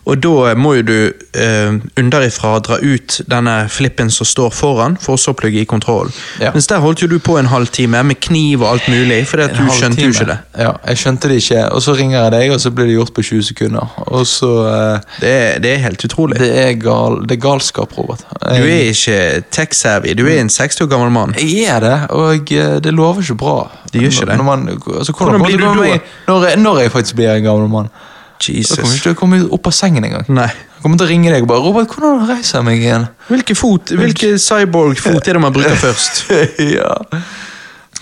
[0.07, 0.97] og da må jo du
[1.35, 6.13] eh, underifra dra ut denne flippen som står foran, for å så plugge i kontrollen.
[6.39, 6.53] Ja.
[6.55, 9.65] Mens der holdt jo du på en halvtime med kniv og alt mulig, at du
[9.75, 10.37] skjønte jo ikke det.
[10.63, 13.13] Ja, jeg skjønte det ikke, og så ringer jeg deg, og så blir det gjort
[13.17, 13.99] på 20 sekunder.
[14.07, 16.39] Og så eh, Det er, det er helt utrolig.
[16.39, 18.23] Det er, gal, det er galskap, Robert.
[18.39, 21.35] Du er ikke tech-savvy, du er en 60 år gammel mann.
[21.41, 23.57] Jeg er det, og eh, det lover ikke bra.
[23.91, 24.43] Det gjør ikke det.
[24.47, 25.97] Man, altså, Hvordan hvordan, blir du da?
[26.27, 27.97] Når, når jeg faktisk blir en gammel mann.
[28.39, 30.25] Da kommer ikke til å komme opp av sengen engang.
[30.29, 30.47] Nei.
[30.77, 33.55] Jeg kommer til å ringe deg og bare 'Robert, hvordan reiser jeg meg igjen?' Hvilke,
[33.57, 36.25] fot, hvilke cyborg-fot er det man bruker først?
[36.59, 36.93] ja.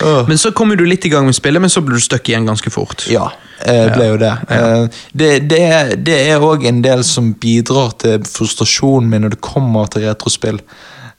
[0.04, 0.26] Oh.
[0.28, 2.44] Men så kommer du litt i gang med spillet, men så blir du stuck igjen
[2.44, 3.06] ganske fort.
[3.08, 3.30] Ja,
[3.64, 4.32] eh, ble jo det.
[4.52, 9.40] Eh, Det, det, er- det òg en del som bidrar til frustrasjonen min når det
[9.40, 10.60] kommer til retrospill.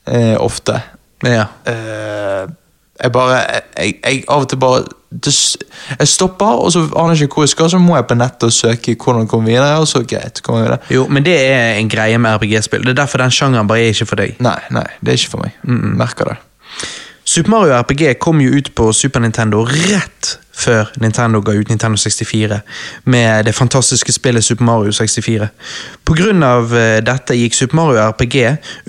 [0.06, 0.78] Eh, ofte.
[1.26, 1.48] Ja.
[1.66, 2.46] Eh,
[3.02, 3.42] jeg bare
[3.78, 7.54] jeg, jeg av og til bare Jeg stopper, og så aner jeg ikke hvor jeg
[7.56, 10.42] skal, så må jeg på nettet og søke hvordan komme videre, og så greit.
[10.44, 10.80] kommer videre.
[10.92, 12.84] Jo, men det er en greie med RPG-spill.
[12.84, 14.36] Det er derfor den sjangeren bare er ikke for deg.
[14.44, 15.56] Nei, nei, det er ikke for meg.
[15.64, 16.38] Merker det.
[17.28, 21.98] Super Mario RPG kom jo ut på Super Nintendo rett før Nintendo ga ut Nintendo
[21.98, 22.60] 64,
[23.04, 25.50] med det fantastiske spillet Super Mario 64.
[26.06, 28.38] På grunn av eh, dette gikk Super Mario RPG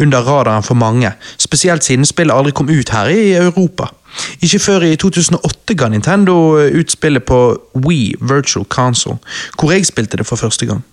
[0.04, 3.90] under radaren for mange, spesielt siden spillet aldri kom ut her i Europa.
[4.40, 7.40] Ikke før i 2008 ga Nintendo eh, ut spillet på
[7.86, 9.18] Wii Virtual Console,
[9.58, 10.84] hvor jeg spilte det for første gang.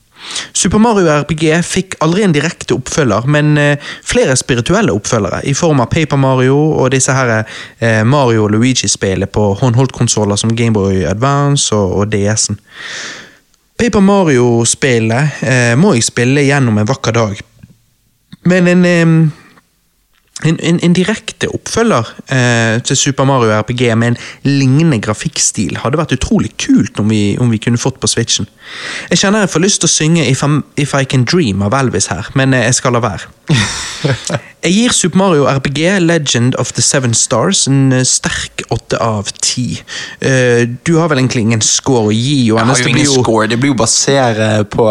[0.54, 5.84] Super Mario RPG fikk aldri en direkte oppfølger, men eh, flere spirituelle oppfølgere, i form
[5.84, 11.76] av Paper Mario og disse her eh, Mario og Luigi-spillene på håndholdtkonsoller som Gameboy Advance
[11.76, 12.60] og, DS-en.
[13.80, 15.42] Paper Mario-spillet
[15.76, 17.42] må jeg spille gjennom en vakker dag,
[18.48, 18.86] men en
[20.44, 25.99] en, en, en direkte oppfølger eh, til Super Mario RPG med en lignende grafikkstil hadde
[25.99, 28.49] vært utrolig kult om vi, om vi kunne fått på Switchen.
[29.14, 30.44] Jeg kjenner jeg får lyst til å synge If,
[30.76, 33.32] If I Can Dream av Elvis her, men eh, jeg skal la være.
[34.66, 39.30] Jeg gir Super Mario RPG Legend of the Seven Stars en eh, sterk åtte av
[39.38, 39.78] ti.
[40.26, 42.48] Eh, du har vel egentlig ingen score å gi?
[42.48, 44.88] Jeg har jo Det ingen score, det blir jo basert på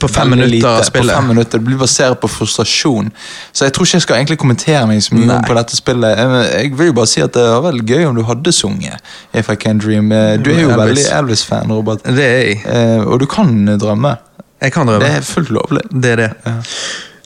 [0.00, 1.12] På fem minutter av spillet.
[1.12, 3.12] På fem minutter, Det blir basert på frustrasjon.
[3.52, 4.55] Så jeg tror ikke jeg skal egentlig kommentere
[4.86, 5.40] meg så mye Nei.
[5.48, 6.16] på dette spillet.
[6.18, 8.98] Jeg- vil jo bare si at det var veldig gøy om du hadde sunget
[9.34, 10.10] If I Can Dream.
[10.12, 10.78] Eh, Du er jo Elvis.
[11.10, 12.02] veldig Elvis-fan, Robert.
[12.04, 12.62] Det er jeg.
[12.66, 14.16] Eh, og du kan drømme.
[14.62, 15.00] Jeg kan drømme.
[15.04, 15.82] Det er fullt lovlig.
[16.02, 16.32] Det er det.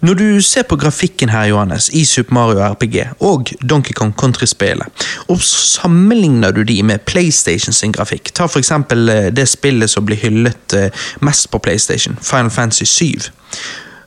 [0.03, 4.87] Når du ser på grafikken her, Johannes, i Super Mario RPG og Donkey Kong Country-spillet,
[5.29, 10.17] og sammenligner du de med PlayStation sin grafikk, ta eksempel eh, det spillet som blir
[10.17, 13.31] hyllet mest på PlayStation, Final Fantasy 7.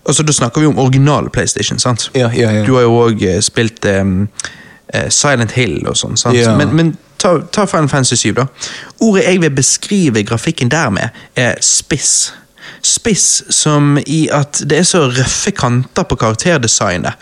[0.06, 2.10] Altså, Da snakker vi om original PlayStation, sant?
[2.14, 2.66] Ja, ja, ja.
[2.66, 4.28] Du har jo òg spilt em,
[4.94, 6.36] eh, Silent Hill og sånn, sant?
[6.38, 6.58] Ja.
[6.58, 8.48] Men, men ta, ta Final Fantasy 7, da.
[9.00, 11.10] Ordet jeg vil beskrive grafikken der med,
[11.40, 12.34] er spiss.
[12.84, 17.16] Spiss som i at det er så røffe kanter på karakterdesignet.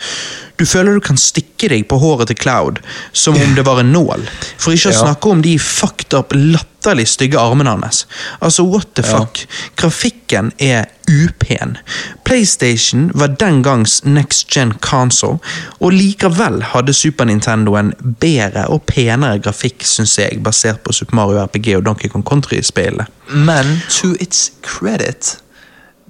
[0.58, 2.80] Du føler du kan stikke deg på håret til Cloud
[3.12, 4.26] som om det var en nål.
[4.58, 6.34] For ikke å snakke om de fucked up,
[6.82, 8.06] latterlig stygge armene hans.
[8.40, 9.18] Altså, what the Ja.
[9.18, 9.46] fuck?
[9.76, 11.78] Grafikken er upen.
[12.24, 15.38] PlayStation var den gangs next gen console,
[15.80, 21.14] og likevel hadde Super Nintendo en bedre og penere grafikk, syns jeg, basert på Super
[21.14, 23.06] Mario RPG og Donkey Kong Country-spillet.
[23.28, 25.38] Men to its credit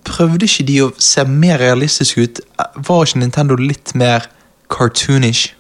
[0.05, 2.41] Prøvde ikke de å se mer realistisk ut?
[2.75, 4.25] Var ikke Nintendo litt mer
[4.69, 5.53] cartoonish?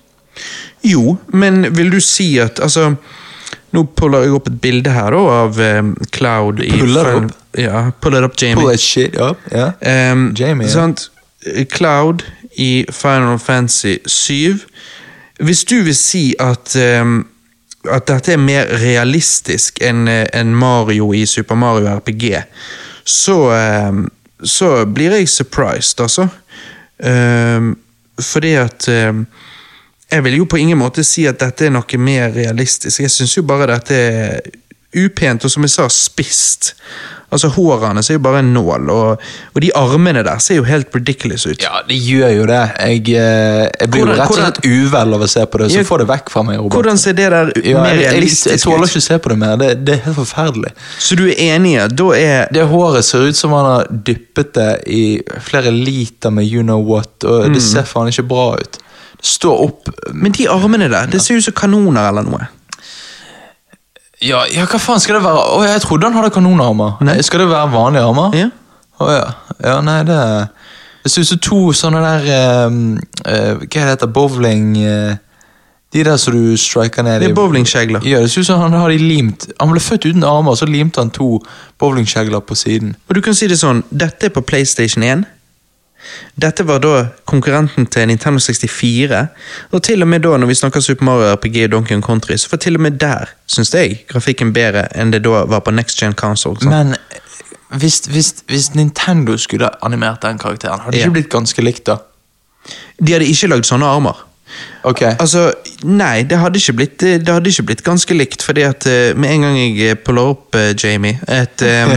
[0.82, 2.96] Jo, men vil du si at altså
[3.72, 5.82] Nå puller jeg opp et bilde her da, av eh,
[6.12, 7.38] Cloud i puller Final- opp?
[7.58, 8.56] Ja, pull it up, Jamie.
[8.56, 9.72] Pull that shit up, ja.
[9.84, 10.72] Um, Jamie, ja.
[10.72, 11.10] sant?
[11.68, 12.22] Cloud
[12.56, 14.62] i Final Fantasy 7.
[15.42, 16.72] Hvis du vil si at
[17.02, 17.26] um,
[17.90, 22.28] at dette er mer realistisk enn en Mario i Super Mario RPG,
[23.04, 23.36] så,
[23.90, 24.04] um,
[24.38, 26.28] så blir jeg surprised, altså.
[27.02, 27.74] Um,
[28.20, 28.86] fordi at
[30.12, 33.00] Jeg vil jo på ingen måte si at dette er noe mer realistisk.
[33.00, 34.40] Jeg syns jo bare dette er
[34.92, 36.74] upent, og som jeg sa, spist.
[37.32, 39.22] Altså Håret hans er jo bare en nål, og,
[39.56, 41.62] og de armene der ser jo helt ridiculous ut.
[41.64, 42.58] Ja, det gjør jo det.
[42.76, 45.70] Jeg, eh, jeg blir Hvordan- jo rett og slett uvel av å se på det,
[45.72, 46.76] så jeg, få det vekk fra meg, Robert.
[46.76, 49.38] Hvordan ser det der ja, mer jeg, jeg, jeg tåler ikke å se på det
[49.46, 49.56] mer.
[49.62, 50.74] Det, det er helt forferdelig.
[51.08, 53.88] Så du er enig i at da er Det håret ser ut som han har
[54.12, 55.02] dyppet det i
[55.40, 57.54] flere liter med you know what, og Mm.
[57.56, 58.76] det ser faen ikke bra ut.
[59.22, 62.48] Står opp Men de armene der, det ser ut som kanoner eller noe.
[64.22, 65.40] Ja, ja, hva faen skal det være?
[65.56, 67.00] Å, jeg trodde han hadde kanonarmer.
[67.02, 67.16] Nei.
[67.26, 68.36] Skal det være vanlige armer?
[68.38, 68.50] Ja.
[69.02, 69.24] Å ja.
[69.64, 70.18] Ja, nei, det
[71.02, 72.76] Det ser ut som to sånne der eh,
[73.26, 74.12] uh, Hva heter det?
[74.14, 75.16] Bowling uh,
[75.92, 78.04] De der som du striker ned Det er i- bowlingkjegler.
[78.06, 80.68] Ja, det ser ut som han har de limt Han ble født uten armer, så
[80.70, 81.40] limte han to
[81.82, 82.94] bowlingkjegler på siden.
[83.08, 85.24] Og du kan si det sånn, dette er på PlayStation 1.
[86.42, 89.26] Dette var da konkurrenten til Nintendo 64,
[89.72, 92.36] og til og med da når vi snakker Super Mario RPG og Donkey Kong Country,
[92.36, 95.70] så var til og med der, syns jeg, grafikken bedre enn det da var på
[95.74, 96.60] Next Gen Console.
[96.62, 96.70] sant?
[96.70, 96.96] Men
[97.80, 101.06] hvis, hvis, hvis Nintendo skulle animert den karakteren, hadde det Ja.
[101.06, 101.96] ikke blitt ganske likt da?
[103.00, 104.20] De hadde ikke lagd sånne armer.
[104.84, 105.00] Ok.
[105.02, 105.52] Altså,
[105.84, 109.46] nei, det hadde blitt, det hadde ikke blitt ganske likt, fordi at eh, med en
[109.46, 111.94] gang jeg eh, puller opp, eh, Jamie, et, eh,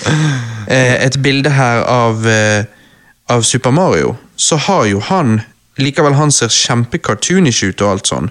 [0.68, 2.64] eh, et bilde her av, eh,
[3.34, 5.40] av Super Mario, så har jo han,
[5.80, 8.30] likevel han ser kjempekartoonish ut og alt sånn,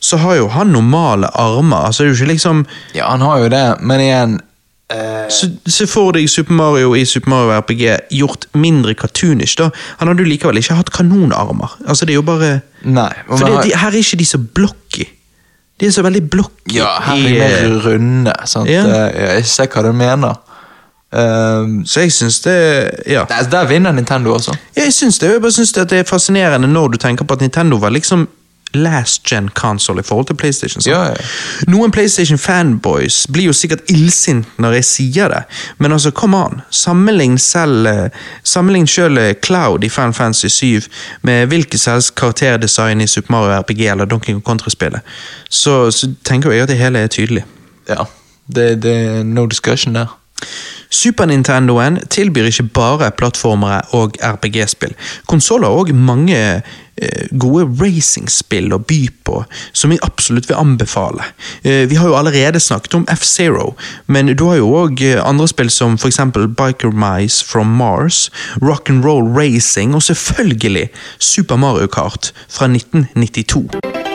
[0.00, 2.62] så har jo han normale armer, altså det er jo ikke liksom
[2.96, 4.38] Ja, han har jo det, men igjen
[4.88, 7.84] eh, Så Se for deg Super Mario i Super Mario RPG
[8.16, 9.58] gjort mindre cartoonish.
[9.60, 9.68] da.
[10.00, 11.76] Han hadde jo likevel ikke hatt kanonarmer.
[11.86, 12.48] Altså det er jo bare...
[12.82, 13.10] Nei.
[13.28, 13.68] For det, har...
[13.68, 15.06] de, her er ikke de så blocky.
[15.80, 16.78] De er så veldig blocky.
[16.80, 18.34] Ja, her er de eh, mer runde.
[18.48, 18.72] Sant?
[18.72, 18.82] Ja.
[18.88, 20.40] Eh, Jeg ser hva du mener.
[21.12, 23.24] Um, Så jeg syns det Ja.
[23.28, 24.54] der, der vinner Nintendo, altså.
[24.76, 27.40] Jeg syns det, jeg bare syns det det er fascinerende når du tenker på at
[27.40, 28.28] Nintendo var liksom
[28.74, 30.82] last gen console i forhold til PlayStation.
[30.86, 31.14] Ja, ja.
[31.66, 35.40] Noen PlayStation fanboys blir jo sikkert illsint når jeg sier det,
[35.78, 36.60] men altså, come on.
[36.70, 38.08] Sammenlign selv eh,
[38.44, 40.80] Sammenlign selv eh, Cloud i Fan Fancy 7
[41.22, 45.00] med hvilket helst karakterdesign i Super Mario RPG eller Donkey Kong Country-spillet.
[45.48, 47.44] Så, så tenker jeg at det hele er tydelig.
[47.88, 48.04] Ja.
[48.54, 50.19] Det, det er no discussion der.
[50.90, 54.96] Super Nintendoen tilbyr ikke bare plattformere og RPG-spill.
[55.30, 61.30] Konsoller har òg mange eh, gode racingspill å by på, som jeg absolutt vil anbefale.
[61.62, 63.76] Eh, vi har jo allerede snakket om F-Zero,
[64.10, 66.20] men du har jo òg andre spill som f.eks.
[66.58, 68.26] Biker Mice from Mars,
[68.58, 70.88] Rock'n'Roll Racing og selvfølgelig
[71.18, 74.09] Super Mario Kart fra 1992.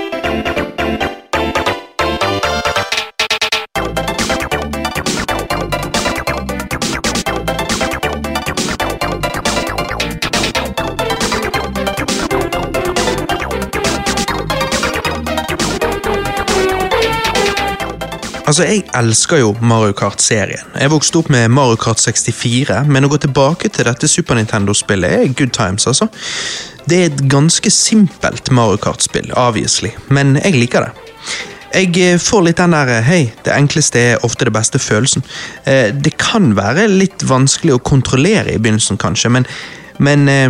[18.55, 20.69] Altså, Jeg elsker jo Mario Kart-serien.
[20.79, 25.11] Jeg vokste opp med Mario Kart 64, men å gå tilbake til dette Super Nintendo-spillet
[25.11, 26.07] er good times, altså.
[26.87, 31.09] Det er et ganske simpelt Mario Kart-spill, obviously, men jeg liker det.
[31.75, 35.27] Jeg eh, får litt den der hei, det enkleste er ofte det beste følelsen.
[35.67, 39.49] Eh, Det kan være litt vanskelig å kontrollere i begynnelsen, kanskje, men
[39.97, 40.49] men eh,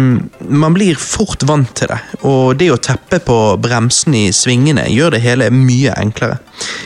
[0.49, 5.15] man blir fort vant til det, og det å teppe på bremsen i svingene gjør
[5.15, 6.39] det hele mye enklere.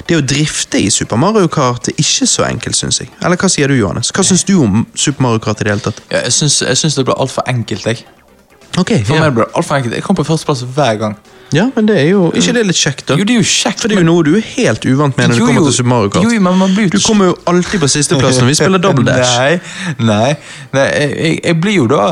[0.10, 3.11] Det å drifte i Super Mario Kart er ikke så enkelt, syns jeg.
[3.23, 4.11] Eller hva sier du, Johannes?
[4.15, 6.02] Hva syns du om Super Mario Kart i det hele tatt?
[6.11, 8.06] Ja, jeg syns, det ble altfor enkelt, jeg.
[8.77, 9.26] Okay, For ja.
[9.26, 9.95] meg ble det alt for enkelt.
[9.98, 11.15] Jeg kom på førsteplass hver gang.
[11.52, 13.15] ja, men det er jo ikke det er litt kjekt, da?
[13.18, 13.81] Jo, det er jo kjekt.
[13.81, 15.77] For det er jo noe du er helt uvant med når Jo, det kommer til
[15.80, 16.23] Super Mario Kart.
[16.27, 18.84] Jo, jo, men man blir jo Du kommer jo alltid på sisteplass når vi spiller
[18.86, 19.31] Double Dash.
[19.40, 20.36] Nei, nei,
[20.77, 22.03] nei jeg, jeg blir jo da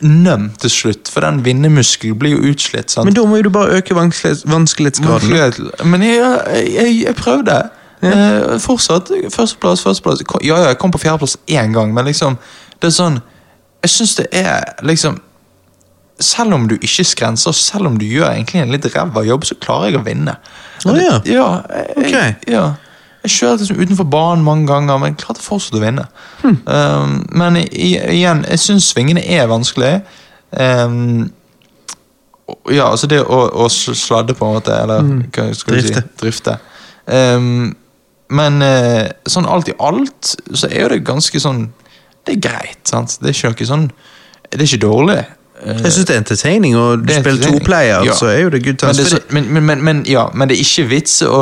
[0.00, 2.90] nøm til slutt, for den vinnermuskelen blir jo utslitt.
[2.90, 3.04] sant?
[3.04, 5.30] Men da må jo du bare øke vanskelig- vanskelighetsgraden.
[5.30, 5.84] Vanskelighet.
[5.86, 6.40] Men jeg,
[6.74, 7.56] jeg, jeg, prøvde.
[8.02, 10.22] Eh, fortsatt førsteplass, førsteplass.
[10.42, 12.38] Ja, ja, jeg kom på fjerdeplass én gang, men liksom
[12.80, 13.18] Det er sånn
[13.84, 15.18] Jeg syns det er liksom
[16.18, 19.54] Selv om du ikke skrenser, selv om du gjør egentlig en litt ræva jobb, så
[19.60, 20.34] klarer jeg å vinne.
[20.84, 21.20] Å, ja.
[21.24, 22.48] ja, jeg, Ok.
[22.52, 22.64] ja.
[23.22, 26.06] Jeg kjørte liksom utenfor banen mange ganger, men klarte fortsatt å vinne.
[26.40, 26.56] Hmm.
[26.64, 30.00] Um, men i, igjen, jeg syns svingene er vanskelig.
[30.56, 31.28] Um,
[32.72, 35.90] ja, altså det å, å sladde, på en måte, eller hva skal du.
[35.90, 36.02] Si?
[36.22, 36.56] Drifte.
[37.06, 37.76] Um,
[38.30, 41.64] men eh, sånn alt i alt så er jo det ganske sånn
[42.22, 43.16] Det er greit, sant?
[43.18, 43.86] Det er ikke noe sånn
[44.52, 45.16] Det er ikke dårlig.
[45.64, 48.14] Eh, Jeg syns det er entertaining, og du er spiller toplayer, Ja.
[48.14, 49.00] så er jo det good men, times.
[49.00, 51.40] det, så- men, men, men, men, ja, men det er ikke vits å,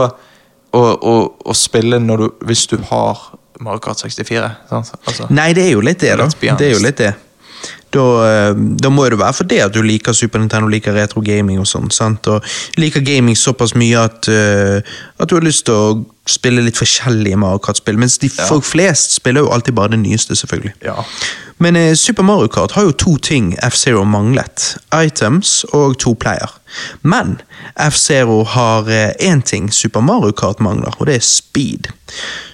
[0.77, 1.15] å,
[1.45, 3.23] å spille du, hvis du har
[3.61, 4.51] Mario Kart 64.
[4.69, 4.93] Sant?
[5.05, 6.29] Altså, Nei, det er jo litt det, da.
[6.29, 7.15] Det er jo litt det.
[7.95, 11.61] Da, eh, da må det være fordi at du liker Super Nintendo, liker retro gaming
[11.63, 11.89] og sånn.
[12.29, 14.79] Og liker gaming såpass mye at, uh,
[15.19, 15.97] at du har lyst til å
[16.29, 17.99] spille litt forskjellige Mario Kart-spill.
[17.99, 20.75] Mens de folk flest spiller jo alltid bare det nyeste, selvfølgelig.
[20.85, 21.03] Ja.
[21.59, 24.77] Men eh, Super Mario Kart har jo to ting F-Zero manglet.
[24.95, 26.55] Items og to player.
[27.03, 27.41] Men
[27.91, 28.91] F-Zero har
[29.21, 31.89] én ting Super Mario Kart mangler, og det er speed.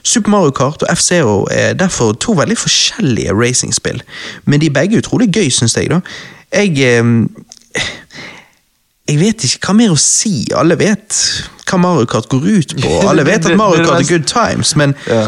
[0.03, 4.03] Super Mario Kart og F-Zero er derfor to veldig forskjellige racingspill,
[4.45, 5.91] men de er begge utrolig gøy, syns jeg.
[5.91, 6.01] da.
[6.53, 7.05] Jeg eh,
[9.09, 10.47] jeg vet ikke hva mer å si.
[10.57, 11.17] Alle vet
[11.69, 12.93] hva Mario Kart går ut på.
[13.11, 15.27] Alle vet at Mario Kart er good times, men Ja.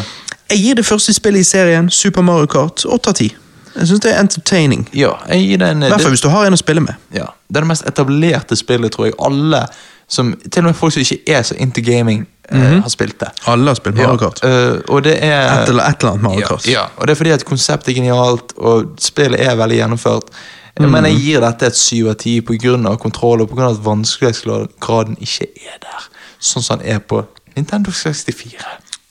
[0.51, 3.35] jeg gir det første spillet i serien, Super Mario Kart, 8 av 10.
[3.77, 4.87] Jeg syns det er entertaining.
[4.97, 6.95] ja, I hvert fall hvis du har en å spille med.
[7.13, 9.15] ja, Det er det mest etablerte spillet, tror jeg.
[9.21, 9.67] Alle
[10.09, 13.29] som, Til og med folk som ikke er så into gaming, eh, har spilt det.
[13.47, 14.41] Alle har spilt Mario Kart.
[14.43, 16.67] Ja, eh, og det er Et eller, et eller annet Mario ja, Kart.
[16.67, 20.31] ja, og det er fordi at konseptet er genialt, og spillet er veldig gjennomført.
[20.79, 20.91] Mm.
[20.93, 22.97] Men jeg gir dette et syv av ti pga.
[23.01, 23.71] kontroll og pga.
[23.71, 26.09] at vanskelighetsgraden ikke er der.
[26.41, 27.23] Sånn som den er på
[27.57, 28.67] Nintendo 64.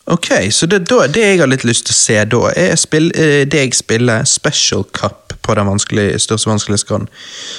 [0.08, 3.08] Ok, så det, da, det jeg har litt lyst til å se da, er spill,
[3.16, 7.08] eh, det jeg spiller Special Cup på den vanskelig, største vanskelighetsgraden.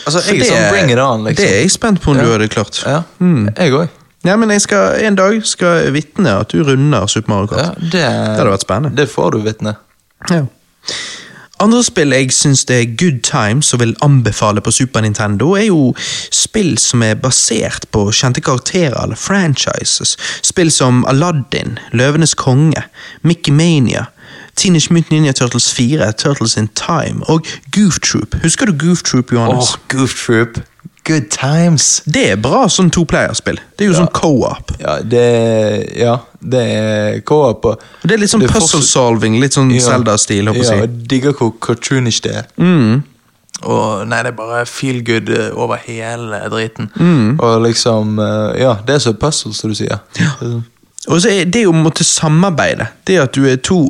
[0.07, 1.43] Altså, jeg det sånn bring it on, liksom.
[1.43, 2.33] Det er jeg spent på om du Ja.
[2.37, 2.83] hadde klart.
[2.87, 3.49] Ja, Mm.
[3.57, 3.89] jeg også.
[4.24, 7.65] Ja, men jeg skal, en dag skal jeg vitne at du runder Super Mario Ja,
[7.65, 7.78] Kart.
[7.81, 8.01] det, Det
[8.39, 8.95] hadde vært spennende.
[8.97, 9.77] Det får du vitne.
[10.31, 10.47] Ja.
[11.61, 15.70] Andre spill jeg syns det er good times og vil anbefale på Super Nintendo, er
[15.70, 15.95] jo
[16.31, 20.16] spill som er basert på kjente karakterer eller franchises.
[20.45, 22.85] Spill som Aladdin, Løvenes konge,
[23.23, 24.05] Mickey Mania,
[24.57, 28.37] Teenage Mutant Ninja Turtles 4, Turtles in Time og Goof Troop.
[28.43, 29.74] Husker du Goof Troop, Johannes?
[29.74, 30.61] Åh, Goof Troop.
[31.07, 32.03] Good times.
[32.05, 33.61] Det er bra sånn toplayerspill.
[33.78, 34.73] Det er jo sånn co-op.
[34.81, 37.65] Ja, det Ja, det er co-op.
[37.65, 39.81] og- Det er litt sånn puzzle solving, litt sånn Ja.
[39.81, 42.47] Zelda-stil, Ja, jeg digger hvor cartoonish det er.
[42.59, 43.05] Mm.
[43.62, 46.91] og nei, det er bare feel good eh, over hele driten.
[46.99, 47.41] Mm.
[47.41, 50.01] Og liksom eh, Ja, det er så puzzle, som du sier.
[51.07, 52.89] Og så er det å måtte samarbeide.
[53.07, 53.85] Det at du er to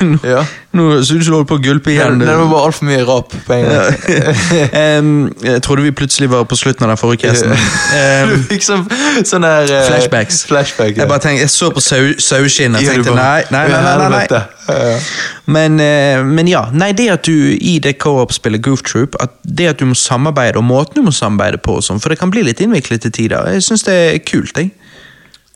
[0.00, 0.40] Nå Ja.
[0.76, 2.18] nå ser du ut som du holder på å gulpe Det, igjen.
[2.20, 5.00] det var bare altfor mye rap på en gang.
[5.00, 5.10] um,
[5.48, 7.52] jeg trodde vi plutselig var på slutten av den forrige casten.
[8.30, 8.84] Du Um, fikk sånn,
[9.26, 10.42] sånn der uh, Flashbacks.
[10.48, 11.02] Flashback, ja.
[11.02, 13.80] jeg bare tenkte, jeg så på sau, saueskinn og tenkte nei, nei, nei.
[13.84, 14.90] nei, nei, nei.
[15.50, 19.70] Men, uh, men ja, nei, det at du i det co-op-spillet Goof Troop, at det
[19.74, 22.32] at du må samarbeide, og måten du må samarbeide på, og sånn, for det kan
[22.32, 23.48] bli litt innviklet til tider.
[23.56, 24.56] Jeg syns det er kult.
[24.56, 24.70] jeg.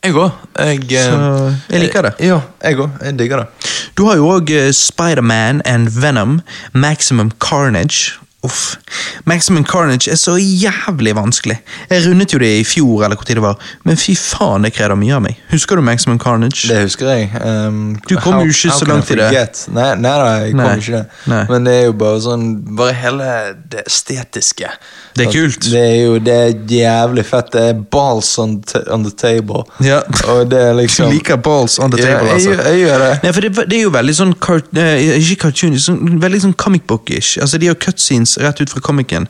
[0.05, 0.31] Jeg òg.
[0.53, 2.11] Jeg, eh, jeg liker det.
[2.21, 2.91] Ja, jeg òg.
[3.01, 3.71] Jeg digger det.
[3.97, 6.41] Du har jo òg Spiderman and Venom,
[6.73, 8.19] Maximum Carnage.
[8.45, 8.77] Uff.
[9.25, 11.57] Maximum Carnage er så jævlig vanskelig.
[11.89, 13.57] Jeg rundet jo det i fjor, eller hvor tid det var,
[13.87, 15.39] men fy faen, det krever mye av meg.
[15.51, 16.67] Husker du Maximum Carnage?
[16.69, 17.31] Det husker jeg.
[17.41, 19.31] Um, Du kom jo ikke så langt i det.
[19.73, 20.75] Nei, nei da, jeg kom Nei.
[20.81, 21.05] ikke det.
[21.31, 21.41] Nei.
[21.49, 22.45] Men det er jo bare sånn
[22.75, 23.27] Bare hele
[23.71, 24.69] det estetiske.
[25.15, 25.67] Det er kult.
[25.71, 27.51] Det er jo det er jævlig fett.
[27.55, 28.57] Det er balls on,
[28.91, 29.63] on the table.
[29.85, 30.01] Ja.
[30.31, 32.49] Og det er Du liksom liker balls on the Ja, table, jeg, altså.
[32.49, 33.11] gjør- jeg gjør det.
[33.23, 36.53] Nei, for det, det er jo veldig sånn cart, eh, Ikke cartoon, sånn, veldig sånn
[36.59, 37.37] comic book-ish.
[37.41, 39.27] Altså, de har cutscenes rett ut fra comicen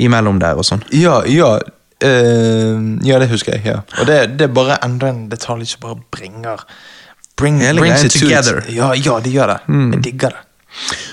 [0.00, 0.84] imellom der og sånn.
[0.94, 1.58] Ja, ja.
[2.00, 3.66] Uh, ja, det husker jeg.
[3.74, 6.62] ja Og det, det er bare enda en detalj som bare bringer
[7.36, 8.62] bring, brings it together.
[8.72, 9.58] Ja, ja, det gjør det.
[9.68, 10.46] Jeg digger det.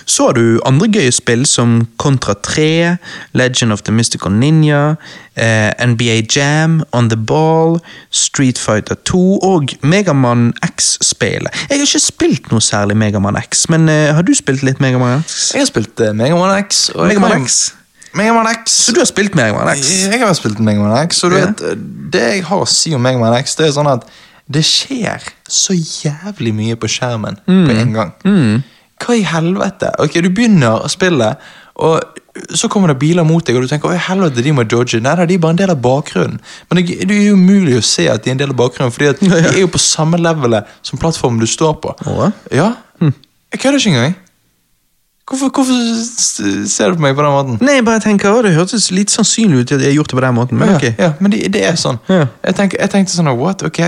[0.05, 2.97] Så har du andre gøye spill som Contra 3,
[3.33, 4.95] Legend of the Mystical Ninja,
[5.35, 7.79] eh, NBA Jam, On the Ball,
[8.11, 11.49] Street Fighter 2 og Megaman X-spillet.
[11.69, 15.19] Jeg har ikke spilt noe særlig Megaman X, men eh, har du spilt litt Megaman
[15.25, 15.51] X?
[15.53, 16.89] Jeg har spilt eh, Megaman X.
[16.95, 17.73] Og Megaman kan- X?
[18.17, 18.71] Megaman X.
[18.87, 19.89] Så du har spilt Megaman X?
[20.07, 21.45] Jeg har spilt Megaman X, og du Ja.
[21.51, 21.65] vet,
[22.13, 24.07] det jeg har å si om Megaman X, det er sånn at
[24.49, 25.19] det skjer
[25.51, 28.13] så jævlig mye på skjermen på en gang.
[29.03, 29.91] Hva i helvete?
[30.03, 31.35] Ok, Du begynner å spille,
[31.77, 32.01] og
[32.53, 34.99] så kommer det biler mot deg, og du tenker å helvete, de må dodge.
[35.01, 36.37] Nei, nei, de er bare en del av bakgrunnen.
[36.69, 38.93] Men det, det er jo umulig å se at de er en del av bakgrunnen,
[38.93, 41.95] fordi at de er jo på samme levelet som plattformen du står på.
[42.53, 42.71] Ja,
[43.01, 44.15] Jeg kødder ikke engang.
[45.27, 47.57] Hvorfor, hvorfor ser du på meg på den måten?
[47.65, 50.19] Nei, jeg bare tenker, å, Det hørtes litt sannsynlig ut at jeg har gjort det
[50.19, 50.85] på den måten, men Ja, ok.
[51.03, 51.97] ja, men det, det er sånn.
[52.07, 52.27] Ja.
[52.47, 53.81] Jeg, tenker, jeg tenkte sånn, what, ok,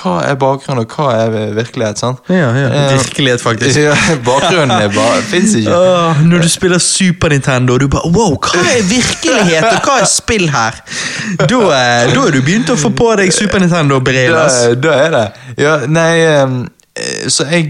[0.00, 2.22] hva er bakgrunn og hva er virkelighet, sant?
[2.32, 3.76] Ja, ja, Eh, Virkelighet, faktisk.
[3.84, 3.92] Ja,
[4.24, 5.74] bakgrunnen er bare, finnes ikke.
[5.76, 9.98] Åh, når du spiller Super Nintendo, og du bare Wow, hva er virkelighet, og hva
[10.00, 10.80] er spill her?
[11.44, 14.32] Da, er, da er du begynt å få på deg Super Nintendo-briller.
[14.32, 15.24] Da, da er det.
[15.60, 17.68] Ja, nei, eh, så jeg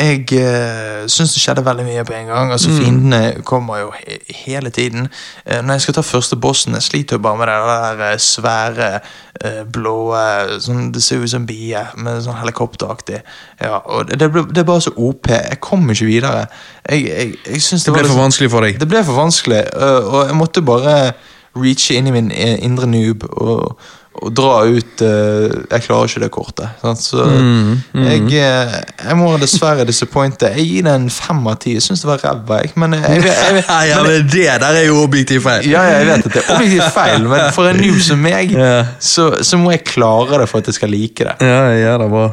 [0.00, 2.52] jeg uh, syns det skjedde veldig mye på en gang.
[2.52, 2.76] Altså Mm.
[2.78, 5.08] Fiendene kommer jo he hele tiden.
[5.50, 7.58] Uh, når jeg skal ta første bossen, jeg sliter jo bare med det
[7.98, 9.00] der eh, svære,
[9.44, 13.20] uh, blå eh, sånn, Det ser ut som bie, med sånn helikopteraktig.
[13.60, 15.28] Ja, og det, det, ble, det er bare så OP.
[15.28, 16.46] Jeg kom ikke videre.
[16.88, 18.80] Jeg, jeg, jeg synes Det ble for liksom- vanskelig for deg.
[18.80, 21.12] det ble for vanskelig, uh, og jeg måtte bare
[21.56, 23.76] reache inn i min eh, indre noob og,
[24.14, 26.68] og dra ut øh, Jeg klarer ikke det kortet.
[27.00, 28.28] Så Jeg, mm.
[28.28, 30.50] jeg må dessverre disappointe.
[30.52, 31.72] Jeg gir det en fem av ti.
[31.78, 32.74] Jeg syns det var ræva, jeg.
[32.76, 35.70] Men jeg, jeg, jeg, jeg, Ja, men det der er jo objektivt feil.
[35.70, 38.84] ja, jeg vet at det er objektivt feil, men for en noob som meg, Ja.
[39.00, 41.36] så, så må jeg klare det for at jeg skal like det.
[41.40, 42.28] Ja, jeg gjør det bra.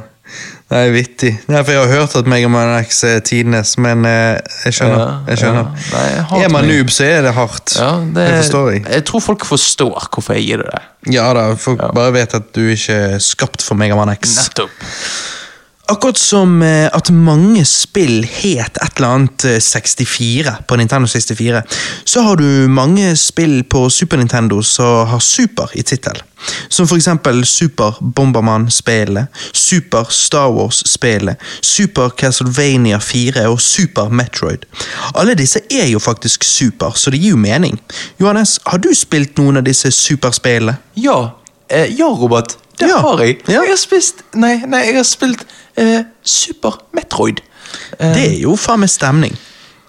[0.69, 1.31] Det er vittig.
[1.49, 4.37] Nei, for Jeg har hørt at Megaman X er tidenes, men eh,
[4.67, 5.15] jeg skjønner.
[5.31, 5.71] Jeg skjønner.
[5.71, 5.87] ja.
[5.95, 6.75] Nei, jeg hater er man meg.
[6.75, 7.73] noob, så er det hardt.
[7.79, 8.83] Ja, det, det forstår jeg.
[8.99, 10.83] Jeg tror folk forstår hvorfor jeg gir det det.
[11.15, 14.35] Ja da, Folk bare vet at du ikke er skapt for Megaman X.
[14.43, 14.85] Nettopp.
[15.89, 21.61] Akkurat som eh, at mange spill het et eller annet eh, 64 på Nintendo 64,
[22.05, 26.21] så har du mange spill på Super Nintendo som har Super i tittel.
[26.69, 34.69] Som for eksempel Super Bomberman-spillet, Super Star Wars-spillet, Super Castlevania 4 og Super Metroid.
[35.15, 37.81] Alle disse er jo faktisk super, så det gir jo mening.
[38.21, 40.77] Johannes, har du spilt noen av disse superspillene?
[41.01, 41.21] Ja,
[41.67, 42.59] eh, ja Robert.
[42.79, 42.97] Det Ja.
[43.03, 43.41] har jeg.
[43.47, 43.61] Ja.
[43.61, 45.43] Jeg har spist Nei, nei jeg har spilt
[45.77, 47.41] eh, Super Metroid.
[47.99, 49.35] Eh, Det er jo faen meg stemning.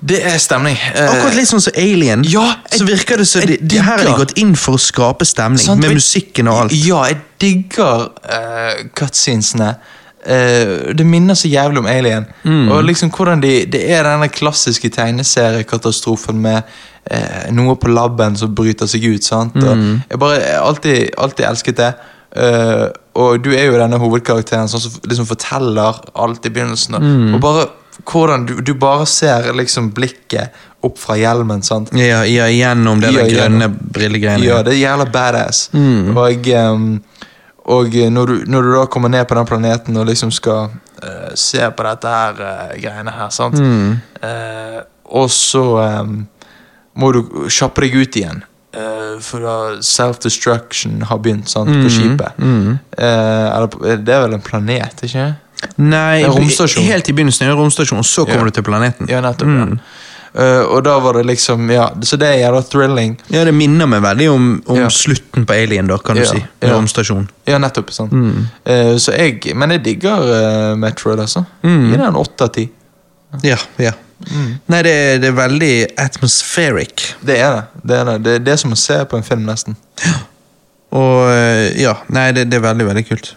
[0.03, 0.77] det er stemning.
[0.95, 2.23] Eh, Akkurat litt sånn som Alien.
[2.25, 4.55] Ja, jeg- så virker det som de, jeg de her har de digger- gått inn
[4.57, 6.73] for å skape stemning, sant, med musikken og alt.
[6.73, 9.77] Ja, jeg digger uh, cutscenesene.
[10.27, 12.27] Eh, det minner så jævlig om Alien.
[12.45, 12.71] Mm.
[12.73, 16.63] Og liksom hvordan de, Det er denne klassiske tegneseriekatastrofen med
[17.11, 19.25] eh, noe på labben som bryter seg ut.
[19.25, 19.57] sant?
[19.57, 20.03] Og Mm.
[20.11, 21.95] jeg bare jeg har alltid, alltid elsket det.
[22.37, 22.87] Eh,
[23.21, 26.95] og du er jo denne hovedkarakteren sånn som liksom forteller alt i begynnelsen.
[27.03, 27.35] Mm.
[27.37, 27.69] Og bare
[28.07, 30.55] hvordan du, du bare ser liksom blikket
[30.87, 31.63] opp fra hjelmen.
[31.67, 31.91] sant?
[31.93, 34.45] Ja, ja, gjennom det Ja, grønne brillegreiene.
[34.47, 35.67] Ja, det er jævla badass.
[35.75, 36.17] Mm.
[36.17, 36.87] Og, um,
[37.77, 40.71] og når du, når du da kommer ned på den planeten og liksom skal
[41.03, 43.99] uh, se på dette her uh, greiene her, sant Mm.
[44.23, 44.81] uh,
[45.11, 45.65] og så
[46.01, 46.23] um,
[46.97, 48.45] må du kjappe deg ut igjen.
[48.73, 49.41] Eh, for
[49.83, 52.37] self-destruction har begynt sant, på skipet.
[52.39, 55.33] Eh, eller, det er vel en planet, ikke
[55.77, 58.51] Nei, helt i begynnelsen er det romstasjon, så kommer Ja.
[58.51, 59.09] du til planeten.
[59.11, 59.49] Ja, nettopp.
[59.49, 59.67] ja.
[60.33, 63.19] uh, og da var det liksom Ja, så det er jævla thrilling.
[63.29, 64.87] Ja, det minner meg veldig om, om Ja.
[64.89, 66.43] slutten på Alien, da, kan du si.
[66.63, 67.29] romstasjon.
[67.47, 67.91] Ja, nettopp.
[67.93, 68.13] sant
[68.65, 70.17] Eh, Så jeg Men jeg digger
[70.73, 71.45] uh, Metroid, altså.
[71.63, 72.71] Gi den åtte av ti.
[73.43, 73.93] Ja, ja.
[74.71, 77.07] Nei, det, er- det er veldig atmospheric.
[77.25, 77.63] Det er det.
[77.89, 78.17] Det er det.
[78.25, 79.77] Det er det som å se på en film, nesten.
[80.93, 83.31] Og eh, ja, nei, det, det er veldig, veldig kult.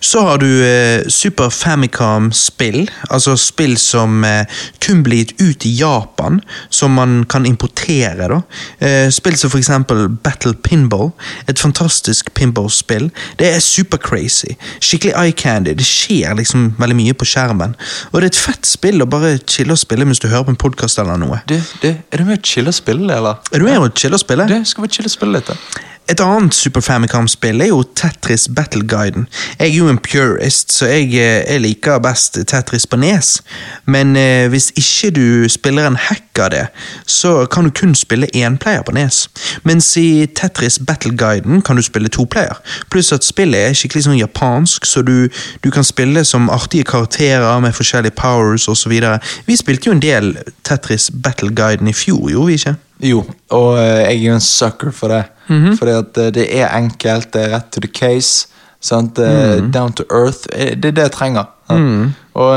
[0.00, 4.46] Så har du eh, Super Famicom-spill, altså spill som eh,
[4.84, 6.40] kun blir gitt ut i Japan,
[6.70, 8.28] som man kan importere.
[8.28, 8.40] da.
[8.78, 11.10] Eh, spill som eksempel Battle Pinball,
[11.46, 13.10] et fantastisk pinball-spill.
[13.38, 17.74] Det er super crazy, skikkelig eye candy, det skjer liksom veldig mye på skjermen.
[18.12, 20.54] Og det er et fett spill å bare chille og spille mens du hører på
[20.54, 21.42] en podkast eller noe.
[21.50, 23.42] Du, du, er du med å chille og spille, eller?
[23.52, 24.48] Er du med å chille og spille?
[24.48, 25.86] Du, skal vi chille og spille litt, da?
[26.08, 29.26] Et annet Super Famicom-spill er jo Tetris Battle Guiden.
[29.58, 33.42] Jeg er jo en purist, så jeg, eh, jeg liker best Tetris på nes.
[33.84, 36.64] Men eh, hvis ikke du spiller en hack av det,
[37.04, 39.20] så kan du kun spille énplayer på nes.
[39.68, 42.56] Mens i Tetris Battle Guiden kan du spille toplayer.
[42.88, 45.28] Pluss at spillet er skikkelig sånn japansk, så du,
[45.60, 48.96] du kan spille som artige karakterer med forskjellige powers osv.
[49.44, 52.78] Vi spilte jo en del Tetris Battle Guiden i fjor, gjorde vi ikke?
[53.12, 55.26] Jo, og eh, jeg er jo en sucker for det.
[55.48, 58.46] Fordi at eh, det er enkelt, det er rett to the case.
[58.80, 59.18] Sant?
[59.18, 59.72] Mm.
[59.74, 60.46] Down to earth.
[60.52, 61.44] Eh, Det er det jeg trenger.
[61.70, 62.12] Mm.
[62.38, 62.52] Og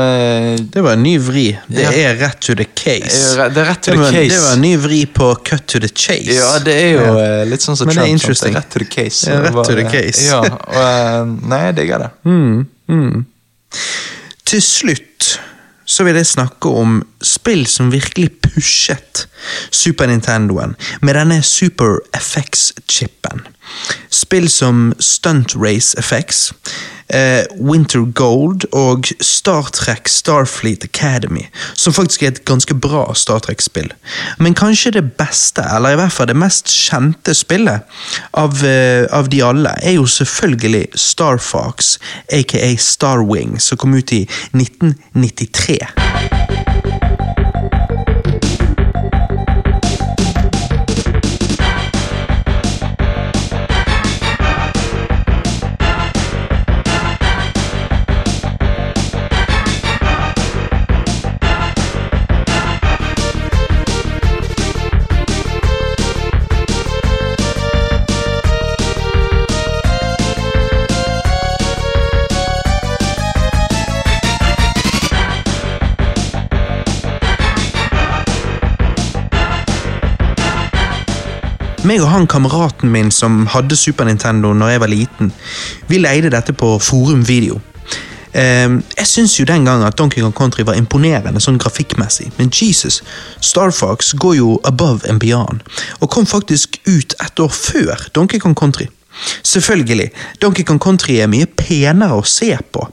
[0.72, 1.58] Det var en ny vri.
[1.68, 1.90] Det Ja.
[1.90, 3.34] er rett to the case.
[3.36, 4.30] Det er rett to det the var, case.
[4.30, 6.30] Det var en ny vri på cut to the chase.
[6.36, 7.44] Ja, det er jo Ja.
[7.44, 8.54] litt sånn som Men det er interesting.
[8.54, 9.26] Rett to the case.
[9.30, 10.22] Ja, rett to the case.
[10.30, 12.10] Ja, og, nei, jeg digger det.
[14.44, 15.38] Til slutt
[15.92, 19.26] så vil jeg snakke om spill som virkelig pushet
[19.70, 23.44] Super Nintendoen med denne Super FX-chipen.
[24.12, 26.52] Spill som Stunt Race FX,
[27.14, 33.42] eh, Winter Gold og Star Trek Starfleet Academy, som faktisk er et ganske bra Star
[33.44, 33.92] Trek-spill.
[34.38, 37.86] Men kanskje det beste, eller i hvert fall det mest kjente spillet
[38.32, 41.98] av, eh, av de alle, er jo selvfølgelig Star Fox,
[42.32, 46.31] aka Starwing, som kom ut i 1993.
[81.82, 85.32] Meg og han kameraten min som hadde Super Nintendo når jeg var liten,
[85.90, 87.56] vi leide dette på Forum Video.
[88.38, 92.54] Ehm, jeg syns jo den gang at Donkey Kong Country var imponerende sånn grafikkmessig, men
[92.54, 93.00] Jesus,
[93.42, 95.66] Star Fox går jo above and beyond,
[95.98, 98.86] og kom faktisk ut et år før Donkey Kong Country.
[99.42, 102.86] Selvfølgelig, Donkey Kong Country er mye penere å se på,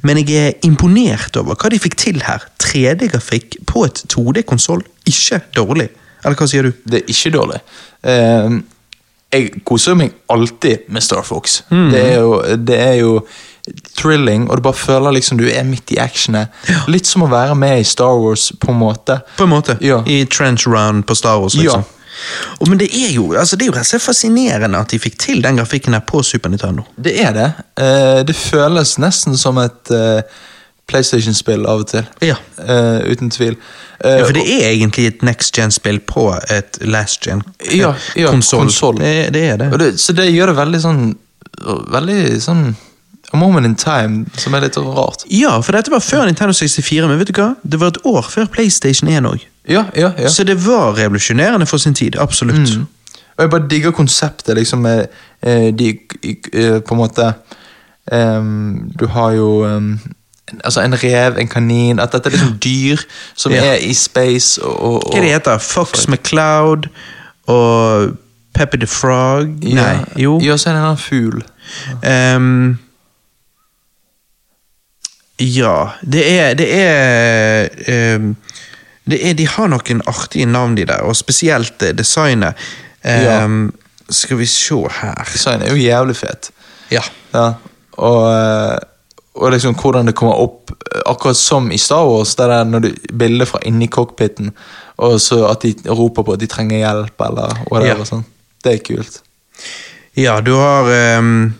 [0.00, 2.48] men jeg er imponert over hva de fikk til her.
[2.64, 4.80] 3D-grafikk på et 2D-konsoll,
[5.12, 5.90] ikke dårlig.
[6.24, 6.74] Eller hva sier du?
[6.84, 7.60] Det er ikke dårlig.
[8.02, 8.58] Eh,
[9.30, 11.62] jeg koser meg alltid med Star Fox.
[11.70, 11.86] Mm.
[11.92, 13.12] Det, er jo, det er jo
[13.94, 16.50] thrilling, og du bare føler liksom du er midt i actionet.
[16.90, 19.20] Litt som å være med i Star Wars, på en måte.
[19.38, 19.78] På en måte.
[19.84, 20.00] Ja.
[20.06, 21.86] I Trench Run på Star Wars, liksom.
[22.58, 24.98] Og, men det er jo altså det er jo rett og slett fascinerende at de
[25.00, 26.84] fikk til den grafikken her på Super Nintendo.
[27.00, 27.48] Det er det.
[27.80, 30.20] Eh, det føles nesten som et eh,
[30.90, 32.04] PlayStation-spill av og til.
[32.26, 32.36] Ja.
[32.58, 33.56] Uh, uten tvil.
[34.04, 39.00] Uh, Ja, for det er egentlig et next gen-spill på et last gen-konsoll.
[39.02, 39.70] Ja, ja, det, det er det.
[39.80, 41.02] Det, så det gjør det veldig sånn
[41.92, 42.62] Veldig sånn
[43.34, 45.22] A moment in time, som er litt rart.
[45.30, 47.52] Ja, for dette var før Nintendo 64, men vet du hva?
[47.62, 49.44] Det var et år før PlayStation 1 òg.
[49.70, 50.30] Ja, ja, ja.
[50.32, 52.16] Så det var revolusjonerende for sin tid.
[52.18, 52.72] Absolutt.
[53.36, 55.04] Og jeg bare digger konseptet, liksom med
[55.46, 57.28] eh, de eh, På en måte
[58.12, 60.00] um, Du har jo en-
[60.64, 63.02] Altså en rev, en kanin At dette er liksom dyr
[63.34, 63.64] som Ja.
[63.72, 66.88] er i space og, og, og Hva det heter Fox McCloud
[67.46, 68.16] og
[68.54, 69.46] Peppy the Frog?
[69.62, 70.40] Nei, jo.
[70.42, 71.42] Ja, så er det en annen fugl.
[72.02, 72.78] Um,
[75.40, 78.36] ja, det er Det er, um,
[79.10, 82.54] det er De har noen artige navn, de der, og spesielt designet.
[82.54, 82.54] designet.
[83.04, 83.46] ja.
[84.10, 86.50] Skal vi se her Designet er jo jævlig fet.
[86.90, 87.00] Ja.
[87.34, 87.52] Ja,
[87.92, 88.78] og, eh,
[89.34, 92.80] og liksom hvordan det kommer opp, eh, akkurat som i Star Wars, det er når
[92.80, 94.50] du bilder fra inni cockpiten,
[94.98, 98.02] og så at de roper på at de trenger hjelp, eller whatever.
[98.02, 98.08] Ja.
[98.08, 98.24] Sånn.
[98.64, 99.20] Det er kult.
[100.18, 101.54] Ja, du har um,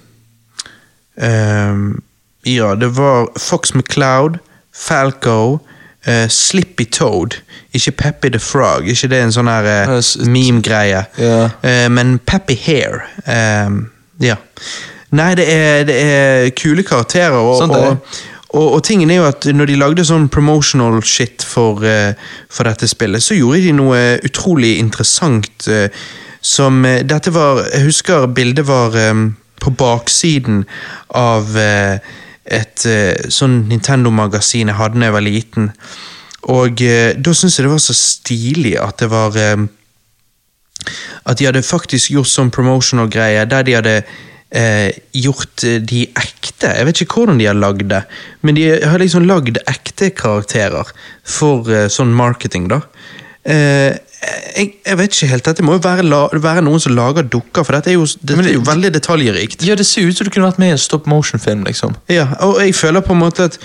[1.16, 2.02] um,
[2.44, 4.38] Ja, det var Fox McCloud,
[4.74, 5.60] Falco,
[6.08, 7.36] uh, Slippy Toad.
[7.72, 11.04] Ikke Peppy the Frog, ikke det er en sånn her Eh, meme-greie.
[11.20, 11.52] Yeah.
[11.62, 13.04] Uh, men Peppy Hair.
[13.24, 14.36] Um, ja.
[15.10, 17.38] Nei, det er, det er kule karakterer.
[17.40, 18.20] Og, Sånn og,
[18.54, 22.14] og, og tingen er jo at når de lagde sånn promotional shit for, uh,
[22.50, 25.68] for dette spillet, så gjorde de noe utrolig interessant.
[25.68, 25.86] uh,
[26.40, 30.62] som uh, Dette var Jeg husker bildet var um, på baksiden
[31.12, 32.84] av et
[33.28, 35.66] sånn Nintendo-magasin jeg hadde da jeg var liten.
[36.48, 42.14] Og da syntes jeg det var så stilig at det var at de hadde faktisk
[42.14, 43.94] gjort sånn promotional greie der de hadde
[44.50, 46.70] eh, gjort eh, de ekte.
[46.76, 48.02] Jeg vet ikke hvordan de har lagd det,
[48.42, 50.90] men de har liksom lagd ekte karakterer
[51.24, 52.80] for eh, sånn marketing, da.
[53.44, 53.96] Eh,
[54.56, 57.64] jeg, jeg vet ikke helt, dette må jo være, la, være noen som lager dukker,
[57.64, 59.64] for dette er jo, det- er jo veldig detaljrikt.
[59.64, 61.96] Ja, det ser ut som du kunne vært med i en stop motion-film, liksom.
[62.12, 63.56] Ja, og jeg føler på en måte at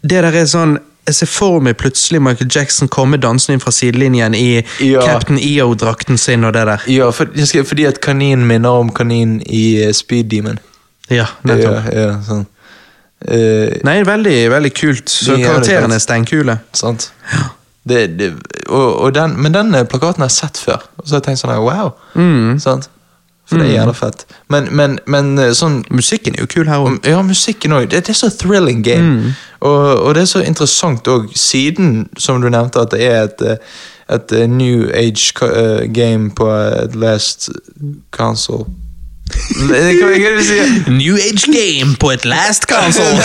[0.00, 0.78] det der er sånn
[1.08, 5.00] Jeg ser for meg plutselig Michael Jackson komme dansende inn fra sidelinjen i Ja.
[5.06, 6.84] Captain EO-drakten sin og det der.
[6.92, 7.30] Ja, for,
[7.64, 10.58] fordi at kaninen minner om kaninen i eh, Speed Demon.
[11.08, 11.88] Ja, nettopp.
[11.88, 12.44] Ja, ja, sånn.
[13.24, 15.08] uh, Nei, veldig, veldig kult.
[15.08, 16.58] Så er karakterene er steinkule.
[16.76, 17.08] sant?
[17.88, 18.34] Det, det,
[18.68, 21.28] og, og den, men den eh, plakaten har jeg sett før, og så har jeg
[21.30, 21.94] tenkt sånn wow.
[22.18, 22.58] Mm.
[22.60, 22.90] Sant?
[23.48, 24.24] For det er gjerne fett.
[24.52, 26.98] Men, men, men eh, sånn Musikken er jo kul her òg.
[27.08, 27.86] Ja, musikken òg.
[27.88, 29.34] Det, det er så thrilling game.
[29.60, 33.46] Og, og det er så interessant òg, siden, som du nevnte, at det er et,
[33.54, 33.78] eh,
[34.14, 35.32] et new age
[35.96, 37.48] game på et last
[38.12, 38.68] console.
[40.88, 43.20] New Age Game på et last console!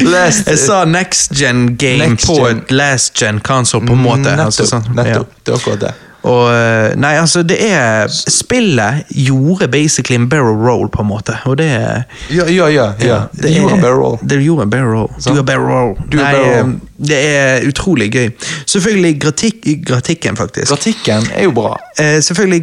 [0.00, 2.56] Last Jeg sa next gen game Next på gen.
[2.58, 4.22] et last gen console, på en måte.
[4.22, 4.44] Nettopp.
[4.46, 4.86] altså, sånn.
[4.94, 5.30] nettopp.
[5.34, 5.42] Ja.
[5.44, 5.92] Det er akkurat det.
[6.24, 11.36] Og eh, Nei, altså, det er Spillet gjorde basically en barrel roll, på en måte,
[11.44, 12.86] og det er Ja, ja, ja.
[13.04, 13.18] ja.
[13.36, 14.18] Det gjorde en barrel roll.
[14.24, 15.10] Det gjorde en barrel roll.
[15.24, 15.94] Du er barrel roll.
[16.08, 16.74] Du Nei, barrel roll.
[16.74, 18.30] eh, Det er utrolig gøy.
[18.66, 20.70] Selvfølgelig gratikk, grafikken, faktisk.
[20.72, 21.74] Gratikken er jo bra.
[21.98, 22.62] Eh, selvfølgelig,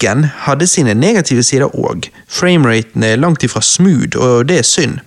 [0.00, 2.08] grafikken hadde sine negative sider òg.
[2.28, 5.00] Frameraten er langt ifra smooth, og det er synd.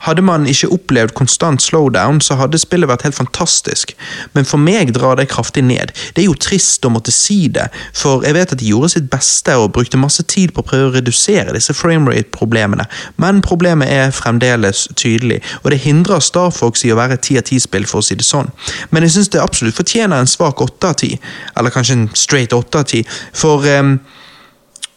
[0.00, 3.94] Hadde man ikke opplevd konstant slowdown, så hadde spillet vært helt fantastisk.
[4.34, 5.92] Men for meg drar det kraftig ned.
[6.14, 9.10] Det er jo trist å måtte si det, for jeg vet at de gjorde sitt
[9.10, 14.10] beste og brukte masse tid på å prøve å redusere disse framerate-problemene, men problemet er
[14.14, 18.02] fremdeles tydelig, og det hindrer Star Fox i å være et 10 av 10-spill, for
[18.02, 18.50] å si det sånn.
[18.90, 22.52] Men jeg syns det absolutt fortjener en svak 8 av 10, eller kanskje en straight
[22.52, 23.96] 8 av 10, for ehm,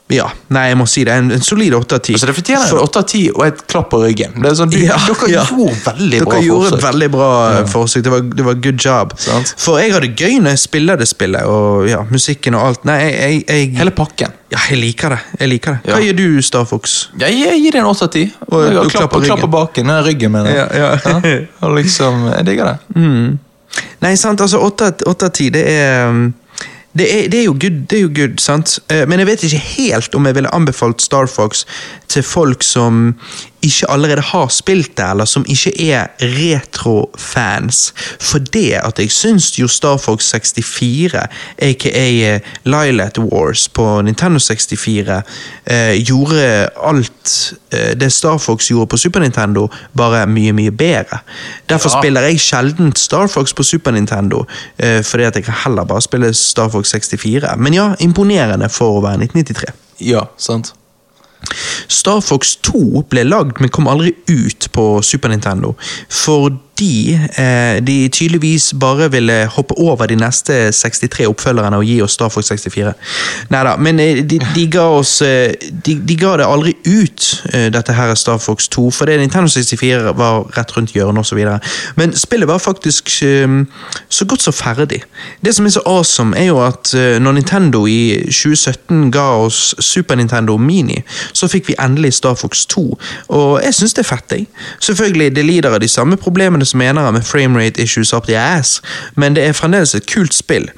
[0.10, 0.26] ja,
[0.56, 1.12] nei, jeg må si det.
[1.20, 2.14] En, en solid 8 av 10.
[2.16, 4.38] Altså, det fortjener en åtte 8 av 10 og et klapp på ryggen.
[4.40, 5.42] Det er sånn, du, Ja, dere ja.
[5.52, 6.84] gjorde veldig bra Dere gjorde forsøk.
[6.86, 7.30] veldig bra
[7.74, 8.04] forsøk.
[8.06, 9.12] Det var, det var good job.
[9.20, 9.52] Sant.
[9.60, 12.86] For jeg har det gøy når jeg spiller det spillet, og ja, musikken og alt.
[12.88, 14.32] Nei, jeg, jeg, Hele pakken.
[14.56, 15.20] Ja, jeg liker det.
[15.42, 15.92] Jeg liker det.
[15.92, 16.06] Hva Ja.
[16.08, 16.96] gjør du, Star Fox?
[17.20, 18.26] Jeg, jeg gir det en 8 av 10.
[18.48, 19.52] Og og, og klapp, klapper ryggen.
[19.52, 19.92] baken.
[19.92, 20.72] Nei, ryggen, mener jeg.
[20.80, 21.36] Ja, ja.
[21.68, 23.38] Og liksom, jeg digger det.
[24.02, 26.30] Nei, sant, altså 8 av 10, det er um,
[26.98, 28.80] det er, det er jo good, det er jo good, sant?
[28.90, 31.66] Eh, Men jeg vet ikke helt om jeg ville anbefalt Star Fox
[32.08, 33.16] til folk som
[33.68, 37.94] ikke allerede har spilt det, eller som ikke er retro-fans.
[38.20, 41.24] For det at jeg syns jo Star Fox 64,
[41.68, 45.22] aka Lilat Wars på Nintendo 64,
[45.66, 47.34] eh, gjorde alt
[47.72, 49.68] eh, det Star Fox gjorde på Super Nintendo,
[49.98, 51.20] bare mye, mye bedre.
[51.70, 52.02] Derfor Ja.
[52.02, 54.46] spiller jeg sjelden Star Fox på Super Nintendo,
[54.80, 57.56] eh, fordi at jeg kan heller bare spille Star Fox 64.
[57.58, 59.74] Men ja, imponerende for å være 1993.
[60.00, 60.74] Ja, sant.
[61.88, 65.76] Star Fox 2 ble lagd, men kom aldri ut på Super Nintendo.
[66.78, 72.14] Fordi eh, de tydeligvis bare ville hoppe over de neste 63 oppfølgerne og gi oss
[72.14, 72.92] Star Fox 64.
[73.50, 75.56] Neida, men eh, de, de ga oss eh,
[75.86, 79.50] de, de ga det aldri ut, eh, dette her er Star Fox 2, fordi Nintendo
[79.50, 81.42] 64 var rett rundt hjørnet osv.
[81.98, 83.58] Men spillet var faktisk eh,
[84.10, 85.02] så godt som ferdig.
[85.42, 89.74] Det som er så awesome, er jo at eh, når Nintendo i 2017 ga oss
[89.80, 91.02] Super Nintendo Mini,
[91.34, 92.86] så fikk vi endelig Star Fox 2,
[93.34, 94.48] og jeg syns det er fett, jeg.
[94.92, 98.82] Selvfølgelig, det lider av de samme problemene som jeg med framerate issues up the ass,
[99.16, 100.70] men det er fremdeles et kult spill.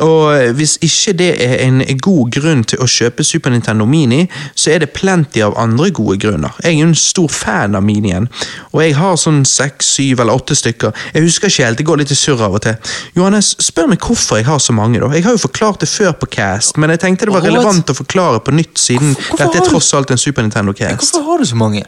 [0.00, 4.74] Og hvis ikke det er en god grunn til å kjøpe Super Nintendo Mini, så
[4.74, 6.52] er det plenty av andre gode grunner.
[6.62, 8.28] Jeg er jo en stor fan av Minien,
[8.74, 10.92] og jeg har sånn seks, syv eller åtte stykker.
[11.14, 12.76] Jeg husker ikke helt, det går litt i surr av og til.
[13.16, 15.10] Johannes, spør meg hvorfor jeg har så mange, da.
[15.16, 17.96] Jeg har jo forklart det før på Cast, men jeg tenkte det var relevant å
[17.96, 21.00] forklare på nytt, siden Hvorfor dette er tross alt en Super Nintendo Cast.
[21.00, 21.86] Hvorfor har du så mange?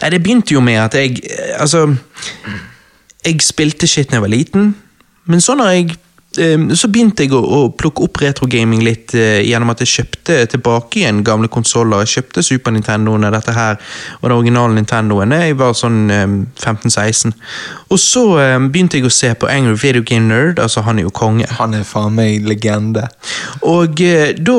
[0.00, 1.86] Nei, det begynte jo med at jeg eh, Altså
[3.26, 4.74] Jeg spilte shit da jeg var liten,
[5.26, 5.88] men så når jeg
[6.38, 10.36] eh, så begynte jeg å, å plukke opp retrogaming litt eh, gjennom at jeg kjøpte
[10.52, 12.04] tilbake igjen gamle konsoller.
[12.04, 13.80] Jeg kjøpte Super Nintendoene, dette her,
[14.20, 15.34] og den originale Nintendoen.
[15.34, 17.34] Jeg var sånn eh, 15-16.
[17.90, 21.08] Og så eh, begynte jeg å se på Angry Video Game Nerd, altså han er
[21.08, 21.50] jo konge.
[21.58, 23.08] Han er faen meg legende.
[23.66, 24.56] Og da,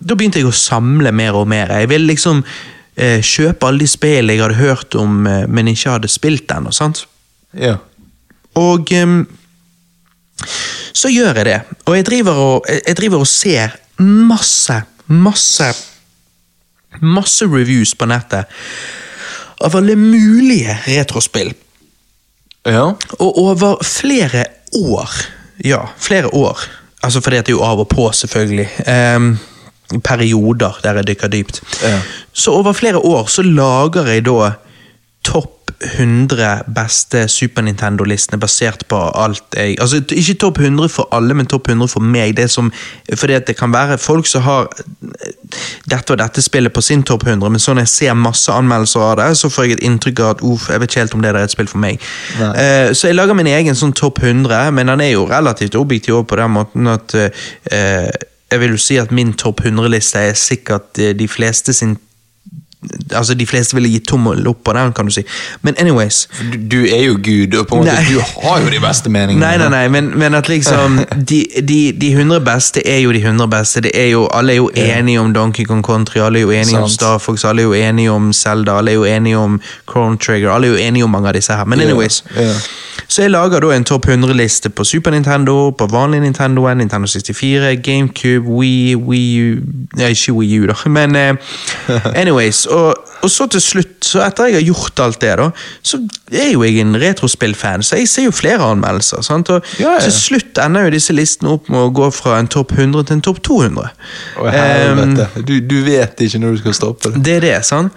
[0.00, 1.76] da begynte jeg å samle mer og mer.
[1.82, 2.46] Jeg ville liksom
[3.24, 6.72] kjøpe alle de spillene jeg hadde hørt om, eh, men ikke hadde spilt ennå.
[7.56, 7.76] Ja.
[8.60, 9.26] Og um,
[10.92, 11.60] så gjør jeg det.
[11.86, 15.70] Og jeg driver og, jeg- driver og ser masse, masse
[17.00, 18.44] Masse reviews på nettet
[19.62, 21.52] av alle mulige retrospill.
[22.66, 22.82] Ja.
[23.20, 24.42] Og over flere
[24.74, 25.10] år.
[25.64, 26.58] Ja, flere år.
[27.02, 28.66] Altså fordi at det er jo av og på, selvfølgelig.
[28.90, 29.30] Ehm,
[30.04, 31.62] perioder der jeg dykker dypt.
[31.82, 32.00] Ja.
[32.32, 34.52] Så over flere år så lager jeg da
[35.24, 41.34] topp 100 beste Super Nintendo-listene basert på alt jeg Altså ikke topp 100 for alle,
[41.34, 42.36] men topp 100 for meg.
[42.36, 42.72] Det som,
[43.14, 45.32] fordi at det kan være folk som har eh,
[45.88, 49.00] dette og dette spillet på sin topp 100, men så når jeg ser masse anmeldelser
[49.00, 51.24] av det, så får jeg et inntrykk av at uff, jeg vet ikke helt om
[51.24, 52.00] det der er et spill for meg.
[52.40, 56.24] Eh, så jeg lager min egen sånn topp 100, men den er jo relativt objektiv
[56.28, 58.10] på den måten at eh,
[58.50, 61.98] jeg vil jo si at min topp 100-liste er sikkert eh, de fleste sin
[63.12, 65.20] Altså, de fleste ville gitt tommel opp på den, kan du si.
[65.60, 66.28] Men anyways.
[66.52, 68.14] Du, du er jo Gud, og på en måte, Nei.
[68.14, 69.44] du har jo de beste meningene.
[69.44, 70.96] Nei, nei, nei, men, men at liksom
[71.30, 73.84] de, de, de 100 beste er jo de 100 beste.
[73.84, 76.80] Det er jo, alle er jo enige om Donkey Kong Country, alle er jo enige
[76.80, 76.96] om Sant.
[76.96, 79.60] Star Fox, alle er jo enige om Zelda, alle er jo enige om
[79.90, 81.68] Chrono Trigger, alle er jo enige om mange av disse her.
[81.68, 82.24] Men anyways.
[82.30, 82.48] anyways.
[82.48, 82.60] ja.
[83.08, 87.76] Så jeg lager da en topp 100-liste på Super Nintendo, på vanlig Nintendo, Nintendo 64,
[87.84, 89.62] GameCube, Wii, Wii U
[89.98, 91.34] Ja, ikke Wii U, da, men eh,
[92.20, 92.66] anyways.
[92.66, 95.48] Og, og så til slutt, så etter jeg har gjort alt det, da,
[95.82, 96.00] så
[96.32, 99.22] er jo jeg en retrospillfan, så jeg ser jo flere anmeldelser.
[99.26, 99.50] sant?
[99.50, 100.00] Og Ja, ja.
[100.04, 103.18] til slutt ender jo disse listene opp med å gå fra en topp 100 til
[103.18, 103.90] en topp 200.
[104.40, 105.14] Oh, Um,
[105.46, 107.20] du, du vet ikke når du skal stoppe det.
[107.24, 107.92] det er det, sant?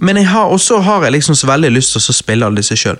[0.00, 2.76] Men jeg har, også har jeg liksom så veldig lyst til å spille alle disse
[2.76, 2.98] sjøl.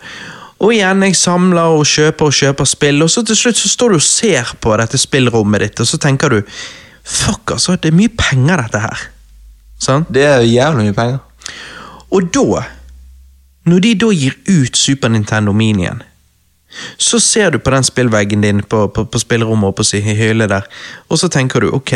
[0.65, 3.93] Og igjen, jeg samler og kjøper og kjøper spill, og så til slutt så står
[3.93, 6.41] du og ser på dette spillrommet ditt, og så tenker du
[7.07, 9.03] Fuck, altså, det er mye penger, dette her.
[9.79, 10.09] Sånn?
[10.11, 11.21] Det er jævlig mye penger.
[12.11, 12.65] Og da,
[13.71, 16.03] når de da gir ut Super Nintendo Minien,
[16.99, 20.67] så ser du på den spillveggen din på, på, på spillerommet og på hylle der,
[21.09, 21.95] og så tenker du ok,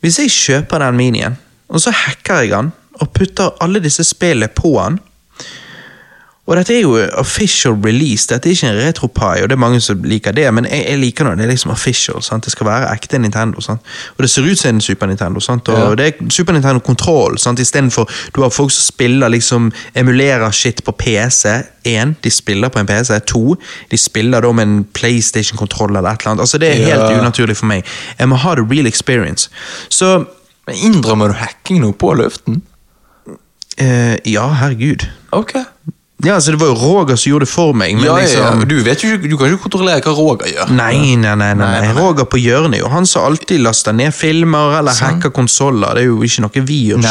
[0.00, 1.36] hvis jeg kjøper den minien,
[1.68, 4.98] og så hacker jeg den, og putter alle disse spillene på den,
[6.46, 9.80] og dette er jo official release, dette er ikke en retropie, og det er mange
[9.82, 12.44] som liker det, men jeg, jeg liker når det er liksom official, sant?
[12.46, 13.80] det skal være ekte Nintendo, sant?
[14.16, 15.68] og det ser ut som en Super Nintendo, sant?
[15.68, 15.94] og Ja.
[15.98, 17.38] det er Super Nintendo-kontroll.
[17.42, 17.58] sant?
[17.58, 18.06] istedenfor
[18.36, 22.86] du har folk som spiller liksom, emulerer shit på PC, En, de spiller på en
[22.86, 23.56] PC, to,
[23.90, 27.20] de spiller da med en Playstation-kontroll eller et eller annet, altså det er helt Ja.
[27.20, 27.84] unaturlig for meg,
[28.18, 29.50] jeg må ha the real experience,
[29.88, 30.24] så
[30.66, 32.62] Innrømmer du hacking nå på luften?
[33.82, 35.04] Uh, ja, herregud.
[35.32, 35.52] Ok.
[36.24, 38.60] Ja, altså det var jo Roger som gjorde det for meg, men ja, liksom...
[38.62, 38.66] ja.
[38.68, 40.70] Du, vet jo, du kan ikke kontrollere hva Roger gjør.
[40.72, 41.90] Nei, nei, nei, nei, Nei.
[41.98, 45.92] Roger på hjørnet jo han som alltid laster ned filmer eller hacker konsoller.
[45.98, 47.02] Det er jo ikke noe vi gjør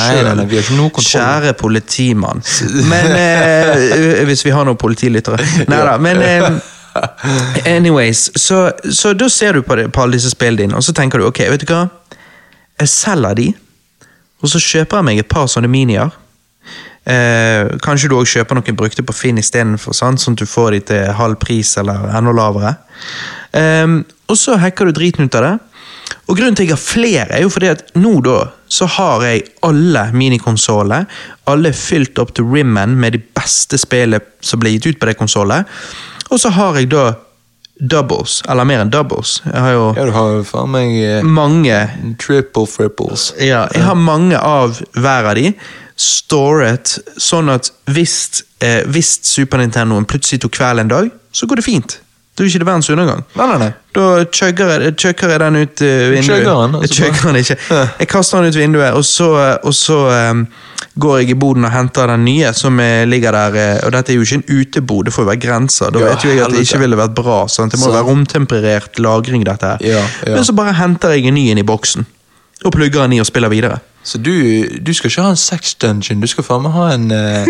[0.90, 1.12] kontroll.
[1.12, 2.42] Kjære politimann.
[2.92, 5.38] Men eh, Hvis vi har noen politilyttere.
[5.70, 6.50] Nei da, men eh,
[7.76, 10.96] Anyways, så, så da ser du på, det, på alle disse spillene dine, og så
[10.98, 11.86] tenker du ok, vet du hva?
[12.82, 13.50] Jeg selger de,
[14.42, 16.10] og så kjøper jeg meg et par sånne minier.
[17.06, 20.22] Eh, kanskje du også kjøper noen brukte på Finn istedenfor, sant?
[20.22, 22.76] sånn at du får de til halv pris eller enda lavere.
[23.54, 25.56] Eh, og så hacker du driten ut av det.
[26.26, 28.40] Og grunnen til at jeg har flere, er jo fordi at nå da,
[28.72, 31.06] så har jeg alle minikonsoller.
[31.52, 35.18] Alle fylt opp til rimmen med de beste spillene som ble gitt ut på det
[35.20, 35.70] konsollet.
[36.34, 37.12] Og så har jeg da
[37.80, 39.42] doubles, eller mer enn doubles.
[39.46, 41.80] Jeg har jo Ja, du har jo faen meg eh, mange
[42.22, 43.34] triple fripples.
[43.40, 45.54] ja, jeg har mange av hver av de
[45.96, 51.62] storet, sånn at hvis, eh, hvis Super Nintendoen plutselig tok kveld en dag, så går
[51.62, 52.00] det fint.
[52.36, 53.22] Da er ikke det verdens undergang.
[53.40, 53.72] Nei, nei, nei.
[53.96, 56.26] Da chugger jeg, chugger jeg den ut uh, vinduet.
[56.28, 57.58] Chugger den, Jeg altså chugger den ikke.
[58.00, 59.30] Jeg kaster den ut vinduet, og så,
[59.64, 60.34] og så eh,
[60.98, 63.56] går jeg i boden og henter den nye som ligger der.
[63.60, 65.92] eh, og dette er jo ikke en utebod, det får jo være grenser.
[65.92, 67.40] Da Ja, vet jo jeg at det ikke ville vært bra.
[67.48, 67.72] Sant?
[67.76, 67.92] Det må så.
[67.98, 69.78] være romtemperert lagring, dette her.
[69.84, 70.36] Ja, ja.
[70.36, 72.06] Men så bare henter jeg en ny inn i boksen.
[72.66, 73.80] Og plugger den i og spiller videre.
[74.06, 74.32] Så du,
[74.86, 77.48] du skal ikke ha en sex dungeon, du skal faen meg ha en eh,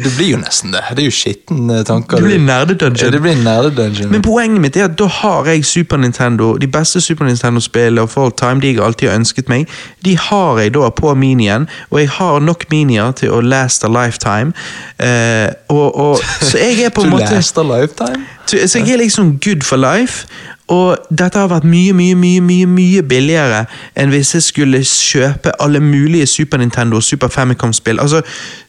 [0.00, 0.80] Det blir jo nesten det.
[0.96, 2.16] Det er jo skitne tanker.
[2.16, 3.04] Det blir du- nerdedungeon.
[3.04, 4.08] Ja, det blir nerdedungeon.
[4.14, 8.16] Men poenget mitt er at da har jeg Super Nintendo, de beste Super Nintendo-spillene og
[8.16, 9.68] all time, de jeg alltid har ønsket meg,
[10.04, 13.92] de har jeg da på minien, og jeg har nok minier til å last a
[13.92, 14.56] lifetime.
[14.96, 18.24] Eh, og, og, så jeg er på en måte Du last a Lifetime?
[18.46, 20.24] Så så jeg er liksom good for life.
[20.70, 23.64] Og dette har vært mye mye, mye, mye, mye billigere
[23.98, 27.98] enn hvis jeg skulle kjøpe alle mulige Super Nintendo og Super Famicom-spill.
[28.00, 28.22] Altså,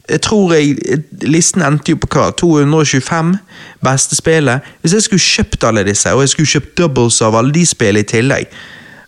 [0.10, 0.76] jeg tror jeg,
[1.22, 2.32] Listen endte jo på hva?
[2.38, 3.36] 225
[3.86, 4.66] beste spillet.
[4.82, 8.06] Hvis jeg skulle kjøpt alle disse, og jeg skulle kjøpt doubles av alle de spillene
[8.06, 8.62] i tillegg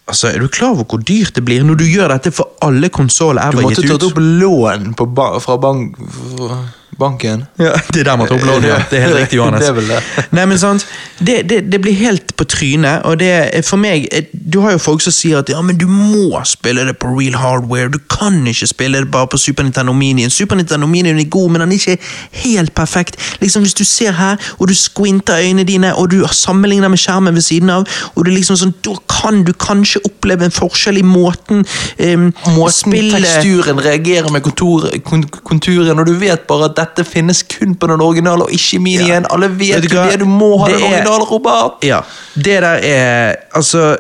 [0.08, 2.90] Altså, Er du klar over hvor dyrt det blir når du gjør dette for alle
[2.90, 5.96] konsoller Du måtte tatt opp lån på ba fra bank
[6.36, 6.58] fra
[7.00, 7.46] banken.
[7.60, 8.70] Ja, det er der man tar opp lånet.
[8.70, 8.80] ja.
[8.90, 9.66] Det er helt riktig, Johannes.
[9.66, 10.02] Det det.
[10.38, 10.86] Nei, men sant,
[11.20, 14.82] det, det, det blir helt på trynet, og det for meg eh, Du har jo
[14.82, 17.92] folk som sier at ja, men du må spille det på real hardware.
[17.94, 20.30] Du kan ikke spille det bare på Super Nintendo Mini.
[20.30, 21.98] Super Nintendo Mini er god, men den er ikke
[22.44, 23.18] helt perfekt.
[23.42, 27.34] Liksom Hvis du ser her, og du squinter øynene dine, og du sammenligner med skjermen
[27.34, 31.06] ved siden av, og du liksom sånn, da kan du kanskje oppleve en forskjell i
[31.06, 37.06] måten um, Måten teksturen reagerer med kontur, kon, konturen, og du vet bare at dette
[37.08, 39.28] finnes kun på den originale og ikke i igjen.
[39.34, 41.84] Alle vet jo det, du må ha Det den originale Robert!
[41.84, 42.02] Ja,
[42.36, 43.96] det der er Altså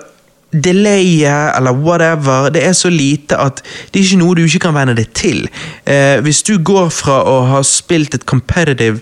[0.53, 4.75] Delayet eller whatever, det er så lite at det er ikke noe du ikke kan
[4.75, 5.47] venne deg til.
[5.89, 9.01] Eh, hvis du går fra å ha spilt et competitive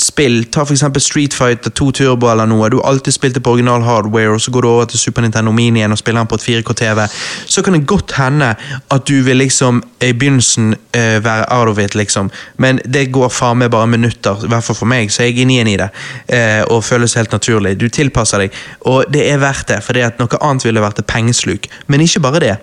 [0.00, 3.52] spill, ta eksempel Street Fighter 2 Turbo eller noe, du har alltid spilt det på
[3.56, 6.30] original hardware, og så går du over til Super Nintendo Mini igjen og spiller den
[6.30, 7.04] på et 4K-TV,
[7.46, 8.54] så kan det godt hende
[8.90, 12.30] at du vil liksom i begynnelsen uh, være out of it, liksom.
[12.56, 15.44] Men det går faen meg bare minutter, i hvert fall for meg, så jeg er
[15.50, 15.90] igjen i det.
[16.32, 17.76] Uh, og føles helt naturlig.
[17.80, 21.02] Du tilpasser deg, og det er verdt det, for det at noe annet ville vært
[21.02, 21.68] et pengesluk.
[21.86, 22.56] Men ikke bare det.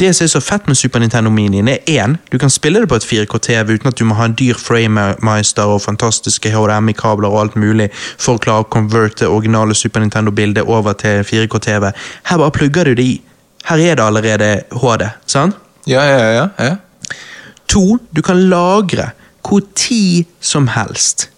[0.00, 2.88] Det som er så fett med Super Nintendo Mini, er én, du kan spille det
[2.88, 5.82] på et 4K-TV uten at du må ha en dyr framemeister og
[6.40, 11.22] fantastiske HDMI-kabler og alt mulig for å klare å konverte originale Super Nintendo-bildet over til
[11.24, 11.92] 4K-TV.
[12.24, 13.20] Her bare plugger du det i.
[13.64, 15.56] Her er det allerede HD, sant?
[15.86, 16.48] Ja, ja, ja.
[16.58, 16.76] ja.
[17.68, 19.12] To, du kan lagre
[19.42, 21.30] hvor tid som helst.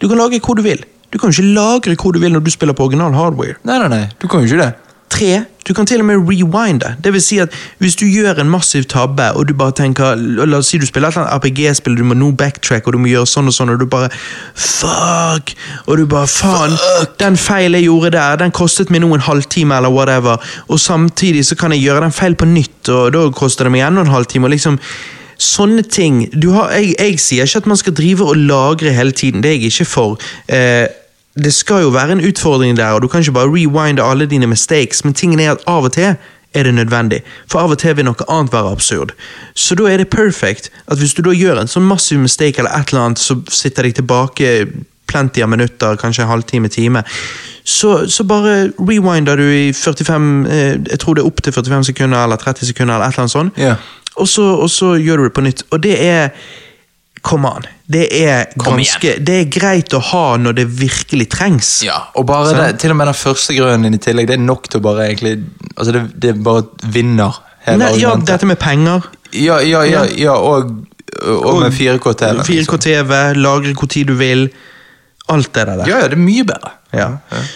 [0.00, 0.84] Du kan lagre hvor du vil.
[1.12, 3.58] Du kan jo ikke lagre hvor du vil når du spiller på original hardware.
[3.64, 4.72] Nei, nei, nei, du kan jo ikke det.
[5.12, 6.96] Tre, du kan til og med rewinde.
[7.04, 10.58] Det vil si at hvis du gjør en massiv tabbe, og du bare tenker La
[10.58, 13.12] oss si du spiller et eller annet RPG-spill, du må nå backtrack, og du må
[13.12, 14.10] gjøre sånn og sånn, og du bare
[14.54, 15.54] Fuck!
[15.86, 16.76] Og du bare Faen,
[17.22, 21.46] den feil jeg gjorde der, den kostet meg nå en halvtime, eller whatever, og samtidig
[21.46, 24.14] så kan jeg gjøre den feil på nytt, og da koster det meg enda en
[24.14, 24.80] halvtime, og liksom
[25.42, 29.10] Sånne ting du har, jeg, jeg sier ikke at man skal drive og lagre hele
[29.10, 30.20] tiden, det er jeg ikke for.
[30.46, 30.86] Eh,
[31.34, 34.46] det skal jo være en utfordring der, og du kan ikke bare rewinde alle dine
[34.46, 36.14] mistakes, men tingen er at av og til
[36.54, 39.14] er det nødvendig, for av og til vil noe annet være absurd.
[39.54, 42.74] Så da er det perfect at hvis du da gjør en sånn massiv mistake eller
[42.76, 44.50] et eller annet, så sitter de tilbake
[45.08, 47.02] plenty av minutter, kanskje en halvtime, time,
[47.64, 51.88] så, så bare rewinder du i 45, eh, jeg tror det er opp til 45
[51.92, 53.80] sekunder eller 30 sekunder eller et eller annet sånt, yeah.
[54.16, 55.64] og, så, og så gjør du det på nytt.
[55.70, 56.32] Og det er
[57.22, 57.66] Come on.
[57.86, 61.70] Det er ganske Det er greit å ha når det virkelig trengs.
[61.86, 62.62] Ja, og bare sånn.
[62.64, 64.86] det, til og med den første grønnen din i tillegg, det er nok til å
[64.88, 65.36] bare egentlig
[65.76, 67.38] Altså, det, det bare vinner
[67.78, 69.04] Nei, ja, dette med penger.
[69.38, 70.34] Ja, ja, ja, Ja.
[70.34, 70.72] og,
[71.22, 72.42] og, og med 4K-TV.
[72.42, 74.48] 4K-TV, lagre hvor tid du vil.
[75.30, 75.84] Alt det der.
[75.86, 76.72] Ja, ja, det er mye bedre.
[76.92, 77.06] Ja.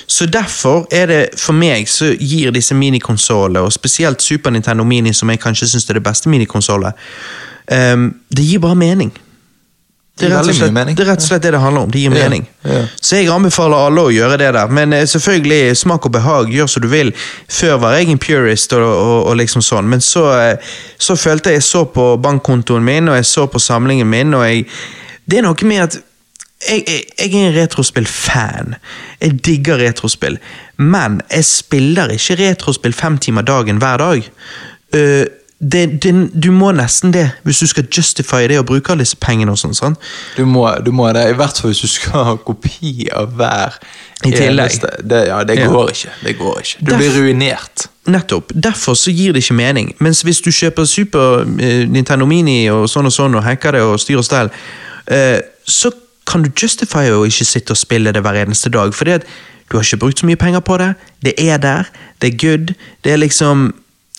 [0.06, 5.12] Så derfor er det for meg så gir disse minikonsollene, og spesielt Super Nintendo Mini,
[5.12, 6.94] som jeg kanskje syns er det beste minikonsollet,
[7.74, 9.10] um, det gir bare mening.
[10.16, 11.90] Det er, slett, det er rett og slett det det handler om.
[11.92, 12.46] Det gir Ja, mening.
[12.64, 12.78] ja.
[13.04, 14.70] Så jeg anbefaler alle å gjøre det der.
[14.72, 17.12] Men eh, selvfølgelig, smak og behag, gjør som du vil.
[17.52, 21.52] Før var jeg en purist og, og, og liksom sånn, men så, eh, så følte
[21.52, 24.64] jeg jeg så på bankkontoen min, og jeg så på samlingen min, og jeg
[25.28, 25.96] Det er noe med at
[26.66, 28.74] jeg, jeg, jeg er en retrospill-fan.
[29.20, 30.38] Jeg digger retrospill.
[30.78, 34.30] Men jeg spiller ikke retrospill fem timer dagen hver dag.
[34.94, 35.26] Øh,
[35.58, 36.10] det, det,
[36.42, 39.52] du må nesten det, hvis du skal justify det og bruke alle disse pengene.
[39.54, 39.96] og sånn?
[40.36, 43.78] Du må, du må det, i hvert fall hvis du skal ha kopi av hver
[44.26, 44.76] I tillegg.
[45.00, 45.68] Det, ja, det Ja.
[45.72, 46.12] går ikke.
[46.24, 46.78] Det går ikke.
[46.84, 47.86] Du Derf- blir ruinert.
[48.06, 48.52] Nettopp.
[48.54, 49.94] Derfor så gir det ikke mening.
[49.98, 53.82] Mens hvis du kjøper Super eh, Nintendo Mini og sånn og sånn, og hacker det
[53.82, 54.50] og styr og stell,
[55.08, 55.90] eh, så
[56.26, 58.92] kan du justify å ikke sitte og spille det hver eneste dag.
[58.94, 59.24] Fordi at
[59.70, 60.92] du har ikke brukt så mye penger på det.
[61.24, 61.88] Det er der.
[62.20, 62.74] Det er good.
[63.04, 63.72] Det er liksom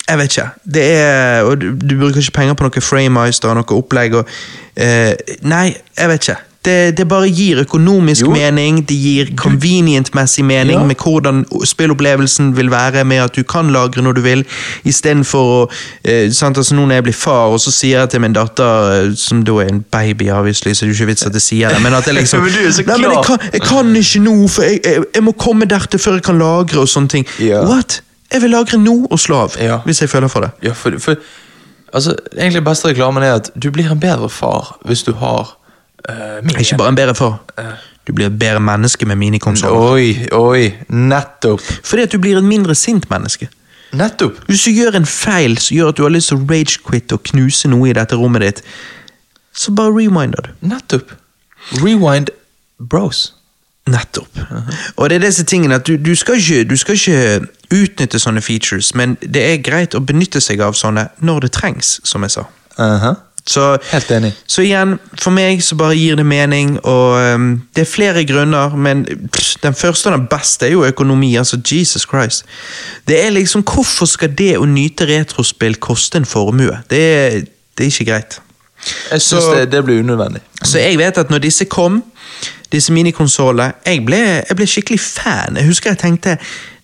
[0.08, 0.48] Jeg vet ikke.
[0.64, 4.14] Det er, og du, du bruker ikke penger på noe frameister og noe opplegg.
[4.22, 4.36] Og,
[4.80, 5.14] eh,
[5.44, 5.66] nei,
[5.98, 6.38] jeg vet ikke.
[6.68, 8.32] Det, det bare gir økonomisk Jo.
[8.34, 10.84] mening, det gir convenient-messig mening Ja.
[10.84, 14.42] med hvordan spillopplevelsen vil være med at du kan lagre når du vil,
[14.84, 15.60] istedenfor å
[16.04, 18.90] eh, sant, altså Nå når jeg blir far, og så sier jeg til min datter,
[19.06, 21.46] eh, som da er en baby, obviously, så det er jo ikke vits at jeg
[21.46, 24.36] sier det, men at jeg liksom Men Nei, men jeg kan, jeg kan ikke nå,
[24.48, 27.26] for jeg, jeg, jeg må komme dertil før jeg kan lagre og sånne ting.
[27.40, 27.62] Ja.
[27.68, 28.02] What?
[28.32, 29.78] Jeg vil lagre nå og slå av, Ja.
[29.84, 30.50] hvis jeg føler for det.
[30.62, 31.16] Ja, for, for
[31.92, 35.56] altså, egentlig beste reklamen er at du blir en bedre far hvis du har
[36.08, 37.38] uh, min Ikke bare en bedre far.
[38.06, 39.92] Du blir et bedre menneske med minikonsoller.
[39.92, 41.60] Oi, oi, nettopp.
[41.84, 43.48] Fordi at du blir et mindre sint menneske.
[43.92, 44.36] Nettopp.
[44.46, 47.22] Hvis du gjør en feil som gjør at du har lyst til å rage-quit og
[47.32, 48.62] knuse noe i dette rommet ditt,
[49.52, 50.50] så bare rewinder du.
[50.68, 51.12] Nettopp.
[51.82, 52.28] Rewind
[52.78, 53.34] bros.
[53.88, 54.40] Nettopp.
[54.96, 58.42] Og det er disse tingene at du, du, skal ikke, du skal ikke utnytte sånne
[58.44, 62.38] features, men det er greit å benytte seg av sånne når det trengs, som jeg
[62.38, 62.46] sa.
[62.78, 63.14] Aha.
[63.48, 64.32] Så, Helt enig.
[64.46, 67.46] så igjen, for meg så bare gir det mening, og um,
[67.76, 71.56] det er flere grunner, men pff, den første og den beste er jo økonomi, altså
[71.56, 72.44] Jesus Christ.
[73.08, 76.76] Det er liksom, hvorfor skal det å nyte retrospill koste en formue?
[76.92, 77.40] Det er,
[77.78, 78.40] det er ikke greit.
[79.12, 80.44] Jeg syns det, det blir unødvendig.
[80.62, 82.02] Så jeg vet at når disse kom,
[82.72, 84.04] disse minikonsollene, jeg,
[84.48, 85.56] jeg ble skikkelig fan.
[85.56, 86.36] Jeg husker jeg tenkte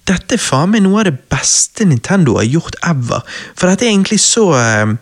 [0.08, 3.24] dette er faen meg noe av det beste Nintendo har gjort ever.
[3.56, 4.96] For dette er egentlig så eh,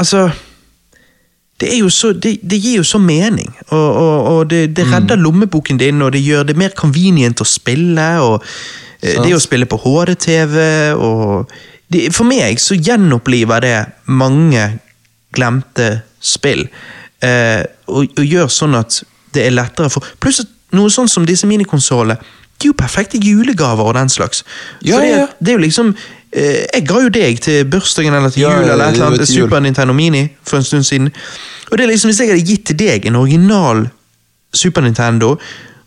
[0.00, 0.30] Altså
[1.60, 5.76] det, så, det, det gir jo så mening, og, og, og det, det redder lommeboken
[5.76, 9.10] din, og det gjør det mer convenient å spille, og så.
[9.12, 9.26] Sant.
[9.26, 10.56] det å spille på HD-TV,
[10.96, 11.52] og
[12.14, 13.76] For meg så gjenoppliver det
[14.06, 14.64] mange
[15.36, 15.90] glemte
[16.20, 16.64] spill,
[17.20, 17.60] eh,
[17.90, 19.02] og, og gjør sånn at
[19.34, 20.40] det er lettere for Pluss
[20.76, 22.16] noe sånn som disse minikonsollene,
[22.60, 24.44] de er jo perfekte julegaver og den slags.
[24.84, 25.22] Ja, ja.
[25.22, 25.94] at Det er jo liksom
[26.32, 29.28] eh, Jeg ga jo deg til bursdagen eller til Ja, jul eller et eller annet.
[29.28, 31.10] Super Nintendo Mini for en stund siden.
[31.70, 33.88] Og det er liksom Hvis jeg hadde gitt til deg en original
[34.54, 35.36] Super Nintendo,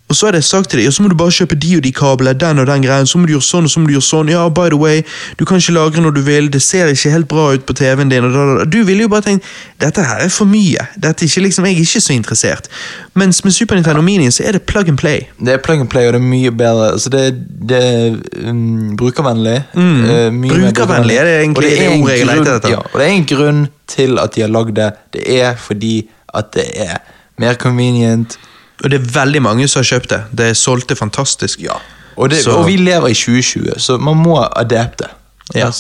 [0.10, 1.84] og så har jeg sagt til deg, ja, så må du bare kjøpe de og
[1.86, 3.96] de kablene, den og den greien, så må du gjøre sånn og så må du
[3.96, 5.02] gjøre sånn, ja, by the way,
[5.40, 8.12] du kan ikke lagre når du vil, det ser ikke helt bra ut på TV-en
[8.12, 8.68] din, og da, da, da.
[8.70, 9.48] du ville jo bare tenkt,
[9.82, 12.70] dette her er for mye, dette er ikke liksom, jeg er ikke så interessert.
[13.18, 15.26] Mens med Super Nintendo Mini så er det plug and play.
[15.40, 16.92] Det er plug and play, og det er mye bedre.
[16.94, 17.26] Altså det,
[17.70, 18.16] det er
[18.50, 19.60] um, brukervennlig.
[19.74, 20.00] Mm.
[20.04, 22.74] Uh, Brukervennlig er det egentlig det en ordet jeg leter etter.
[22.74, 24.90] Ja, og det er en grunn til at de har lagd det.
[25.14, 25.94] Det er fordi
[26.34, 26.98] at det er
[27.42, 28.38] mer convenient.
[28.84, 30.22] Og det er veldig mange som har kjøpt det.
[30.38, 31.60] Det solgte fantastisk.
[32.16, 35.08] Og, det, og vi lever i 2020, så man må adapte.
[35.56, 35.72] Ja.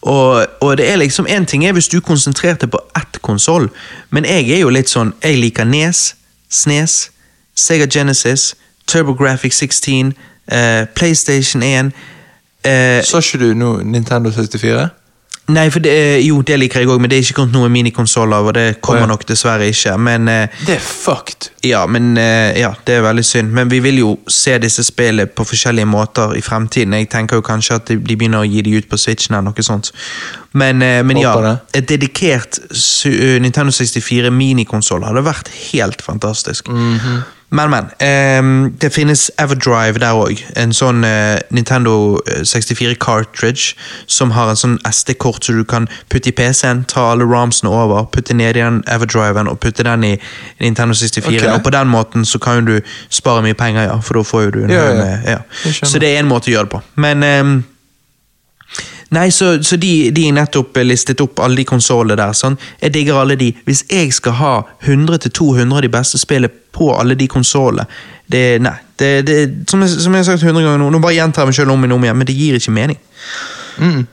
[0.00, 0.46] og.
[0.60, 3.68] Og, det er liksom En ting er hvis du konsentrerte på ett konsoll,
[4.10, 6.14] men jeg er jo litt sånn Jeg liker Nes,
[6.50, 7.10] Snes,
[7.54, 8.54] Sega Genesis,
[8.86, 10.12] TurboGrafx 16,
[10.52, 11.92] eh, PlayStation 1
[12.64, 14.88] eh, Så ikke du nå Nintendo 64?
[15.48, 17.70] Nei, for det, er- jo, det liker jeg òg, men det er ikke kommet noen
[17.70, 19.10] minikonsoller, og det kommer oh, ja.
[19.12, 19.92] nok dessverre ikke.
[19.98, 21.50] Men eh, Det er fucked.
[21.62, 23.52] ja, men eh, ja, det er veldig synd.
[23.54, 26.94] Men vi vil jo se disse spillene på forskjellige måter i fremtiden.
[26.98, 29.62] Jeg tenker jo kanskje at de begynner å gi de ut på Switchen eller noe
[29.66, 29.92] sånt.
[30.52, 31.36] Men, eh, men ja,
[31.76, 32.58] et dedikert
[33.06, 36.68] eh, Nintendo 64 minikonsoll hadde vært helt fantastisk.
[36.74, 37.22] Mhm.
[37.48, 37.84] Men, men.
[37.98, 40.40] ehm, det finnes Everdrive der òg.
[40.58, 43.76] En sånn eh, Nintendo eh, 64 cartridge
[44.10, 48.08] som har en sånn SD-kort så du kan putte i PC-en, ta alle ramsene over,
[48.10, 50.12] putte ned i den Everdriven og putte den i
[50.60, 51.36] Nintendo 64.
[51.36, 51.54] Okay.
[51.54, 54.50] Og på den måten så kan du spare mye penger, ja, for da får jo
[54.58, 55.16] du en Ja, ja.
[55.36, 55.38] ja.
[55.82, 56.82] Så det er en måte å gjøre det på.
[57.06, 57.56] Men ehm,
[59.14, 62.34] Nei, så, så de, de nettopp listet opp alle de konsollene der.
[62.34, 62.58] Sånn.
[62.82, 63.52] Jeg digger alle de.
[63.68, 67.86] Hvis jeg skal ha 100-200 av de beste spillene på alle de konsollene
[68.26, 68.74] det, Nei.
[68.96, 69.36] Det, det,
[69.68, 71.74] som, jeg, som jeg har sagt 100 ganger nå, nå bare gjentar jeg meg selv
[71.74, 72.96] om og om igjen, men det gir ikke mening.
[73.76, 74.06] Mm.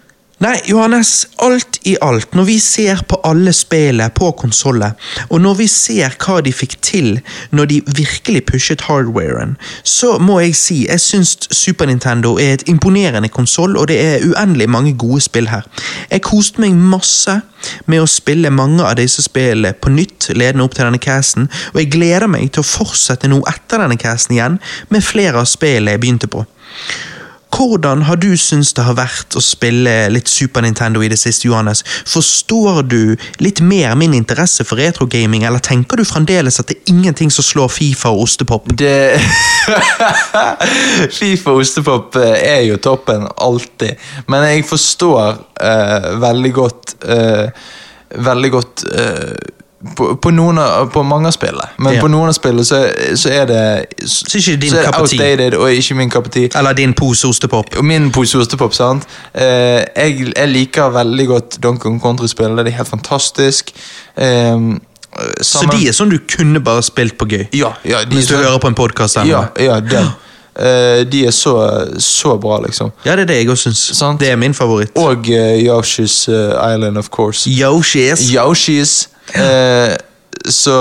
[0.43, 4.97] Nei, Johannes, alt i alt, når vi ser på alle spillene på konsollet,
[5.29, 7.21] og når vi ser hva de fikk til
[7.55, 9.53] når de virkelig pushet hardwaren,
[9.87, 14.27] så må jeg si jeg syns Super Nintendo er et imponerende konsoll, og det er
[14.27, 15.63] uendelig mange gode spill her.
[16.11, 17.37] Jeg koste meg masse
[17.87, 21.79] med å spille mange av disse spillene på nytt, ledende opp til denne casten, og
[21.79, 24.59] jeg gleder meg til å fortsette nå etter denne casten igjen,
[24.91, 26.43] med flere av spillene jeg begynte på.
[27.53, 31.47] Hvordan har du syntes det har vært å spille litt Super Nintendo i det siste,
[31.47, 31.83] Johannes?
[32.09, 36.93] Forstår du litt mer min interesse for retrogaming, eller tenker du fremdeles at det er
[36.95, 38.73] ingenting som slår Fifa og ostepop?
[38.79, 39.19] Det
[41.19, 44.01] Fifa og ostepop eh, er jo toppen, alltid.
[44.31, 47.47] Men jeg forstår uh, veldig godt uh,
[48.13, 49.31] Veldig godt eh,
[49.95, 51.67] på, på, noen av, på mange av spillene.
[51.77, 52.01] Men Ja.
[52.01, 52.79] på noen av spillene så,
[53.19, 53.63] så er det
[54.07, 56.49] Så ikke din så er outdated og ikke min tea.
[56.55, 57.75] Eller din pose ostepop?
[57.83, 59.03] Min pose ostepop, sant.
[59.33, 63.71] Eh, jeg, jeg liker veldig godt Donkey Country-spillene, Det er helt fantastisk.
[64.17, 64.57] Eh,
[65.41, 67.47] Så de er sånn du kunne bare spilt på gøy?
[67.53, 70.09] Ja, ja Hvis du er hører på en podkast Ja, ja den.
[70.55, 72.91] Eh, de er så, så bra, liksom.
[73.05, 74.19] Ja, det er det jeg også syns.
[74.19, 74.91] Det er min favoritt.
[74.95, 77.49] Og uh, Yoshi's uh, Island, of course.
[77.49, 78.29] Yoshis.
[78.29, 79.12] Yoshi's.
[79.35, 79.93] Eh,
[80.49, 80.77] så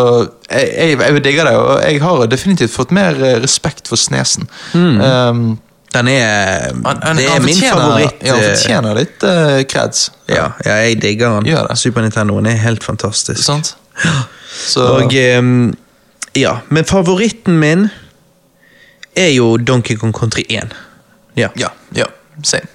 [0.50, 4.48] jeg, jeg, jeg digger det, og jeg har definitivt fått mer eh, respekt for Snesen.
[4.74, 5.60] Um,
[5.92, 8.22] Den er han, han, Det er han min favoritt.
[8.24, 10.06] Ja, han eh, fortjener litt uh, creds.
[10.28, 11.78] Ja, ja, jeg digger det.
[11.78, 13.42] Super Nintendoen er helt fantastisk.
[13.44, 13.76] Sant?
[14.72, 15.72] Så Og um,
[16.36, 17.88] Ja, men favoritten min
[19.16, 20.72] er jo Donkey Kong Country 1.
[21.36, 22.08] Ja, Ja, ja,
[22.44, 22.68] same.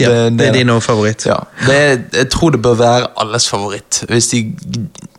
[0.00, 0.82] Ja det, er din det.
[0.84, 1.24] favoritt.
[1.26, 1.78] Ja, det,
[2.12, 4.40] jeg tror det bør være alles favoritt, hvis de,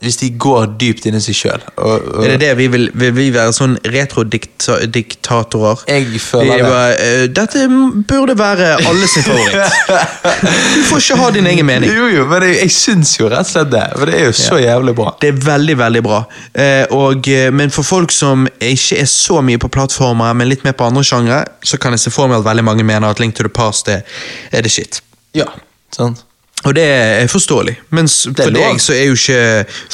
[0.02, 1.64] hvis de går dypt inni seg sjøl.
[1.78, 5.84] Er det det vi vil, vil vi være sånn retrodiktatorer?
[5.90, 7.24] Jeg føler Vi det.
[7.24, 7.68] eh, Dette
[8.08, 9.56] burde være alles favoritt.
[10.78, 11.92] du får ikke ha din egen mening.
[11.92, 13.84] Jo, jo, men jeg, jeg syns jo rett og slett det.
[13.98, 15.14] For det er jo så jævlig bra.
[15.22, 16.22] Det er veldig, veldig bra.
[16.58, 20.64] Uh, og, eh, men for folk som ikke er så mye på plattformer, men litt
[20.68, 23.20] mer på andre sjangre, så kan jeg se for meg at veldig mange mener at
[23.24, 24.02] Link to the Past er,
[24.52, 25.02] er det shit.
[25.32, 25.54] Ja,
[25.90, 26.27] sant?
[26.66, 29.42] Og det er forståelig, men for deg så er jo ikke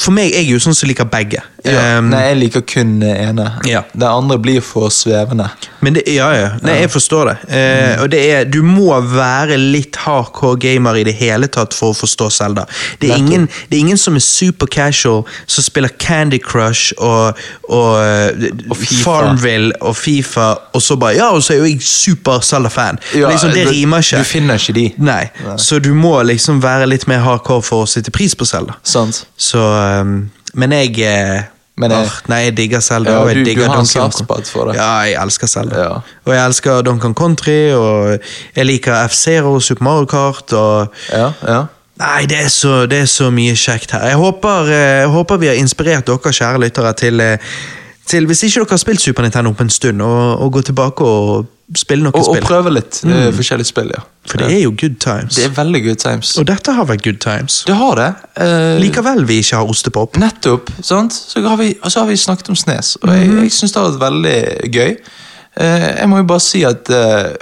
[0.00, 1.42] For meg er jeg jo sånn som liker begge.
[1.64, 1.98] Ja.
[1.98, 3.44] Um, Nei, jeg liker kun det ene.
[3.68, 3.82] Ja.
[3.92, 5.46] Det andre blir for svevende.
[5.84, 6.48] Men det, ja, ja.
[6.64, 7.34] Nei, jeg forstår det.
[7.56, 11.92] Eh, og det er, du må være litt hardcore gamer i det hele tatt for
[11.94, 12.66] å forstå Zelda.
[13.00, 17.90] Det ingen, det er ingen som er super casual, som spiller Candy Crush og, og,
[18.00, 22.40] eh, Og Farmville og Fifa, og så bare Ja, og så er jo jeg super
[22.44, 23.00] Zelda-fan.
[23.14, 24.18] liksom, det du- rimer ikke.
[24.20, 24.86] Du finner ikke de.
[24.98, 25.22] Nei.
[25.56, 28.44] Så du må liksom være litt mer hardcore for å sette pris på.
[28.46, 29.26] Sant?
[29.36, 29.58] Så
[30.02, 31.42] um, Men jeg eh,
[31.76, 33.10] Men jeg- åh, Nei, jeg digger Zelda.
[33.10, 34.44] Ja, og jeg du- du digger har en Donkey Kong.
[34.46, 34.74] for det.
[34.76, 35.78] Ja, jeg elsker Zelda.
[35.78, 35.90] Ja.
[36.26, 38.18] Og jeg elsker Donkey Country, og
[38.56, 40.52] jeg liker F-Zero og Super Mario Kart.
[40.52, 40.88] og...
[41.12, 41.64] Ja, ja.
[41.98, 44.02] Nei, det er, så, det er så mye kjekt her.
[44.08, 47.38] Jeg håper, eh, jeg håper vi har inspirert dere kjære lyttere til, eh,
[48.06, 51.46] til Hvis ikke dere har spilt Super Nintendo på en stund, å gå tilbake og
[51.76, 54.02] spille noen Og, og prøve litt eh, forskjellige spill, ja.
[54.26, 55.34] For det er jo good times.
[55.36, 56.30] Det er veldig good times.
[56.40, 57.62] Og dette har vært good times.
[57.68, 58.06] Det har det.
[58.40, 60.16] Eh, Likevel vi ikke har ostepop.
[60.16, 60.70] Nettopp.
[60.82, 61.12] sant?
[61.12, 63.42] Så har vi, så har vi snakket om Snes, og jeg, Mhm.
[63.42, 64.96] jeg syns det har vært veldig gøy.
[65.56, 67.34] Eh, jeg må jo bare si at eh,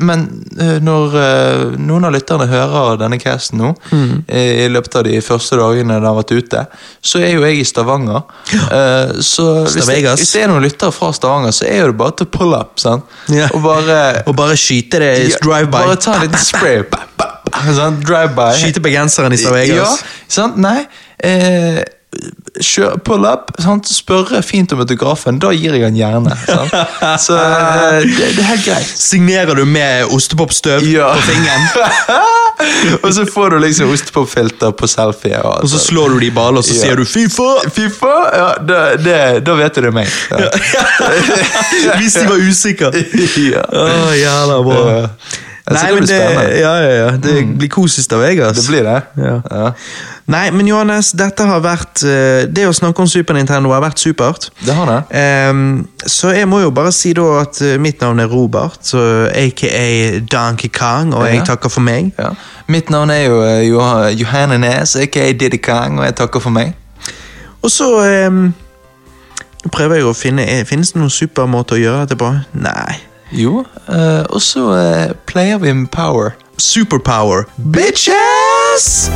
[0.00, 0.22] Men
[0.60, 3.72] eh, når eh, noen av lytterne hører denne casten nå,
[4.26, 6.62] eh, i løpet av de første dagene den har vært ute,
[7.04, 8.22] så er jo jeg i Stavanger.
[8.54, 11.98] Eh, så hvis det, hvis det er noen lyttere fra Stavanger, så er jo det
[12.00, 12.78] bare til pull up.
[13.32, 13.50] Ja.
[13.52, 15.12] Og bare Og bare skyte det
[15.42, 15.76] drive-by.
[15.76, 16.82] Bare ta en liten spray.
[16.88, 18.50] Ba, ba, ba, drive-by.
[18.62, 19.82] Skyte bergenseren i Stavanger.
[19.82, 19.92] Ja,
[20.32, 20.56] sant?
[20.62, 20.80] Nei.
[21.18, 21.82] Eh,
[23.04, 23.86] pull up, sant?
[23.88, 26.36] spørre fint om autografen, da gir jeg han gjerne.
[26.46, 26.74] Sant?
[27.26, 28.92] Så eh, det, det er helt greit.
[28.98, 31.12] Signerer du med ostepopstøv Ja.
[31.14, 31.68] på fingeren,
[33.04, 35.38] og så får du liksom ostepopfilter på selfie.
[35.42, 36.80] Og, og så slår du de i baller, og så Ja.
[36.80, 37.68] sier du 'Fifa'!
[37.70, 38.14] Fifa?
[38.34, 40.08] Ja, da, det, da vet du det er meg.
[40.38, 41.96] Ja.
[41.98, 42.90] Hvis de var usikre.
[43.52, 43.62] ja.
[43.72, 45.08] Å, jævla bra.
[45.74, 46.44] Nei, det blir det, spennende.
[46.44, 46.60] Mm.
[46.60, 47.08] ja, ja, ja.
[47.22, 48.56] det blir kos av Stavegas.
[48.56, 49.00] Det blir det.
[49.20, 49.34] Ja.
[49.50, 49.70] Ja.
[50.28, 54.00] Nei, men Johannes, dette har vært eh, Det å snakke om Super Nintendo har vært
[54.02, 54.50] supert.
[54.60, 54.98] Det har det.
[55.50, 59.00] Um, så jeg må jo bare si da at eh, mitt navn er Robert, så
[59.28, 59.72] aka
[60.28, 62.12] Donkey Kong, og jeg takker for meg.
[62.18, 62.34] Ja.
[62.68, 63.40] Mitt navn er jo
[63.80, 66.76] uh, Johanne Nes, aka Diddy Kong, og jeg takker for meg.
[67.62, 67.88] Og så
[68.28, 68.48] um,
[69.72, 72.30] prøver jeg å finne Finnes det noen super måte å gjøre dette på?
[72.60, 73.07] Nei.
[73.32, 76.30] Jo, uh, og så uh, player vi med power.
[76.58, 77.42] Superpower.
[77.72, 79.10] Bitches!